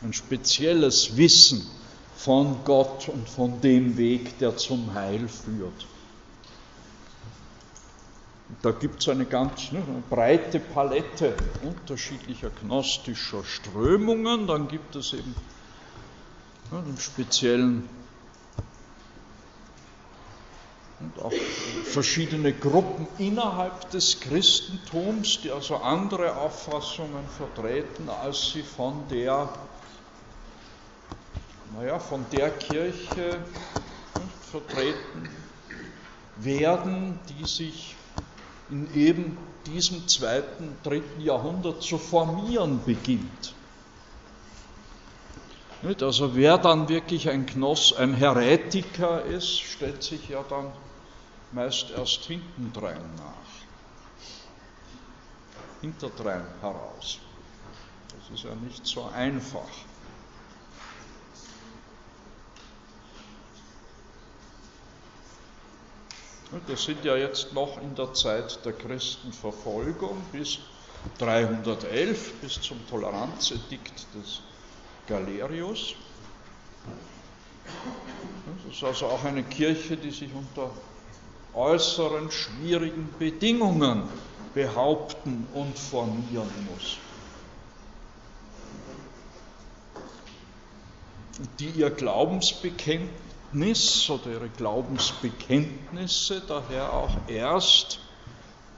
ein 0.02 0.12
spezielles 0.12 1.16
Wissen 1.16 1.66
von 2.16 2.64
Gott 2.64 3.08
und 3.08 3.28
von 3.28 3.60
dem 3.60 3.96
Weg, 3.96 4.38
der 4.38 4.56
zum 4.56 4.94
Heil 4.94 5.28
führt. 5.28 5.86
Da 8.62 8.70
gibt 8.70 9.00
es 9.00 9.08
eine 9.08 9.24
ganz 9.24 9.72
ne, 9.72 9.82
eine 9.88 10.02
breite 10.08 10.60
Palette 10.60 11.34
unterschiedlicher 11.62 12.50
gnostischer 12.50 13.42
Strömungen. 13.44 14.46
Dann 14.46 14.68
gibt 14.68 14.94
es 14.94 15.12
eben 15.14 15.34
ne, 16.70 16.84
speziellen 16.98 17.88
und 21.00 21.22
auch 21.22 21.32
verschiedene 21.84 22.52
Gruppen 22.52 23.08
innerhalb 23.18 23.90
des 23.90 24.20
Christentums, 24.20 25.40
die 25.42 25.50
also 25.50 25.76
andere 25.76 26.36
Auffassungen 26.36 27.26
vertreten, 27.36 28.08
als 28.08 28.52
sie 28.52 28.62
von 28.62 29.08
der, 29.10 29.48
naja, 31.74 31.98
von 31.98 32.24
der 32.32 32.50
Kirche 32.50 33.38
vertreten 34.50 35.28
werden, 36.36 37.18
die 37.28 37.46
sich 37.46 37.96
in 38.70 38.92
eben 38.94 39.36
diesem 39.66 40.08
zweiten, 40.08 40.76
dritten 40.82 41.20
Jahrhundert 41.20 41.82
zu 41.82 41.98
formieren 41.98 42.82
beginnt. 42.84 43.54
Also 46.00 46.36
wer 46.36 46.58
dann 46.58 46.88
wirklich 46.88 47.28
ein 47.28 47.44
Gnoss, 47.44 47.92
ein 47.92 48.14
Heretiker 48.14 49.24
ist, 49.24 49.60
stellt 49.60 50.02
sich 50.02 50.28
ja 50.28 50.44
dann 50.48 50.72
meist 51.50 51.90
erst 51.90 52.24
hintendrein 52.24 53.02
nach. 53.16 53.32
Hinterdrein 55.80 56.44
heraus. 56.60 57.18
Das 58.08 58.38
ist 58.38 58.44
ja 58.44 58.54
nicht 58.54 58.86
so 58.86 59.04
einfach. 59.12 59.68
Wir 66.66 66.76
sind 66.76 67.02
ja 67.02 67.16
jetzt 67.16 67.54
noch 67.54 67.80
in 67.80 67.94
der 67.94 68.12
Zeit 68.12 68.62
der 68.66 68.74
Christenverfolgung 68.74 70.22
bis 70.32 70.58
311, 71.18 72.34
bis 72.42 72.60
zum 72.60 72.86
Toleranzedikt 72.88 74.06
des 74.14 74.42
Galerius. 75.06 75.94
Das 78.64 78.74
ist 78.74 78.84
also 78.84 79.06
auch 79.06 79.24
eine 79.24 79.42
Kirche, 79.44 79.96
die 79.96 80.10
sich 80.10 80.28
unter 80.34 80.70
äußeren 81.54 82.30
schwierigen 82.30 83.08
Bedingungen 83.18 84.02
behaupten 84.54 85.46
und 85.54 85.78
formieren 85.78 86.50
muss. 86.70 86.98
Die 91.58 91.70
ihr 91.70 91.88
Glaubensbekenntnis 91.88 93.31
oder 93.54 94.30
ihre 94.30 94.48
Glaubensbekenntnisse 94.48 96.42
daher 96.48 96.92
auch 96.92 97.28
erst 97.28 98.00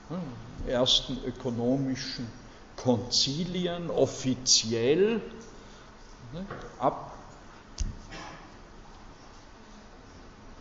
im 0.09 0.67
ersten 0.67 1.17
ökonomischen 1.25 2.27
Konzilien 2.75 3.89
offiziell 3.89 5.21
ab 6.77 7.13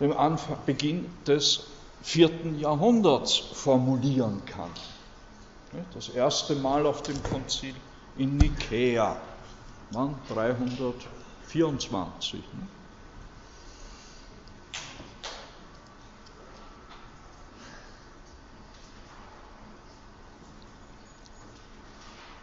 dem 0.00 0.16
Anfang, 0.16 0.58
Beginn 0.64 1.10
des 1.26 1.64
vierten 2.02 2.58
Jahrhunderts 2.58 3.36
formulieren 3.36 4.42
kann. 4.46 4.70
Das 5.92 6.08
erste 6.08 6.54
Mal 6.54 6.86
auf 6.86 7.02
dem 7.02 7.20
Konzil 7.24 7.74
in 8.16 8.36
Nikäa, 8.36 9.16
324. 9.90 12.44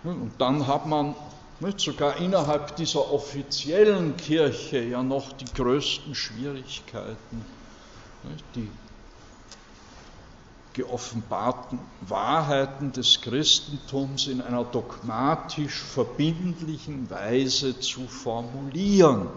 Und 0.04 0.34
dann 0.40 0.68
hat 0.68 0.88
man 0.88 1.16
sogar 1.78 2.18
innerhalb 2.18 2.76
dieser 2.76 3.12
offiziellen 3.12 4.18
Kirche 4.18 4.82
ja 4.84 5.04
noch 5.04 5.32
die 5.34 5.46
größten 5.46 6.16
Schwierigkeiten, 6.16 7.46
die 8.56 8.70
geoffenbarten 10.74 11.80
Wahrheiten 12.02 12.94
des 12.94 13.22
Christentums 13.22 14.28
in 14.28 14.42
einer 14.42 14.64
dogmatisch 14.64 15.84
verbindlichen 15.84 17.10
Weise 17.10 17.80
zu 17.80 18.08
formulieren. 18.08 19.28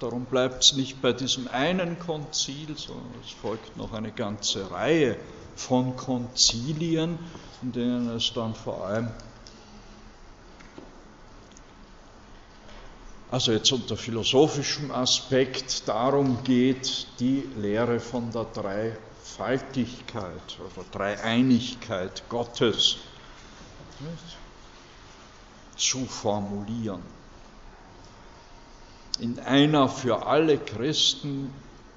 Darum 0.00 0.24
bleibt 0.24 0.64
es 0.64 0.72
nicht 0.74 1.00
bei 1.02 1.12
diesem 1.12 1.48
einen 1.48 1.98
Konzil, 1.98 2.76
sondern 2.76 3.12
es 3.22 3.30
folgt 3.30 3.76
noch 3.76 3.92
eine 3.92 4.10
ganze 4.10 4.70
Reihe 4.70 5.16
von 5.54 5.96
Konzilien, 5.96 7.18
in 7.62 7.72
denen 7.72 8.08
es 8.10 8.32
dann 8.34 8.54
vor 8.54 8.86
allem, 8.86 9.10
also 13.30 13.52
jetzt 13.52 13.72
unter 13.72 13.96
philosophischem 13.96 14.90
Aspekt, 14.90 15.88
darum 15.88 16.42
geht, 16.44 17.06
die 17.18 17.42
Lehre 17.56 18.00
von 18.00 18.30
der 18.30 18.44
drei 18.44 18.96
Dreifaltigkeit 19.36 20.58
oder 20.60 20.84
Dreieinigkeit 20.90 22.22
Gottes 22.28 22.96
zu 25.76 26.06
formulieren. 26.06 27.02
In 29.18 29.38
einer 29.38 29.88
für 29.88 30.26
alle 30.26 30.58
Christen 30.58 31.50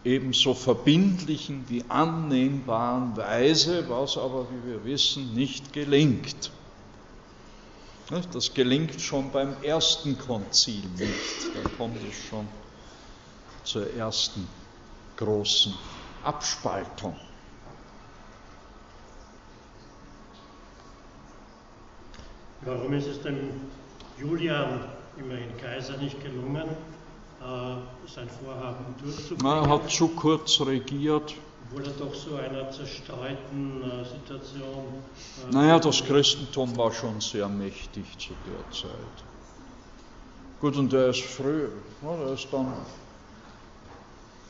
ebenso 0.04 0.54
verbindlichen 0.54 1.66
wie 1.70 1.84
annehmbaren 1.88 3.16
Weise, 3.18 3.86
was 3.90 4.18
aber, 4.18 4.48
wie 4.50 4.72
wir 4.72 4.86
wissen, 4.86 5.34
nicht 5.34 5.74
gelingt. 5.74 6.52
Das 8.10 8.54
gelingt 8.56 9.00
schon 9.00 9.32
beim 9.32 9.62
ersten 9.62 10.18
Konzil 10.18 10.84
nicht. 10.98 11.54
Da 11.54 11.70
kommt 11.78 11.98
es 11.98 12.16
schon 12.28 12.48
zur 13.64 13.94
ersten 13.94 14.48
großen 15.16 15.76
Abspaltung. 16.24 17.16
Warum 22.62 22.94
ist 22.94 23.08
es 23.08 23.22
dem 23.22 23.52
Julian, 24.20 24.90
immerhin 25.18 25.56
Kaiser, 25.58 25.96
nicht 25.98 26.22
gelungen, 26.24 26.68
äh, 27.42 28.08
sein 28.08 28.28
Vorhaben 28.44 28.96
durchzubringen? 29.02 29.46
Er 29.46 29.70
hat 29.70 29.90
zu 29.92 30.08
kurz 30.10 30.60
regiert. 30.62 31.36
Er 31.76 31.84
doch 32.00 32.16
so 32.16 32.36
einer 32.36 32.72
zerstreuten 32.72 33.84
äh, 33.84 34.04
Situation. 34.04 35.04
Äh, 35.50 35.54
naja, 35.54 35.80
das 35.80 36.04
Christentum 36.04 36.76
war 36.76 36.92
schon 36.92 37.22
sehr 37.22 37.48
mächtig 37.48 38.18
zu 38.18 38.34
der 38.46 38.72
Zeit. 38.72 38.92
Gut, 40.60 40.76
und 40.78 40.92
er 40.94 41.10
ist 41.10 41.22
früh, 41.22 41.68
er 42.02 42.34
ist 42.34 42.48
dann 42.52 42.74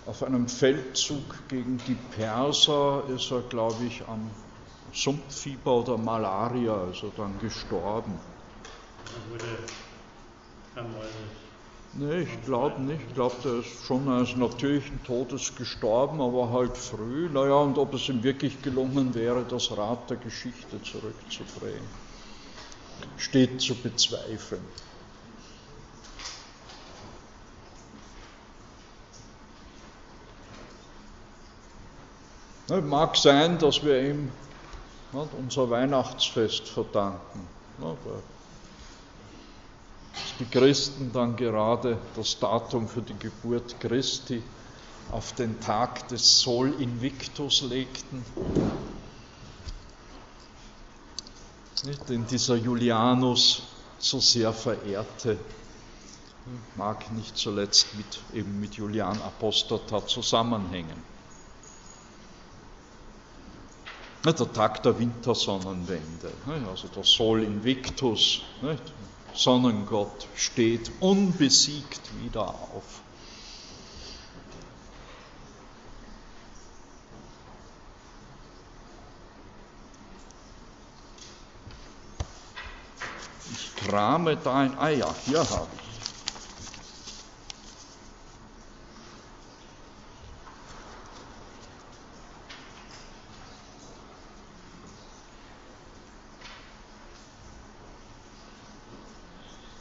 auf 0.06 0.24
einem 0.24 0.48
Feldzug 0.48 1.48
gegen 1.50 1.78
die 1.88 1.98
Perser, 2.16 3.04
ist 3.14 3.30
er, 3.32 3.41
glaube 3.41 3.84
ich, 3.86 4.02
am 4.08 4.32
Sumpffieber 4.94 5.82
oder 5.82 5.98
Malaria 5.98 6.88
er 7.04 7.12
dann 7.18 7.38
gestorben. 7.40 8.18
Er 9.06 9.32
wurde 9.32 9.58
ermordet. 10.76 11.49
Nee, 11.94 12.22
ich 12.22 12.45
glaube 12.45 12.82
nicht. 12.82 13.02
Ich 13.07 13.14
glaube, 13.14 13.36
der 13.44 13.53
ist 13.56 13.84
schon 13.86 14.07
eines 14.07 14.36
natürlichen 14.36 15.03
Todes 15.03 15.56
gestorben, 15.56 16.22
aber 16.22 16.52
halt 16.52 16.78
früh. 16.78 17.30
Naja, 17.30 17.56
und 17.56 17.78
ob 17.78 17.94
es 17.94 18.07
ihm 18.07 18.24
wirklich 18.24 18.61
gelungen 18.61 19.16
wäre, 19.16 19.44
das 19.44 19.76
Rad 19.76 20.10
der 20.10 20.18
Geschichte 20.18 20.82
zurückzudrehen, 20.82 21.84
steht 23.18 23.60
zu 23.61 23.76
bezweifeln. 23.76 24.64
Mag 32.84 33.18
sein, 33.18 33.57
dass 33.57 33.84
wir 33.84 33.99
ihm 33.99 34.32
unser 35.11 35.72
Weihnachtsfest 35.72 36.70
verdanken. 36.70 37.48
Die 40.40 40.45
Christen 40.45 41.11
dann 41.11 41.36
gerade 41.36 41.98
das 42.16 42.40
Datum 42.40 42.88
für 42.88 43.02
die 43.02 43.18
Geburt 43.20 43.78
Christi 43.82 44.41
auf 45.11 45.34
den 45.34 45.60
Tag 45.60 46.07
des 46.07 46.40
Sol 46.40 46.74
Invictus 46.80 47.61
legten, 47.61 48.24
den 52.07 52.26
dieser 52.28 52.56
Julianus 52.56 53.64
so 53.99 54.20
sehr 54.22 54.53
verehrte, 54.53 55.38
mag 56.78 57.11
nicht 57.11 57.38
zuletzt 57.38 57.95
mit, 57.95 58.20
eben 58.34 58.60
mit 58.61 58.76
Julian 58.76 59.22
Apostatat 59.22 60.10
zusammenhängen. 60.10 61.03
Der 64.26 64.36
Tag 64.36 64.84
der 64.84 64.98
Wintersonnenwende, 64.99 66.32
also 66.70 66.88
der 66.90 67.03
Sol 67.03 67.44
Invictus, 67.44 68.41
Sonnengott 69.34 70.28
steht 70.36 70.92
unbesiegt 71.00 72.02
wieder 72.22 72.48
auf. 72.50 73.02
Ich 83.54 83.76
krame 83.76 84.38
dein 84.38 84.78
Eier, 84.78 85.14
hier 85.26 85.50
habe 85.50 85.79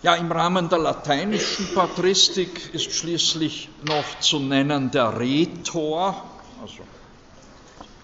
Ja, 0.00 0.14
im 0.14 0.30
Rahmen 0.30 0.68
der 0.68 0.78
lateinischen 0.78 1.74
Patristik 1.74 2.72
ist 2.72 2.92
schließlich 2.92 3.68
noch 3.82 4.20
zu 4.20 4.38
nennen 4.38 4.92
der 4.92 5.18
Rhetor, 5.18 6.22
also 6.62 6.84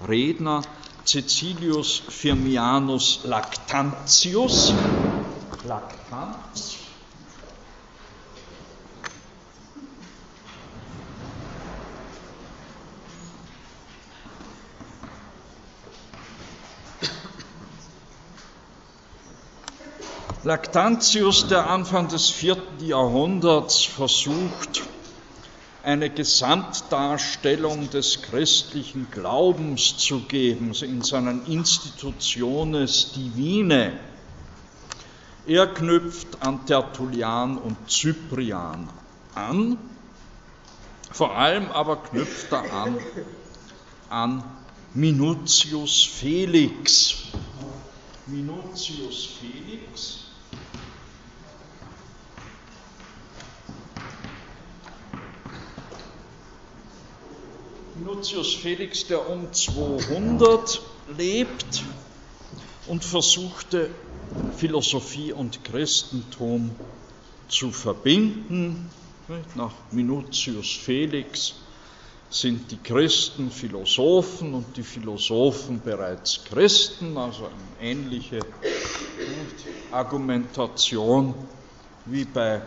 Redner, 0.09 0.63
Cecilius 1.07 2.03
Firmianus 2.09 3.21
Lactantius. 3.25 4.73
Lactantius. 5.65 6.84
Lactantius, 20.45 21.49
der 21.49 21.71
Anfang 21.71 22.09
des 22.09 22.29
vierten 22.29 22.85
Jahrhunderts 22.85 23.83
versucht, 23.83 24.83
eine 25.83 26.11
Gesamtdarstellung 26.11 27.89
des 27.89 28.21
christlichen 28.21 29.11
Glaubens 29.11 29.97
zu 29.97 30.21
geben 30.21 30.75
in 30.75 31.03
seinen 31.03 31.47
Institutiones 31.47 33.13
Divine. 33.13 33.99
Er 35.47 35.67
knüpft 35.67 36.43
an 36.43 36.67
Tertullian 36.67 37.57
und 37.57 37.77
Cyprian 37.89 38.91
an, 39.35 39.79
vor 41.11 41.39
allem 41.39 41.71
aber 41.71 41.97
knüpft 41.97 42.53
er 42.53 42.71
an 42.71 42.99
an 44.11 44.45
Minutius 44.93 46.05
Felix. 46.05 47.15
Minutius 48.27 49.27
Felix 49.41 50.24
Minutius 58.05 58.55
Felix, 58.57 59.07
der 59.07 59.31
um 59.31 59.51
200 59.51 60.83
lebt 61.17 61.83
und 62.87 63.03
versuchte, 63.03 63.89
Philosophie 64.59 65.33
und 65.33 65.65
Christentum 65.65 66.77
zu 67.49 67.71
verbinden. 67.71 68.91
Nach 69.55 69.73
Minutius 69.91 70.71
Felix 70.71 71.55
sind 72.29 72.71
die 72.71 72.77
Christen 72.77 73.51
Philosophen 73.51 74.53
und 74.53 74.77
die 74.77 74.83
Philosophen 74.83 75.81
bereits 75.81 76.45
Christen, 76.45 77.17
also 77.17 77.47
eine 77.47 77.91
ähnliche 77.91 78.41
Argumentation 79.91 81.33
wie 82.05 82.25
bei 82.27 82.61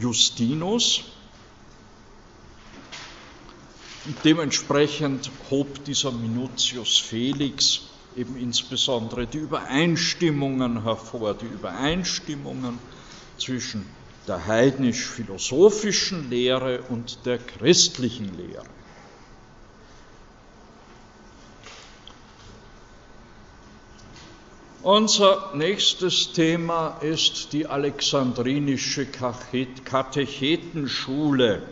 Justinus. 0.00 1.13
Dementsprechend 4.06 5.30
hob 5.50 5.82
dieser 5.86 6.12
Minutius 6.12 6.98
Felix 6.98 7.80
eben 8.16 8.36
insbesondere 8.36 9.26
die 9.26 9.38
Übereinstimmungen 9.38 10.82
hervor, 10.82 11.32
die 11.32 11.46
Übereinstimmungen 11.46 12.78
zwischen 13.38 13.86
der 14.28 14.46
heidnisch-philosophischen 14.46 16.28
Lehre 16.28 16.82
und 16.90 17.24
der 17.24 17.38
christlichen 17.38 18.36
Lehre. 18.36 18.66
Unser 24.82 25.52
nächstes 25.54 26.34
Thema 26.34 26.98
ist 27.00 27.54
die 27.54 27.66
alexandrinische 27.66 29.06
Katechetenschule. 29.06 31.62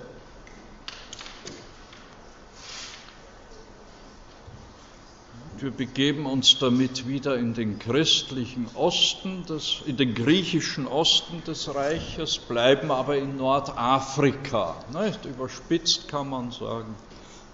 Wir 5.62 5.70
begeben 5.70 6.26
uns 6.26 6.59
damit 6.59 7.06
wieder 7.06 7.36
in 7.36 7.55
den 7.55 7.78
christlichen 7.78 8.66
Osten, 8.74 9.47
des, 9.47 9.82
in 9.86 9.97
den 9.97 10.14
griechischen 10.14 10.86
Osten 10.89 11.43
des 11.44 11.74
Reiches, 11.74 12.39
bleiben 12.39 12.90
aber 12.90 13.16
in 13.16 13.36
Nordafrika. 13.36 14.76
Nicht? 14.93 15.24
Überspitzt 15.24 16.09
kann 16.09 16.30
man 16.30 16.51
sagen, 16.51 16.94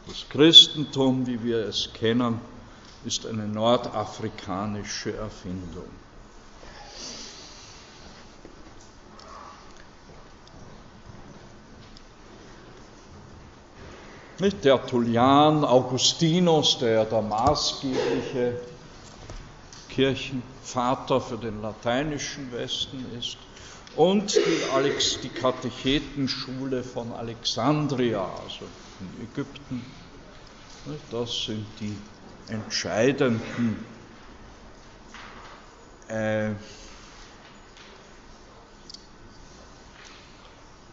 das 0.06 0.26
Christentum, 0.30 1.26
wie 1.26 1.42
wir 1.44 1.58
es 1.66 1.92
kennen, 1.92 2.40
ist 3.04 3.26
eine 3.26 3.46
nordafrikanische 3.46 5.14
Erfindung. 5.14 5.90
Nicht? 14.40 14.62
Tertullian, 14.62 15.64
Augustinus, 15.64 16.78
der 16.78 17.04
der 17.04 17.22
maßgebliche 17.22 18.60
Kirchenvater 19.88 21.20
für 21.20 21.38
den 21.38 21.60
lateinischen 21.60 22.52
Westen 22.52 23.04
ist, 23.18 23.36
und 23.96 24.32
die, 24.36 24.40
Alex, 24.72 25.18
die 25.22 25.28
Katechetenschule 25.28 26.84
von 26.84 27.12
Alexandria, 27.12 28.20
also 28.44 28.66
in 29.00 29.24
Ägypten. 29.24 29.84
Das 31.10 31.46
sind 31.46 31.66
die 31.80 31.96
entscheidenden 32.48 33.84
äh, 36.08 36.50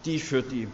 die 0.04 0.20
für 0.20 0.44
die 0.44 0.68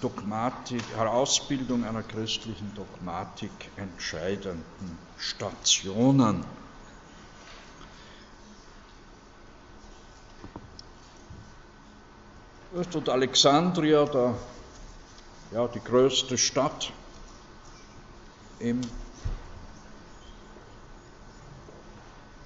Dogmatik, 0.00 0.82
Herausbildung 0.96 1.84
einer 1.84 2.02
christlichen 2.02 2.72
Dogmatik 2.74 3.50
entscheidenden 3.76 4.98
Stationen. 5.18 6.44
Und 12.72 13.08
Alexandria, 13.08 14.04
der, 14.06 14.34
ja, 15.52 15.68
die 15.68 15.80
größte 15.80 16.38
Stadt 16.38 16.92
im 18.60 18.80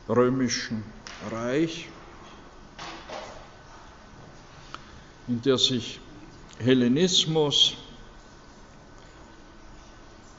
römischen 0.09 0.83
Reich, 1.31 1.89
in 5.29 5.41
der 5.43 5.59
sich 5.59 6.01
Hellenismus, 6.59 7.75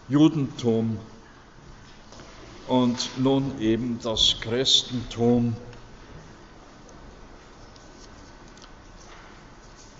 Judentum 0.07 0.99
und 2.67 3.17
nun 3.17 3.59
eben 3.59 3.99
das 3.99 4.39
Christentum 4.39 5.55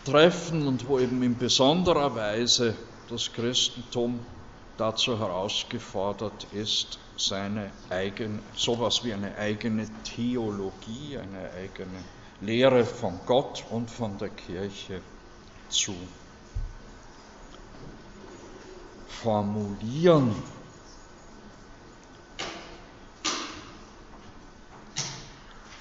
treffen 0.05 0.67
und 0.67 0.87
wo 0.87 0.99
eben 0.99 1.21
in 1.23 1.37
besonderer 1.37 2.15
Weise 2.15 2.75
das 3.09 3.33
Christentum 3.33 4.19
dazu 4.77 5.19
herausgefordert 5.19 6.45
ist, 6.53 6.99
seine 7.17 7.71
eigene, 7.89 8.41
sowas 8.55 9.03
wie 9.03 9.13
eine 9.13 9.35
eigene 9.37 9.87
Theologie, 10.03 11.17
eine 11.17 11.51
eigene 11.51 12.03
Lehre 12.39 12.85
von 12.85 13.19
Gott 13.25 13.65
und 13.69 13.89
von 13.89 14.17
der 14.17 14.29
Kirche 14.29 15.01
zu 15.69 15.95
formulieren. 19.07 20.35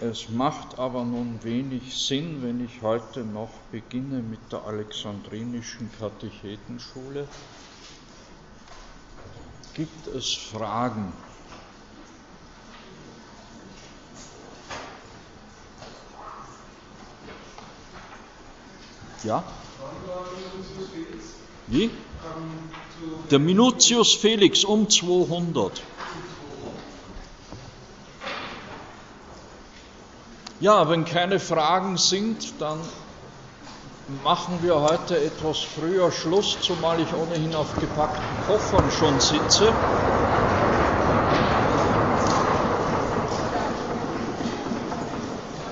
Es 0.01 0.29
macht 0.29 0.79
aber 0.79 1.05
nun 1.05 1.43
wenig 1.45 1.97
Sinn, 1.97 2.43
wenn 2.43 2.65
ich 2.65 2.83
heute 2.83 3.21
noch 3.21 3.51
beginne 3.71 4.21
mit 4.23 4.41
der 4.51 4.65
Alexandrinischen 4.65 5.91
Katechetenschule. 5.99 7.29
Gibt 9.75 10.07
es 10.09 10.33
Fragen? 10.33 11.13
Ja? 19.23 19.43
Wie? 21.67 21.91
Der 23.31 23.39
Minutius 23.39 24.15
Felix 24.15 24.65
um 24.65 24.89
200. 24.89 25.83
Ja, 30.61 30.89
wenn 30.89 31.05
keine 31.05 31.41
Fragen 31.41 31.97
sind, 31.97 32.55
dann 32.59 32.79
machen 34.23 34.59
wir 34.63 34.81
heute 34.81 35.19
etwas 35.19 35.59
früher 35.59 36.13
Schluss, 36.13 36.57
zumal 36.61 37.01
ich 37.01 37.13
ohnehin 37.13 37.55
auf 37.55 37.79
gepackten 37.81 38.23
Koffern 38.47 38.91
schon 38.91 39.21
sitze. 39.21 39.69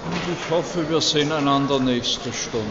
Und 0.05 0.33
ich 0.33 0.51
hoffe, 0.51 0.89
wir 0.91 1.01
sehen 1.01 1.33
einander 1.33 1.79
nächste 1.79 2.33
Stunde. 2.33 2.67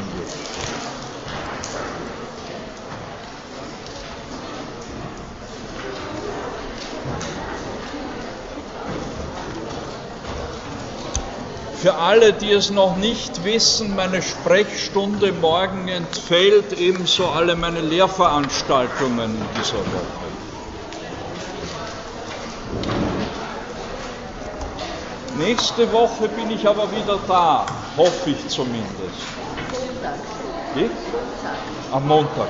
Für 11.82 11.96
alle, 11.96 12.32
die 12.32 12.52
es 12.52 12.70
noch 12.70 12.96
nicht 12.98 13.44
wissen, 13.44 13.96
meine 13.96 14.22
Sprechstunde 14.22 15.32
morgen 15.32 15.88
entfällt, 15.88 16.74
ebenso 16.74 17.26
alle 17.26 17.56
meine 17.56 17.82
Lehrveranstaltungen 17.82 19.32
in 19.32 19.48
dieser 19.58 19.80
Woche. 19.80 20.22
Nächste 25.40 25.92
Woche 25.92 26.28
bin 26.28 26.52
ich 26.52 26.68
aber 26.68 26.92
wieder 26.92 27.18
da, 27.28 27.66
hoffe 27.98 28.30
ich 28.30 28.48
zumindest. 28.48 28.92
Montag. 29.72 30.20
Wie? 30.76 30.82
Montag. 30.82 31.58
Am 31.94 32.08
Montag. 32.08 32.50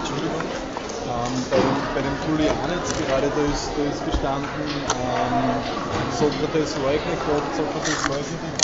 Entschuldigung, 0.00 0.40
ähm, 1.10 1.44
bei, 1.50 1.62
bei 1.94 2.02
dem 2.02 2.16
Julianitz 2.26 2.94
gerade, 2.96 3.30
da 3.30 3.40
ist, 3.42 3.76
da 3.76 3.82
ist 3.82 4.04
gestanden, 4.04 4.84
ähm, 4.96 5.62
Sokrates 6.10 6.76
leugnet 6.76 7.18
Gott, 7.26 7.54
Sokrates 7.54 8.06
leugnet 8.08 8.42
den 8.42 8.54